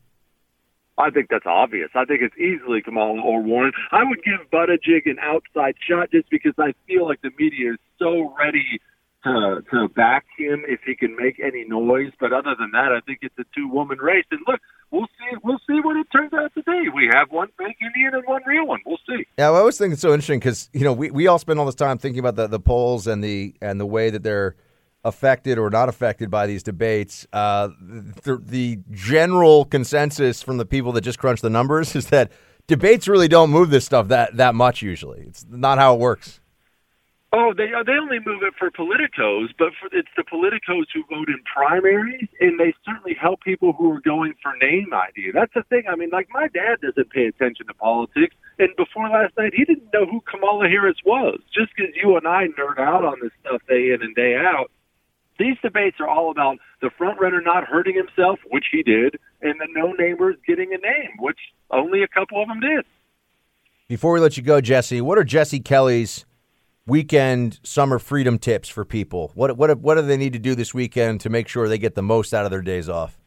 [0.96, 1.90] I think that's obvious.
[1.94, 3.72] I think it's easily Kamala or Warren.
[3.90, 7.78] I would give Buttigieg an outside shot just because I feel like the media is
[7.98, 8.80] so ready
[9.24, 12.12] to to back him if he can make any noise.
[12.18, 14.24] But other than that, I think it's a two woman race.
[14.30, 14.60] And look,
[14.90, 15.36] we'll see.
[15.42, 16.88] We'll see what it turns out to be.
[16.94, 18.80] We have one fake Indian and one real one.
[18.86, 19.26] We'll see.
[19.38, 21.66] Yeah, I always think it's so interesting because you know we, we all spend all
[21.66, 24.56] this time thinking about the, the polls and the and the way that they're
[25.04, 27.26] affected or not affected by these debates.
[27.32, 32.30] Uh, the, the general consensus from the people that just crunch the numbers is that
[32.66, 34.82] debates really don't move this stuff that that much.
[34.82, 36.39] Usually, it's not how it works.
[37.32, 41.04] Oh, they uh, they only move it for politicos, but for, it's the politicos who
[41.08, 45.30] vote in primaries, and they certainly help people who are going for name ID.
[45.32, 45.84] That's the thing.
[45.88, 49.64] I mean, like my dad doesn't pay attention to politics, and before last night, he
[49.64, 51.38] didn't know who Kamala Harris was.
[51.54, 54.72] Just because you and I nerd out on this stuff day in and day out,
[55.38, 59.60] these debates are all about the front runner not hurting himself, which he did, and
[59.60, 61.38] the no namers getting a name, which
[61.70, 62.84] only a couple of them did.
[63.86, 66.26] Before we let you go, Jesse, what are Jesse Kelly's
[66.86, 69.30] weekend summer freedom tips for people?
[69.34, 71.94] What what what do they need to do this weekend to make sure they get
[71.94, 73.18] the most out of their days off?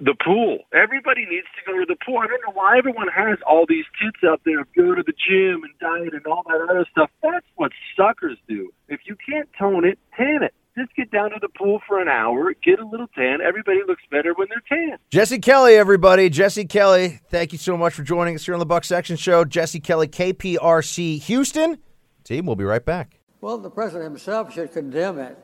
[0.00, 0.58] The pool.
[0.72, 2.18] Everybody needs to go to the pool.
[2.18, 4.64] I don't know why everyone has all these tips out there.
[4.76, 7.10] Go to the gym and diet and all that other stuff.
[7.22, 8.70] That's what suckers do.
[8.88, 10.54] If you can't tone it, tan it.
[10.76, 13.40] Just get down to the pool for an hour, get a little tan.
[13.40, 14.98] Everybody looks better when they're tan.
[15.10, 16.28] Jesse Kelly, everybody.
[16.28, 19.44] Jesse Kelly, thank you so much for joining us here on the Buck Sexton Show.
[19.44, 21.78] Jesse Kelly, KPRC Houston.
[22.24, 23.20] Team, we'll be right back.
[23.40, 25.36] Well, the president himself should condemn it,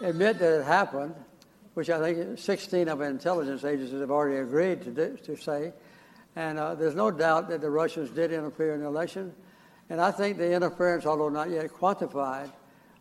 [0.00, 1.14] admit that it happened,
[1.74, 5.74] which I think 16 of intelligence agencies have already agreed to, do, to say.
[6.34, 9.34] And uh, there's no doubt that the Russians did interfere in the election.
[9.90, 12.50] And I think the interference, although not yet quantified,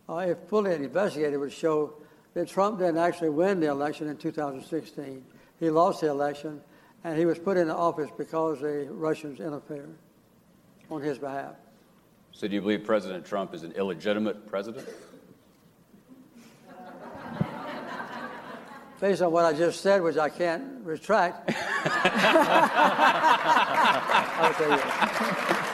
[0.10, 1.94] uh, if fully investigated, would show
[2.34, 5.26] that Trump didn't actually win the election in 2016.
[5.60, 6.62] He lost the election,
[7.06, 9.96] and he was put into office because the Russians interfered
[10.92, 11.56] on his behalf.
[12.38, 14.86] So, do you believe President Trump is an illegitimate president?
[19.00, 21.94] Based on what I just said, which I can't retract, I
[24.48, 25.74] would say yes.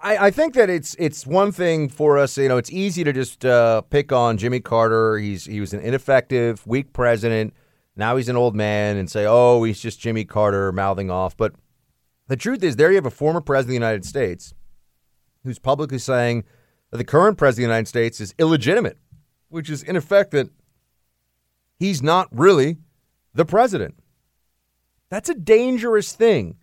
[0.00, 2.38] I, I think that it's it's one thing for us.
[2.38, 5.18] You know, it's easy to just uh, pick on Jimmy Carter.
[5.18, 7.52] He's he was an ineffective, weak president.
[7.96, 11.54] Now he's an old man, and say, "Oh, he's just Jimmy Carter mouthing off." But
[12.28, 14.54] the truth is, there you have a former president of the United States
[15.48, 16.44] who's publicly saying
[16.90, 18.98] that the current president of the United States is illegitimate,
[19.48, 20.50] which is in effect that
[21.78, 22.76] he's not really
[23.32, 23.94] the president.
[25.08, 26.56] That's a dangerous thing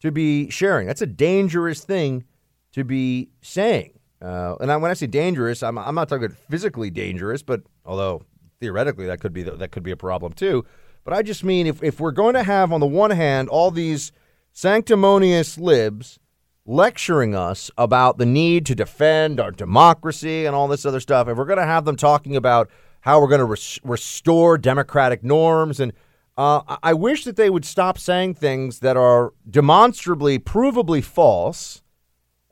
[0.00, 0.86] to be sharing.
[0.86, 2.24] That's a dangerous thing
[2.72, 3.98] to be saying.
[4.20, 8.22] Uh, and I, when I say dangerous, I'm, I'm not talking physically dangerous, but although
[8.60, 10.64] theoretically that could be that could be a problem too.
[11.02, 13.72] But I just mean if, if we're going to have on the one hand all
[13.72, 14.12] these
[14.52, 16.20] sanctimonious libs
[16.64, 21.36] lecturing us about the need to defend our democracy and all this other stuff, if
[21.36, 22.70] we're going to have them talking about
[23.00, 25.92] how we're going to res- restore democratic norms and
[26.36, 31.82] uh, I wish that they would stop saying things that are demonstrably, provably false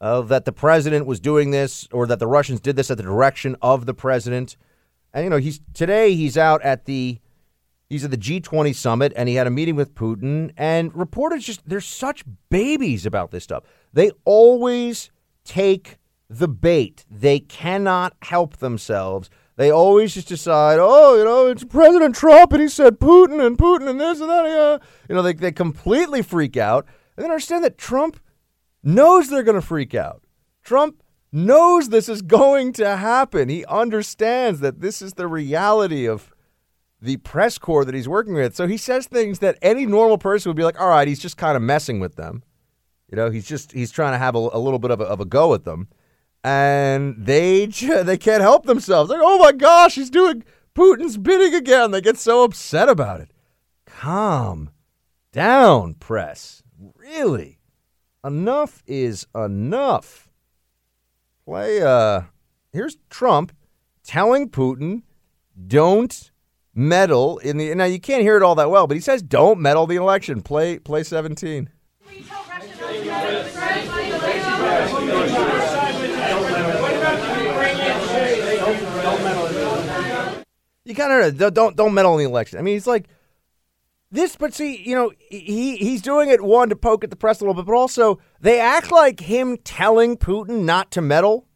[0.01, 3.03] uh, that the president was doing this or that the Russians did this at the
[3.03, 4.57] direction of the president.
[5.15, 7.20] And you know, he's today he's out at the
[7.89, 11.66] he's at the G20 summit and he had a meeting with Putin and reporters just
[11.66, 13.65] they're such babies about this stuff.
[13.93, 15.11] They always
[15.45, 15.99] take
[16.29, 17.05] the bait.
[17.11, 19.31] They cannot help themselves.
[19.57, 23.59] They always just decide, oh, you know, it's President Trump and he said Putin and
[23.59, 24.47] Putin and this and that.
[24.47, 26.87] Uh, you know, they, they completely freak out.
[27.17, 28.19] And then understand that Trump
[28.83, 30.25] knows they're going to freak out.
[30.62, 31.03] Trump
[31.33, 33.49] knows this is going to happen.
[33.49, 36.33] He understands that this is the reality of
[37.03, 38.55] the press corps that he's working with.
[38.55, 41.37] So he says things that any normal person would be like, all right, he's just
[41.37, 42.43] kind of messing with them.
[43.11, 45.20] You know, he's just he's trying to have a, a little bit of a, of
[45.20, 45.89] a go at them,
[46.45, 47.66] and they
[48.03, 49.11] they can't help themselves.
[49.11, 51.91] Like, oh my gosh, he's doing Putin's bidding again.
[51.91, 53.32] They get so upset about it.
[53.85, 54.70] Calm
[55.32, 56.62] down, press.
[56.97, 57.59] Really,
[58.24, 60.28] enough is enough.
[61.45, 61.82] Play.
[61.82, 62.23] Uh,
[62.73, 63.53] here's Trump
[64.05, 65.03] telling Putin,
[65.66, 66.31] "Don't."
[66.73, 69.61] meddle in the now you can't hear it all that well but he says don't
[69.61, 71.69] meddle the election play play 17
[80.85, 82.59] You kind of don't don't meddle in the election.
[82.59, 83.07] I mean, he's like
[84.11, 87.41] this, but see, you know, he he's doing it one to poke at the press
[87.41, 91.47] a little bit, but also they act like him telling Putin not to meddle.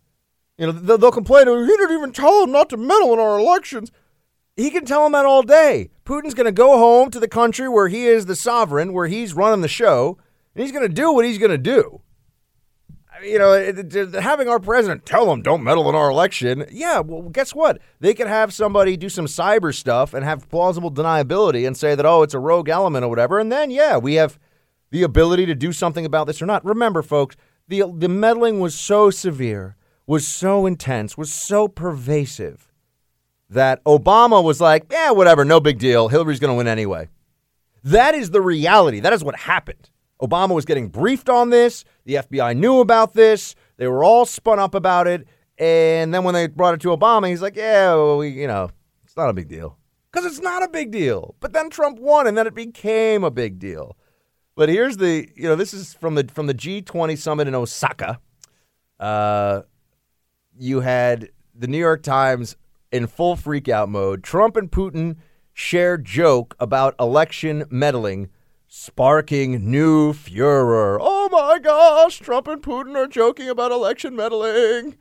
[0.56, 3.19] You know, they'll, they'll complain, oh, "He didn't even tell him not to meddle in
[3.19, 3.90] our elections."
[4.56, 5.90] He can tell him that all day.
[6.05, 9.35] Putin's going to go home to the country where he is the sovereign, where he's
[9.35, 10.16] running the show,
[10.55, 12.01] and he's going to do what he's going to do
[13.22, 16.64] you know, having our president tell them don't meddle in our election.
[16.70, 17.81] Yeah, well, guess what?
[18.01, 22.06] They could have somebody do some cyber stuff and have plausible deniability and say that
[22.06, 24.39] oh, it's a rogue element or whatever, and then yeah, we have
[24.90, 26.64] the ability to do something about this or not.
[26.64, 27.36] Remember, folks,
[27.68, 29.76] the the meddling was so severe,
[30.06, 32.72] was so intense, was so pervasive
[33.48, 36.09] that Obama was like, yeah, whatever, no big deal.
[36.09, 37.09] Hillary's going to win anyway.
[37.85, 39.01] That is the reality.
[39.01, 39.90] That is what happened.
[40.22, 41.84] Obama was getting briefed on this.
[42.04, 43.54] The FBI knew about this.
[43.76, 45.26] They were all spun up about it.
[45.58, 48.70] And then when they brought it to Obama, he's like, yeah, well, we, you know,
[49.04, 49.78] it's not a big deal.
[50.10, 51.34] Because it's not a big deal.
[51.40, 53.96] But then Trump won, and then it became a big deal.
[54.56, 58.20] But here's the, you know, this is from the from the G20 summit in Osaka.
[59.00, 59.62] Uh,
[60.56, 62.56] you had the New York Times
[62.92, 64.22] in full freakout mode.
[64.22, 65.16] Trump and Putin
[65.52, 68.28] share joke about election meddling
[68.76, 70.98] sparking new furor.
[71.01, 74.96] Oh my gosh, Trump and Putin are joking about election meddling.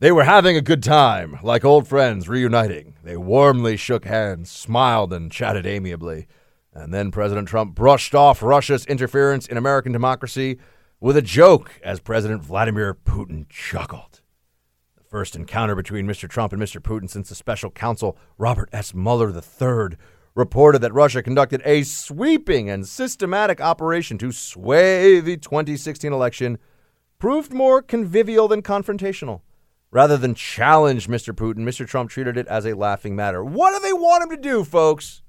[0.00, 2.96] They were having a good time, like old friends reuniting.
[3.04, 6.26] They warmly shook hands, smiled, and chatted amiably.
[6.74, 10.58] And then President Trump brushed off Russia's interference in American democracy
[10.98, 14.20] with a joke as President Vladimir Putin chuckled.
[14.96, 16.28] The first encounter between Mr.
[16.28, 16.80] Trump and Mr.
[16.80, 18.92] Putin since the special counsel Robert S.
[18.92, 19.96] Mueller III
[20.34, 26.58] reported that Russia conducted a sweeping and systematic operation to sway the 2016 election
[27.18, 29.42] proved more convivial than confrontational.
[29.90, 31.34] Rather than challenge Mr.
[31.34, 31.86] Putin, Mr.
[31.86, 33.44] Trump treated it as a laughing matter.
[33.44, 35.22] What do they want him to do, folks?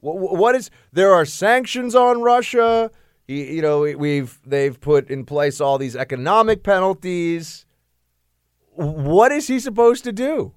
[0.00, 2.90] What is there are sanctions on Russia?
[3.26, 7.66] You know, we've they've put in place all these economic penalties.
[8.74, 10.54] What is he supposed to do?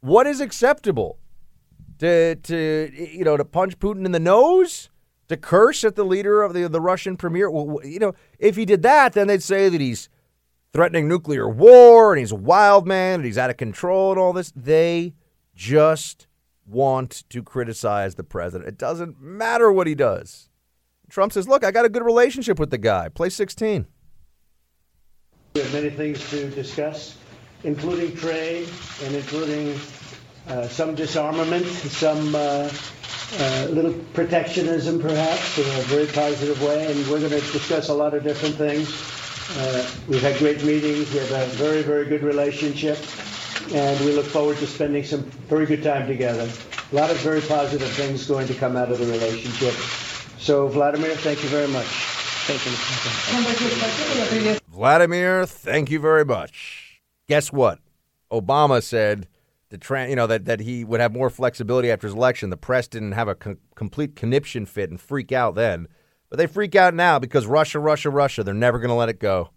[0.00, 1.18] What is acceptable?
[2.02, 4.90] To to you know to punch Putin in the nose,
[5.28, 7.50] to curse at the leader of the the Russian premier.
[7.50, 10.08] Well, you know, if he did that, then they'd say that he's
[10.72, 14.32] threatening nuclear war and he's a wild man and he's out of control and all
[14.32, 14.52] this.
[14.56, 15.14] They
[15.54, 16.26] just
[16.66, 18.68] want to criticize the president.
[18.68, 20.48] It doesn't matter what he does.
[21.08, 23.08] Trump says, "Look, I got a good relationship with the guy.
[23.08, 23.86] Play 16."
[25.54, 27.16] We have many things to discuss,
[27.62, 28.68] including trade
[29.04, 29.78] and including
[30.68, 32.70] some disarmament, some uh,
[33.38, 36.86] uh, little protectionism, perhaps, in a very positive way.
[36.86, 38.88] And we're going to discuss a lot of different things.
[39.58, 41.12] Uh, we've had great meetings.
[41.12, 42.98] We have a very, very good relationship.
[43.72, 46.50] And we look forward to spending some very good time together.
[46.90, 49.74] A lot of very positive things going to come out of the relationship.
[50.38, 51.86] So, Vladimir, thank you very much.
[52.44, 52.66] Thank
[54.44, 54.58] you.
[54.68, 57.00] Vladimir, thank you very much.
[57.28, 57.78] Guess what?
[58.30, 59.28] Obama said
[59.72, 62.50] the you know that, that he would have more flexibility after his election.
[62.50, 65.88] The press didn't have a co- complete conniption fit and freak out then,
[66.28, 68.44] but they freak out now because Russia, Russia, Russia.
[68.44, 69.50] They're never going to let it go.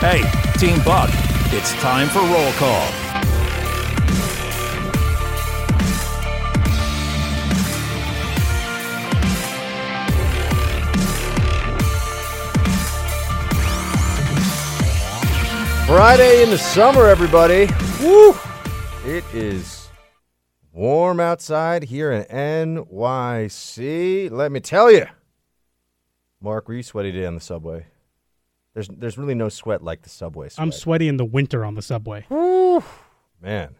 [0.00, 0.22] Hey,
[0.58, 1.08] Team Buck,
[1.50, 3.03] it's time for roll call.
[15.86, 17.68] Friday in the summer, everybody.
[18.00, 18.34] Woo!
[19.04, 19.90] It is
[20.72, 24.30] warm outside here in NYC.
[24.30, 25.04] Let me tell you.
[26.40, 27.86] Mark, were you sweaty today on the subway?
[28.72, 30.62] There's there's really no sweat like the subway sweat.
[30.62, 32.26] I'm sweaty in the winter on the subway.
[33.42, 33.74] Man,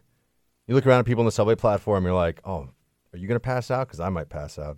[0.66, 2.68] you look around at people on the subway platform, you're like, oh,
[3.14, 3.88] are you going to pass out?
[3.88, 4.76] Because I might pass out.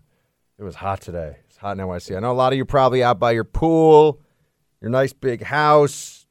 [0.59, 1.39] It was hot today.
[1.48, 2.16] It's hot in NYC.
[2.16, 4.20] I know a lot of you probably out by your pool,
[4.81, 6.26] your nice big house,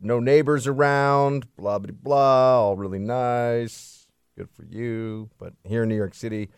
[0.00, 4.06] no neighbors around, blah, blah, blah, all really nice.
[4.36, 5.30] Good for you.
[5.38, 6.48] But here in New York City,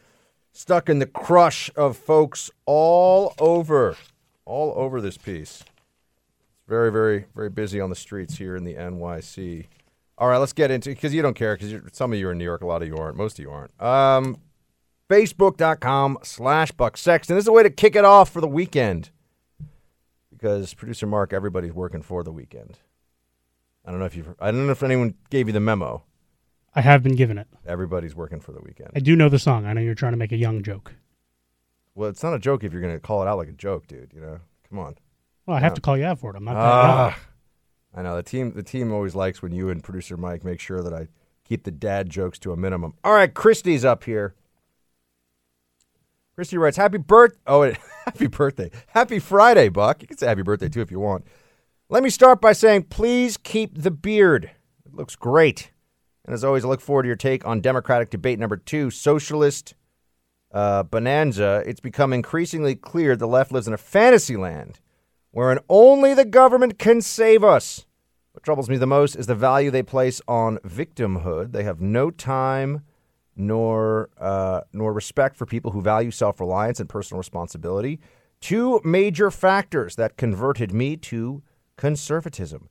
[0.52, 3.96] stuck in the crush of folks all over,
[4.44, 5.60] all over this piece.
[5.60, 9.66] It's very, very, very busy on the streets here in the NYC.
[10.18, 12.38] All right, let's get into because you don't care because some of you are in
[12.38, 13.80] New York, a lot of you aren't, most of you aren't.
[13.82, 14.36] Um,
[15.08, 17.36] Facebook.com slash Buck Sexton.
[17.36, 19.10] This is a way to kick it off for the weekend
[20.30, 22.78] because producer Mark, everybody's working for the weekend.
[23.84, 26.04] I don't know if you I don't know if anyone gave you the memo.
[26.74, 27.48] I have been given it.
[27.66, 28.90] Everybody's working for the weekend.
[28.94, 29.66] I do know the song.
[29.66, 30.94] I know you're trying to make a young joke.
[31.96, 33.88] Well, it's not a joke if you're going to call it out like a joke,
[33.88, 34.12] dude.
[34.14, 34.38] You know,
[34.68, 34.96] come on.
[35.46, 35.76] Well, I have No.
[35.76, 36.36] to call you out for it.
[36.36, 36.54] I'm not.
[36.56, 37.18] Ah,
[37.94, 38.52] I know the team.
[38.52, 41.08] The team always likes when you and producer Mike make sure that I
[41.44, 42.94] keep the dad jokes to a minimum.
[43.02, 44.34] All right, Christy's up here.
[46.36, 47.36] Christy writes, "Happy birth!
[47.46, 47.62] Oh,
[48.04, 48.70] happy birthday!
[48.88, 50.00] Happy Friday, Buck.
[50.02, 51.24] You can say happy birthday too if you want.
[51.92, 54.52] Let me start by saying, please keep the beard.
[54.86, 55.72] It looks great.
[56.24, 59.74] And as always, I look forward to your take on Democratic debate number two, socialist
[60.52, 61.64] uh, bonanza.
[61.66, 64.78] It's become increasingly clear the left lives in a fantasy land
[65.32, 67.86] wherein only the government can save us.
[68.34, 71.50] What troubles me the most is the value they place on victimhood.
[71.50, 72.84] They have no time
[73.34, 77.98] nor uh, nor respect for people who value self-reliance and personal responsibility.
[78.40, 81.42] Two major factors that converted me to
[81.80, 82.68] conservatism.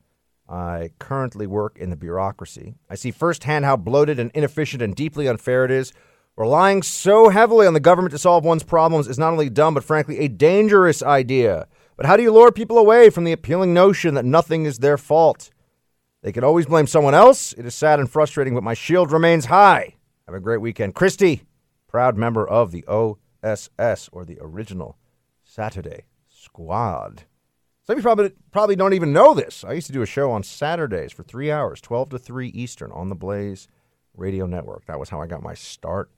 [0.48, 2.76] I currently work in the bureaucracy.
[2.91, 5.91] I see firsthand how bloated and inefficient and deeply unfair it is.
[6.38, 9.84] Relying so heavily on the government to solve one's problems is not only dumb, but
[9.84, 11.68] frankly a dangerous idea.
[11.98, 14.98] But how do you lure people away from the appealing notion that nothing is their
[14.98, 15.49] fault?
[16.22, 17.53] They can always blame someone else.
[17.53, 19.95] It is sad and frustrating, but my shield remains high.
[20.27, 20.94] Have a great weekend.
[20.94, 21.41] Christy,
[21.88, 24.98] proud member of the OSS, or the original
[25.44, 27.23] Saturday Squad.
[27.90, 29.64] Some of you probably, probably don't even know this.
[29.64, 32.91] I used to do a show on Saturdays for three hours, 12 to 3 Eastern,
[32.91, 33.68] on the Blaze
[34.16, 34.86] Radio Network.
[34.86, 36.11] That was how I got my start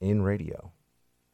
[0.00, 0.72] in radio.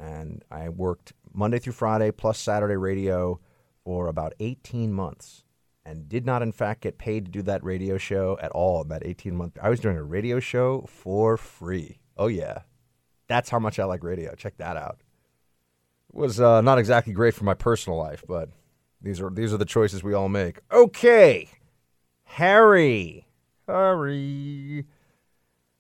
[0.01, 3.39] And I worked Monday through Friday plus Saturday radio
[3.85, 5.45] for about 18 months
[5.85, 8.89] and did not, in fact, get paid to do that radio show at all in
[8.89, 9.57] that 18 month.
[9.63, 12.01] I was doing a radio show for free.
[12.17, 12.63] Oh, yeah.
[13.29, 14.35] That's how much I like radio.
[14.35, 14.99] Check that out.
[16.13, 18.49] It was uh, not exactly great for my personal life, but
[19.01, 20.60] these are these are the choices we all make.
[20.73, 21.48] Okay,
[22.24, 23.27] Harry,
[23.66, 24.85] Harry.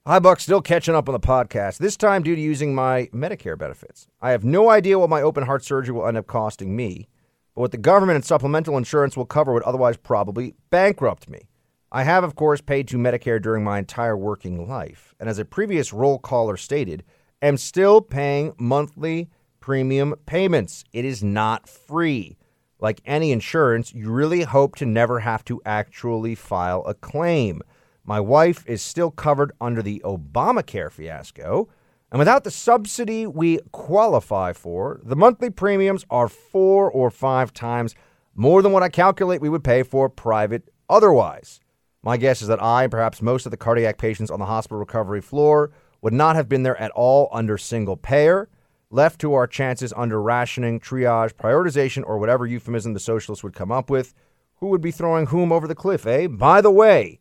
[0.06, 0.38] Hi, Buck.
[0.38, 1.78] Still catching up on the podcast.
[1.78, 4.06] This time due to using my Medicare benefits.
[4.20, 7.08] I have no idea what my open heart surgery will end up costing me,
[7.54, 11.48] but what the government and supplemental insurance will cover would otherwise probably bankrupt me.
[11.90, 15.44] I have, of course, paid to Medicare during my entire working life, and as a
[15.44, 17.02] previous roll caller stated,
[17.42, 19.30] am still paying monthly
[19.60, 20.84] premium payments.
[20.92, 22.36] It is not free.
[22.78, 27.62] Like any insurance, you really hope to never have to actually file a claim.
[28.04, 31.68] My wife is still covered under the Obamacare fiasco,
[32.12, 37.94] and without the subsidy we qualify for, the monthly premiums are four or five times
[38.34, 41.60] more than what I calculate we would pay for private otherwise.
[42.02, 44.78] My guess is that I, and perhaps most of the cardiac patients on the hospital
[44.78, 45.72] recovery floor,
[46.02, 48.48] would not have been there at all under single payer.
[48.90, 53.72] Left to our chances under rationing, triage, prioritization, or whatever euphemism the socialists would come
[53.72, 54.14] up with,
[54.56, 56.28] who would be throwing whom over the cliff, eh?
[56.28, 57.18] By the way,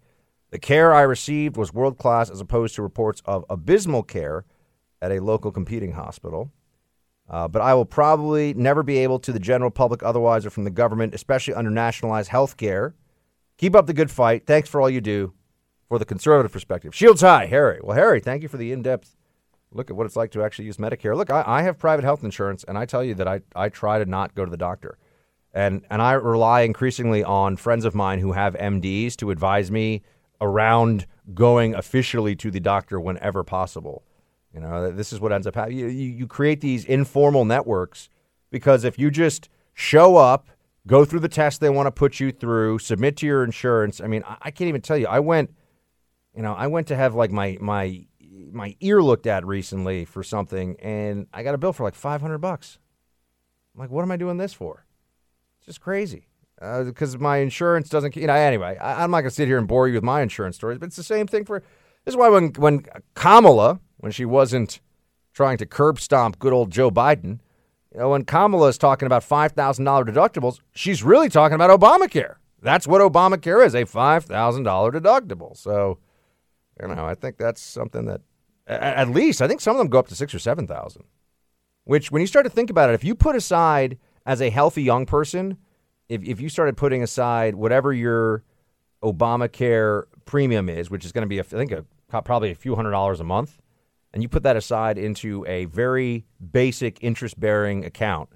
[0.51, 4.45] the care I received was world class as opposed to reports of abysmal care
[5.01, 6.51] at a local competing hospital.
[7.27, 10.63] Uh, but I will probably never be able to the general public otherwise or from
[10.63, 12.93] the government, especially under nationalized health care.
[13.57, 14.45] Keep up the good fight.
[14.45, 15.33] Thanks for all you do
[15.89, 16.93] for the conservative perspective.
[16.93, 17.79] Shields high, Harry.
[17.81, 19.15] Well, Harry, thank you for the in depth
[19.71, 21.15] look at what it's like to actually use Medicare.
[21.15, 23.99] Look, I, I have private health insurance, and I tell you that I, I try
[23.99, 24.97] to not go to the doctor.
[25.53, 30.01] And, and I rely increasingly on friends of mine who have MDs to advise me
[30.41, 34.03] around going officially to the doctor whenever possible.
[34.53, 35.79] You know, this is what ends up happening.
[35.79, 38.09] You, you, create these informal networks
[38.51, 40.47] because if you just show up,
[40.87, 43.99] go through the test they want to put you through, submit to your insurance.
[43.99, 45.07] I mean, I, I can't even tell you.
[45.07, 45.53] I went,
[46.33, 48.05] you know, I went to have like my my
[48.51, 52.21] my ear looked at recently for something, and I got a bill for like five
[52.21, 52.79] hundred bucks.
[53.73, 54.85] I'm like, what am I doing this for?
[55.59, 56.27] It's just crazy.
[56.61, 58.15] Uh, because my insurance doesn't.
[58.15, 60.55] You know, anyway, I, I'm not to sit here and bore you with my insurance
[60.55, 61.59] stories, but it's the same thing for.
[62.05, 64.79] This is why when when Kamala, when she wasn't
[65.33, 67.39] trying to curb stomp good old Joe Biden,
[67.91, 71.77] you know, when Kamala is talking about five thousand dollar deductibles, she's really talking about
[71.77, 72.35] Obamacare.
[72.61, 75.57] That's what Obamacare is, a five thousand dollar deductible.
[75.57, 75.99] So,
[76.81, 78.21] you know, I think that's something that,
[78.67, 81.03] at least, I think some of them go up to six or seven thousand.
[81.83, 84.81] Which, when you start to think about it, if you put aside as a healthy
[84.81, 85.57] young person,
[86.09, 88.43] if if you started putting aside whatever your
[89.03, 92.91] Obamacare premium is, which is going to be, I think, a, probably a few hundred
[92.91, 93.59] dollars a month,
[94.13, 98.29] and you put that aside into a very basic interest bearing account,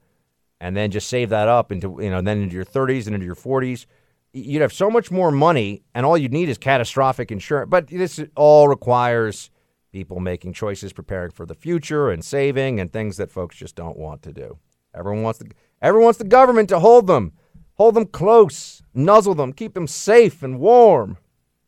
[0.61, 3.26] and then just save that up into you know then into your 30s and into
[3.26, 3.88] your 40s,
[4.34, 7.69] you'd have so much more money, and all you'd need is catastrophic insurance.
[7.69, 9.49] But this all requires
[9.91, 13.98] people making choices, preparing for the future, and saving, and things that folks just don't
[13.98, 14.57] want to do.
[14.94, 15.52] Everyone wants the
[15.82, 17.34] everyone wants the government to hold them,
[17.76, 21.18] hold them close, nuzzle them, keep them safe and warm.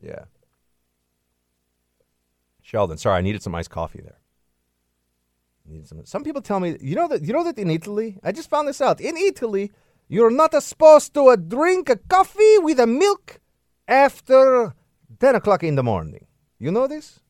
[0.01, 0.25] Yeah.
[2.61, 4.17] Sheldon, sorry, I needed some iced coffee there.
[6.03, 8.67] Some people tell me, you know that you know that in Italy, I just found
[8.67, 8.99] this out.
[8.99, 9.71] In Italy,
[10.09, 13.39] you're not supposed to uh, drink a coffee with a milk
[13.87, 14.73] after
[15.19, 16.25] ten o'clock in the morning.
[16.59, 17.20] You know this?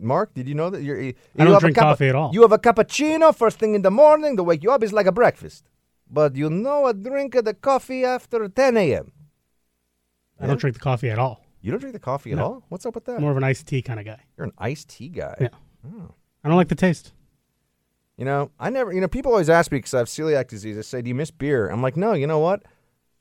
[0.00, 0.82] Mark, did you know that?
[0.82, 2.30] You're, you I don't have a drink coffee at all.
[2.32, 4.82] You have a cappuccino first thing in the morning to wake you up.
[4.82, 5.64] It's like a breakfast.
[6.10, 9.12] But you know a drink of the coffee after 10 a.m.
[10.40, 11.44] I don't drink the coffee at all.
[11.60, 12.44] You don't drink the coffee at No.
[12.44, 12.64] all?
[12.68, 13.20] What's up with that?
[13.20, 14.20] More of an iced tea kind of guy.
[14.36, 15.36] You're an iced tea guy.
[15.40, 15.48] Yeah.
[15.86, 16.14] Oh.
[16.44, 17.12] I don't like the taste.
[18.16, 18.92] You know, I never.
[18.92, 20.78] You know, people always ask me because I have celiac disease.
[20.78, 22.62] I say, "Do you miss beer?" I'm like, "No." You know what?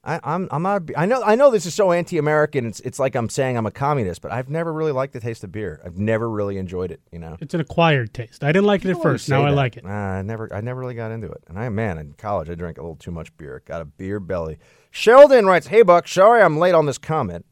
[0.07, 0.83] I, I'm I'm not.
[0.95, 2.65] I know I know this is so anti-American.
[2.65, 5.43] It's it's like I'm saying I'm a communist, but I've never really liked the taste
[5.43, 5.81] of beer.
[5.83, 7.01] I've never really enjoyed it.
[7.11, 8.41] You know, It's an acquired taste.
[8.41, 9.27] I didn't like it at first.
[9.27, 9.83] Now say I like it.
[9.83, 11.43] Nah, I never I never really got into it.
[11.49, 13.61] And I man, in college I drank a little too much beer.
[13.65, 14.59] Got a beer belly.
[14.91, 17.45] Sheldon writes, "Hey Buck, sorry I'm late on this comment."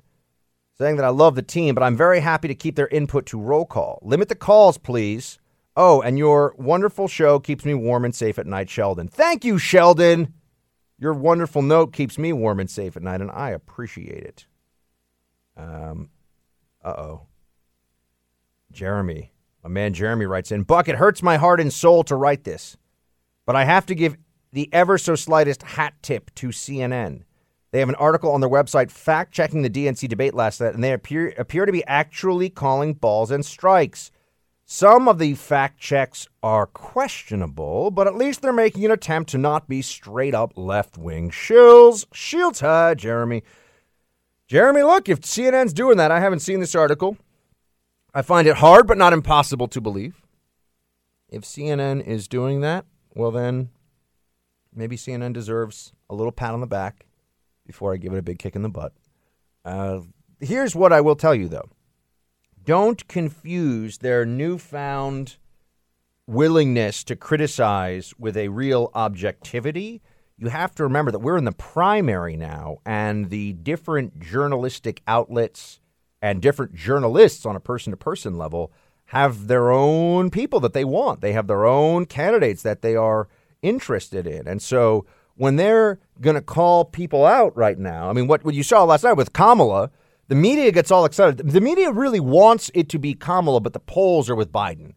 [0.77, 3.39] Saying that I love the team, but I'm very happy to keep their input to
[3.39, 3.99] roll call.
[4.01, 5.39] Limit the calls, please.
[5.75, 9.09] Oh, and your wonderful show keeps me warm and safe at night, Sheldon.
[9.09, 10.33] Thank you, Sheldon.
[10.97, 14.45] Your wonderful note keeps me warm and safe at night, and I appreciate it.
[15.57, 16.09] Um,
[16.83, 17.21] uh oh.
[18.71, 22.43] Jeremy, my man Jeremy writes in Buck, it hurts my heart and soul to write
[22.43, 22.77] this,
[23.45, 24.17] but I have to give
[24.51, 27.23] the ever so slightest hat tip to CNN.
[27.71, 30.83] They have an article on their website fact checking the DNC debate last night, and
[30.83, 34.11] they appear, appear to be actually calling balls and strikes.
[34.67, 39.37] Some of the fact checks are questionable, but at least they're making an attempt to
[39.37, 42.07] not be straight up left wing shills.
[42.11, 43.43] Shields high, Jeremy.
[44.47, 47.15] Jeremy, look, if CNN's doing that, I haven't seen this article.
[48.11, 50.23] I find it hard but not impossible to believe.
[51.29, 53.69] If CNN is doing that, well, then
[54.73, 57.05] maybe CNN deserves a little pat on the back
[57.67, 58.93] before I give it a big kick in the butt.
[59.63, 60.01] Uh,
[60.39, 61.69] here's what I will tell you, though
[62.65, 65.37] don't confuse their newfound
[66.27, 70.01] willingness to criticize with a real objectivity.
[70.37, 75.79] You have to remember that we're in the primary now, and the different journalistic outlets
[76.21, 78.71] and different journalists on a person to person level
[79.09, 81.21] have their own people that they want.
[81.21, 83.27] They have their own candidates that they are
[83.61, 84.47] interested in.
[84.47, 85.05] And so
[85.35, 88.83] when they're going to call people out right now, I mean, what, what you saw
[88.83, 89.91] last night with Kamala,
[90.27, 91.37] the media gets all excited.
[91.37, 94.93] The media really wants it to be Kamala, but the polls are with Biden.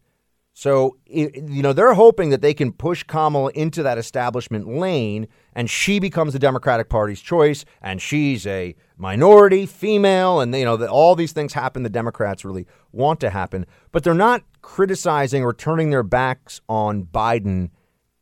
[0.53, 5.69] So, you know, they're hoping that they can push Kamala into that establishment lane and
[5.69, 10.89] she becomes the Democratic Party's choice and she's a minority, female, and, you know, that
[10.89, 13.65] all these things happen the Democrats really want to happen.
[13.93, 17.69] But they're not criticizing or turning their backs on Biden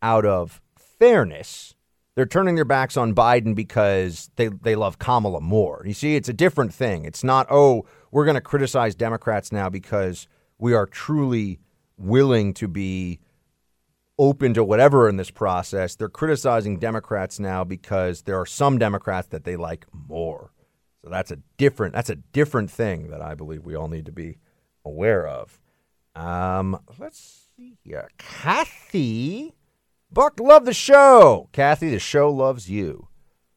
[0.03, 1.73] out of fairness.
[2.17, 5.83] They're turning their backs on Biden because they, they love Kamala more.
[5.85, 7.05] You see, it's a different thing.
[7.05, 10.27] It's not, oh, we're going to criticize Democrats now because
[10.57, 11.59] we are truly
[11.95, 13.19] willing to be
[14.17, 15.95] open to whatever in this process.
[15.95, 20.51] They're criticizing Democrats now because there are some Democrats that they like more.
[21.03, 24.11] So that's a different that's a different thing that I believe we all need to
[24.11, 24.39] be
[24.83, 25.59] aware of.
[26.15, 28.09] Um, let's see here.
[28.17, 29.53] Kathy
[30.09, 31.49] Buck, love the show.
[31.51, 33.09] Kathy, the show loves you.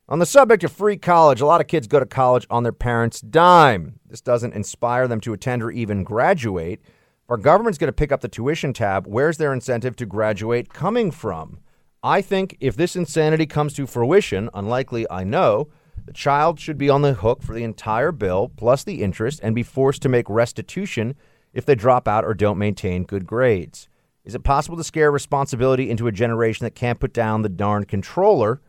[0.09, 2.73] On the subject of free college, a lot of kids go to college on their
[2.73, 4.01] parents' dime.
[4.05, 6.81] This doesn't inspire them to attend or even graduate.
[6.83, 10.73] If our government's going to pick up the tuition tab, where's their incentive to graduate
[10.73, 11.61] coming from?
[12.03, 15.69] I think if this insanity comes to fruition, unlikely I know,
[16.05, 19.55] the child should be on the hook for the entire bill plus the interest and
[19.55, 21.15] be forced to make restitution
[21.53, 23.89] if they drop out or don't maintain good grades.
[24.25, 27.85] Is it possible to scare responsibility into a generation that can't put down the darn
[27.85, 28.61] controller?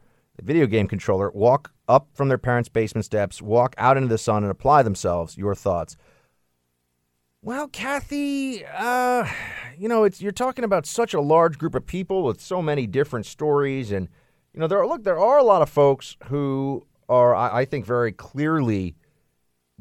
[0.41, 4.18] the video game controller, walk up from their parents' basement steps, walk out into the
[4.18, 5.38] sun, and apply themselves.
[5.38, 5.98] Your thoughts?
[7.41, 9.28] Well, Kathy, uh,
[9.78, 12.88] you know, it's you're talking about such a large group of people with so many
[12.88, 14.07] different stories, and
[14.53, 17.65] you know, there are look, there are a lot of folks who are, I, I
[17.65, 18.95] think, very clearly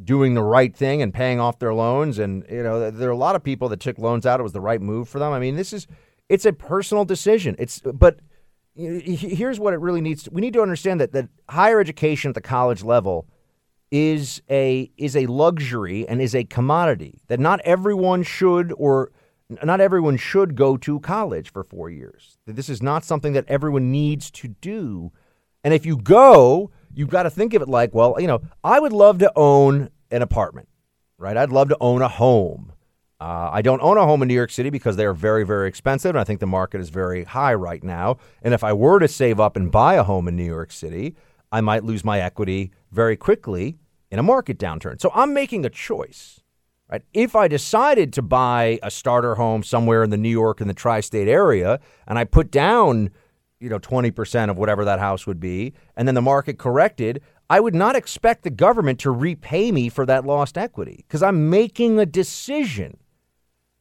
[0.02, 3.16] doing the right thing and paying off their loans, and you know, there are a
[3.16, 5.32] lot of people that took loans out; it was the right move for them.
[5.32, 5.86] I mean, this is
[6.28, 7.56] it's a personal decision.
[7.58, 8.20] It's but
[8.74, 12.34] here's what it really needs to, we need to understand that that higher education at
[12.34, 13.26] the college level
[13.90, 19.10] is a is a luxury and is a commodity that not everyone should or
[19.64, 22.38] not everyone should go to college for 4 years.
[22.46, 25.10] This is not something that everyone needs to do.
[25.64, 28.80] And if you go, you've got to think of it like, well, you know, I
[28.80, 30.68] would love to own an apartment,
[31.18, 31.36] right?
[31.36, 32.72] I'd love to own a home.
[33.20, 35.68] Uh, I don't own a home in New York City because they are very, very
[35.68, 38.16] expensive, and I think the market is very high right now.
[38.42, 41.16] And if I were to save up and buy a home in New York City,
[41.52, 43.78] I might lose my equity very quickly
[44.10, 45.00] in a market downturn.
[45.00, 46.40] So I'm making a choice.
[46.90, 47.02] Right?
[47.12, 50.74] If I decided to buy a starter home somewhere in the New York and the
[50.74, 53.10] tri-state area and I put down,
[53.60, 57.60] you know, 20% of whatever that house would be and then the market corrected, I
[57.60, 61.98] would not expect the government to repay me for that lost equity because I'm making
[61.98, 62.96] a decision.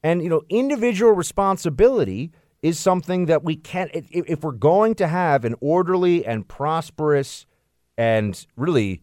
[0.03, 2.31] And you know, individual responsibility
[2.61, 7.45] is something that we can't if we're going to have an orderly and prosperous
[7.97, 9.01] and really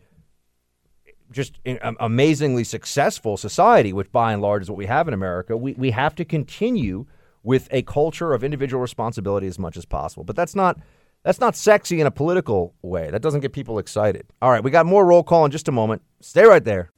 [1.30, 1.58] just
[2.00, 5.90] amazingly successful society, which by and large is what we have in America, we, we
[5.90, 7.06] have to continue
[7.47, 10.24] with a culture of individual responsibility as much as possible.
[10.24, 10.78] But that's not
[11.23, 13.09] that's not sexy in a political way.
[13.10, 14.27] That doesn't get people excited.
[14.43, 16.02] All right, we got more roll call in just a moment.
[16.20, 16.90] Stay right there.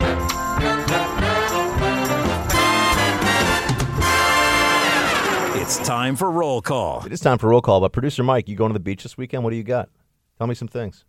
[5.60, 7.04] It's time for roll call.
[7.04, 7.80] It is time for roll call.
[7.80, 9.44] But producer Mike, you going to the beach this weekend?
[9.44, 9.90] What do you got?
[10.38, 11.04] Tell me some things.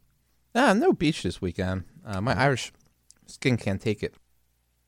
[0.54, 1.86] Ah, no beach this weekend.
[2.06, 2.74] Uh, my Irish
[3.26, 4.16] Skin can't take it.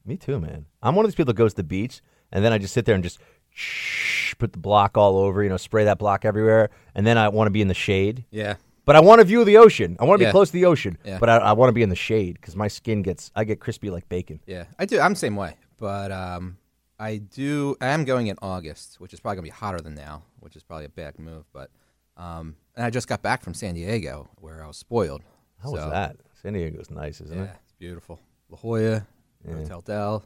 [0.03, 0.65] Me too, man.
[0.81, 2.01] I'm one of these people that goes to the beach
[2.31, 3.19] and then I just sit there and just
[3.53, 7.29] shh, put the block all over, you know, spray that block everywhere, and then I
[7.29, 8.25] want to be in the shade.
[8.31, 8.55] Yeah.
[8.85, 9.95] But I want to view the ocean.
[9.99, 10.31] I want to be Yeah.
[10.31, 10.97] close to the ocean.
[11.05, 11.19] Yeah.
[11.19, 13.59] But I, I want to be in the shade because my skin gets, I get
[13.59, 14.39] crispy like bacon.
[14.47, 14.99] Yeah, I do.
[14.99, 16.57] I'm the same way, but um,
[16.99, 17.75] I do.
[17.79, 20.63] I am going in August, which is probably gonna be hotter than now, which is
[20.63, 21.45] probably a bad move.
[21.53, 21.69] But
[22.17, 25.21] um, and I just got back from San Diego, where I was spoiled.
[25.61, 26.17] How was So, that?
[26.41, 27.57] San Diego's nice, isn't yeah, it?
[27.63, 28.19] it's beautiful.
[28.49, 29.05] La Jolla.
[29.47, 30.23] Hotel Del,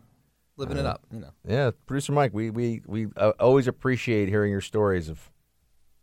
[0.57, 1.01] living it Uh, up.
[1.11, 1.29] You know.
[1.47, 5.31] Yeah, producer Mike, we we we uh, always appreciate hearing your stories of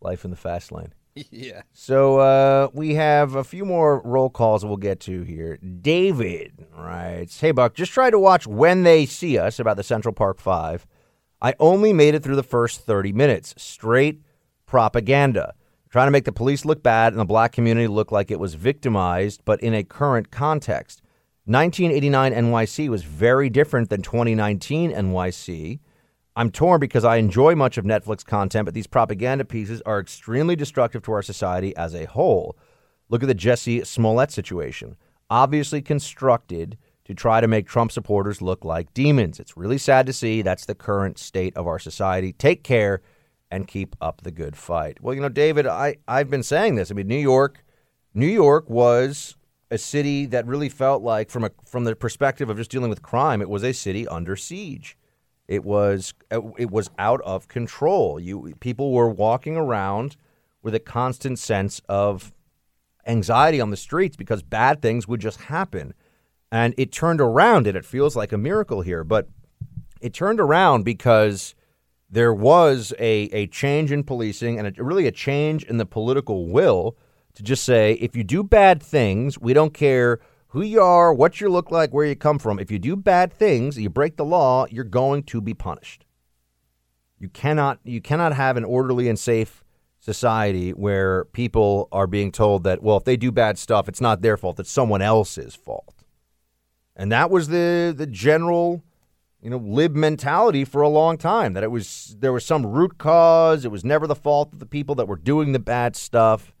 [0.01, 0.93] life in the fast lane.
[1.29, 1.61] Yeah.
[1.73, 5.57] So uh, we have a few more roll calls we'll get to here.
[5.57, 10.11] David writes, "Hey Buck, just try to watch when they see us about the Central
[10.13, 10.87] Park Five.
[11.39, 13.53] I only made it through the first thirty minutes.
[13.57, 14.21] Straight
[14.65, 15.53] propaganda."
[15.91, 18.55] Trying to make the police look bad and the black community look like it was
[18.55, 21.02] victimized, but in a current context.
[21.45, 25.79] 1989 NYC was very different than 2019 NYC.
[26.37, 30.55] I'm torn because I enjoy much of Netflix content, but these propaganda pieces are extremely
[30.55, 32.57] destructive to our society as a whole.
[33.09, 34.95] Look at the Jussie Smollett situation.
[35.29, 39.37] Obviously constructed to try to make Trump supporters look like demons.
[39.37, 40.41] It's really sad to see.
[40.41, 42.31] That's the current state of our society.
[42.31, 43.01] Take care
[43.51, 44.99] and keep up the good fight.
[45.01, 46.89] Well, you know, David, I, I've been saying this.
[46.89, 47.63] I mean, New York,
[48.13, 49.35] New York was
[49.73, 53.01] a city that really felt like, from a from the perspective of just dealing with
[53.01, 54.95] crime, it was a city under siege.
[55.47, 58.19] It was uh, it was out of control.
[58.19, 60.15] You people were walking around
[60.61, 62.33] with a constant sense of
[63.07, 65.95] anxiety on the streets because bad things would just happen.
[66.51, 69.03] And it turned around, and it feels like a miracle here.
[69.03, 69.27] But
[70.01, 71.55] it turned around because
[72.07, 76.47] there was a, a change in policing and a, really a change in the political
[76.47, 76.95] will
[77.35, 80.19] to just say if you do bad things, we don't care
[80.49, 82.59] who you are, what you look like, where you come from.
[82.59, 86.05] If you do bad things, you break the law, you're going to be punished.
[87.19, 89.63] You cannot you cannot have an orderly and safe
[89.99, 94.21] society where people are being told that well if they do bad stuff it's not
[94.21, 96.03] their fault it's someone else's fault.
[96.95, 98.83] And that was the the general
[99.43, 102.97] you know, lib mentality for a long time that it was there was some root
[102.97, 103.65] cause.
[103.65, 106.53] It was never the fault of the people that were doing the bad stuff.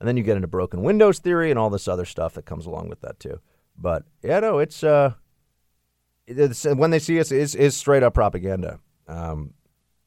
[0.00, 2.66] And then you get into broken windows theory and all this other stuff that comes
[2.66, 3.40] along with that too.
[3.76, 5.12] But yeah, no, it's uh,
[6.26, 8.80] it's, when they see us is is straight up propaganda.
[9.06, 9.54] Um,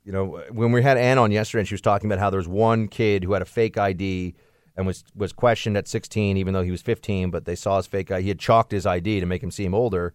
[0.03, 2.37] you know, when we had Ann on yesterday, and she was talking about how there
[2.37, 4.35] was one kid who had a fake ID
[4.75, 7.87] and was was questioned at 16, even though he was 15, but they saw his
[7.87, 8.23] fake ID.
[8.23, 10.13] He had chalked his ID to make him seem older,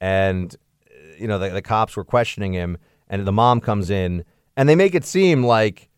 [0.00, 0.56] and
[1.18, 2.78] you know, the, the cops were questioning him,
[3.08, 4.24] and the mom comes in,
[4.56, 5.88] and they make it seem like,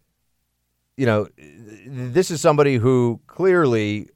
[0.96, 1.28] you know,
[1.86, 4.08] this is somebody who clearly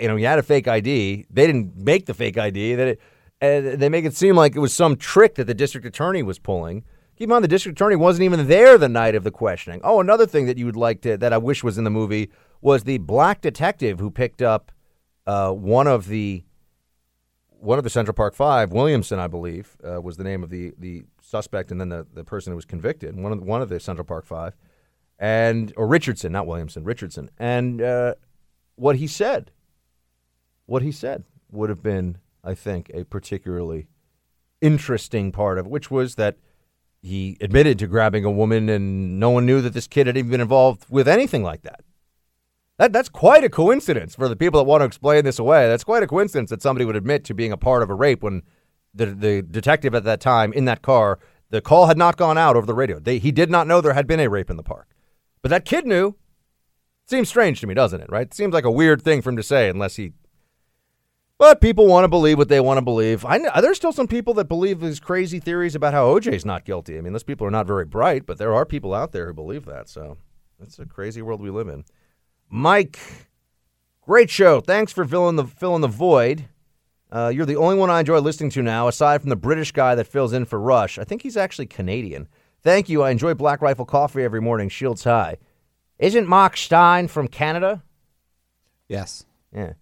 [0.00, 1.26] you know, he had a fake ID.
[1.30, 2.74] They didn't make the fake ID.
[2.74, 2.98] That
[3.40, 6.84] they make it seem like it was some trick that the district attorney was pulling.
[7.16, 9.80] Keep in mind, the district attorney wasn't even there the night of the questioning.
[9.84, 12.30] Oh, another thing that you would like to that I wish was in the movie
[12.60, 14.72] was the black detective who picked up
[15.26, 16.44] uh, one of the
[17.48, 20.72] one of the Central Park Five, Williamson, I believe, uh, was the name of the
[20.78, 23.14] the suspect, and then the, the person who was convicted.
[23.16, 24.56] One of the, one of the Central Park Five,
[25.22, 28.16] and or Richardson, not Williamson, Richardson, and uh,
[28.74, 29.52] what he said,
[30.66, 31.22] what he said
[31.52, 33.86] would have been, I think, a particularly
[34.60, 36.38] interesting part of it, which was that
[37.02, 40.32] he admitted to grabbing a woman, and no one knew that this kid had even
[40.32, 41.84] been involved with anything like that.
[42.78, 45.68] That, that's quite a coincidence for the people that want to explain this away.
[45.68, 48.24] That's quite a coincidence that somebody would admit to being a part of a rape
[48.24, 48.42] when
[48.92, 51.20] the, the detective at that time in that car,
[51.50, 52.98] the call had not gone out over the radio.
[52.98, 54.88] They, he did not know there had been a rape in the park.
[55.42, 56.14] But that kid knew.
[57.06, 58.10] Seems strange to me, doesn't it?
[58.10, 58.32] Right?
[58.32, 60.12] Seems like a weird thing for him to say, unless he.
[61.36, 63.24] But people want to believe what they want to believe.
[63.24, 66.64] I know, there's still some people that believe these crazy theories about how OJ's not
[66.64, 66.96] guilty.
[66.96, 69.34] I mean, those people are not very bright, but there are people out there who
[69.34, 69.88] believe that.
[69.88, 70.18] So
[70.60, 71.84] it's a crazy world we live in.
[72.48, 72.98] Mike,
[74.02, 74.60] great show.
[74.60, 76.48] Thanks for filling the filling the void.
[77.10, 79.94] Uh, you're the only one I enjoy listening to now, aside from the British guy
[79.96, 80.98] that fills in for Rush.
[80.98, 82.28] I think he's actually Canadian.
[82.62, 83.02] Thank you.
[83.02, 84.68] I enjoy Black Rifle Coffee every morning.
[84.68, 85.36] Shields high.
[85.98, 87.82] Isn't Mark Steyn from Canada?
[88.88, 89.24] Yes.
[89.54, 89.72] Yeah.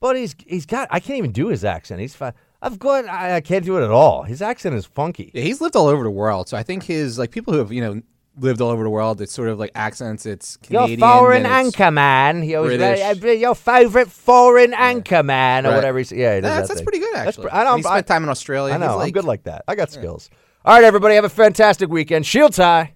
[0.00, 0.88] But he's he's got.
[0.90, 2.00] I can't even do his accent.
[2.00, 2.32] He's fine.
[2.62, 3.06] I've got.
[3.06, 4.22] I, I can't do it at all.
[4.24, 5.30] His accent is funky.
[5.34, 7.72] Yeah, he's lived all over the world, so I think his like people who have
[7.72, 8.02] you know
[8.38, 9.20] lived all over the world.
[9.22, 10.26] It's sort of like accents.
[10.26, 11.00] It's Canadian.
[11.00, 12.42] Your foreign anchor man.
[12.42, 15.76] He always uh, your favorite foreign anchor man or Right.
[15.76, 15.98] whatever.
[15.98, 17.44] He's, yeah, he does That's- that that's pretty good, That's actually.
[17.44, 17.72] pre- I don't.
[17.74, 18.74] And he spent I- time in Australia.
[18.74, 18.98] I know.
[18.98, 19.64] He's I'm good like that.
[19.66, 20.28] I got skills.
[20.66, 22.26] All right, everybody, have a fantastic weekend.
[22.26, 22.95] Shields high.